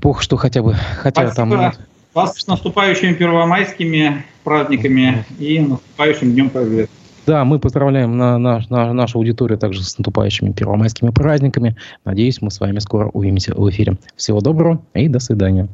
Плохо, 0.00 0.22
что 0.22 0.36
хотя 0.36 0.62
бы... 0.62 0.74
Хотя 0.96 1.30
Спасибо. 1.30 1.58
там... 1.58 1.72
Вас 2.14 2.38
с 2.38 2.46
наступающими 2.46 3.12
первомайскими 3.12 4.24
праздниками 4.42 5.24
и 5.38 5.60
наступающим 5.60 6.32
Днем 6.32 6.50
Победы. 6.50 6.88
Да, 7.26 7.44
мы 7.44 7.60
поздравляем 7.60 8.16
на, 8.16 8.38
на, 8.38 8.60
на 8.68 8.92
нашу 8.92 9.18
аудиторию 9.18 9.58
также 9.58 9.82
с 9.82 9.96
наступающими 9.96 10.50
первомайскими 10.50 11.10
праздниками. 11.10 11.76
Надеюсь, 12.04 12.42
мы 12.42 12.50
с 12.50 12.58
вами 12.58 12.80
скоро 12.80 13.08
увидимся 13.08 13.54
в 13.54 13.70
эфире. 13.70 13.98
Всего 14.16 14.40
доброго 14.40 14.82
и 14.94 15.06
до 15.08 15.20
свидания. 15.20 15.68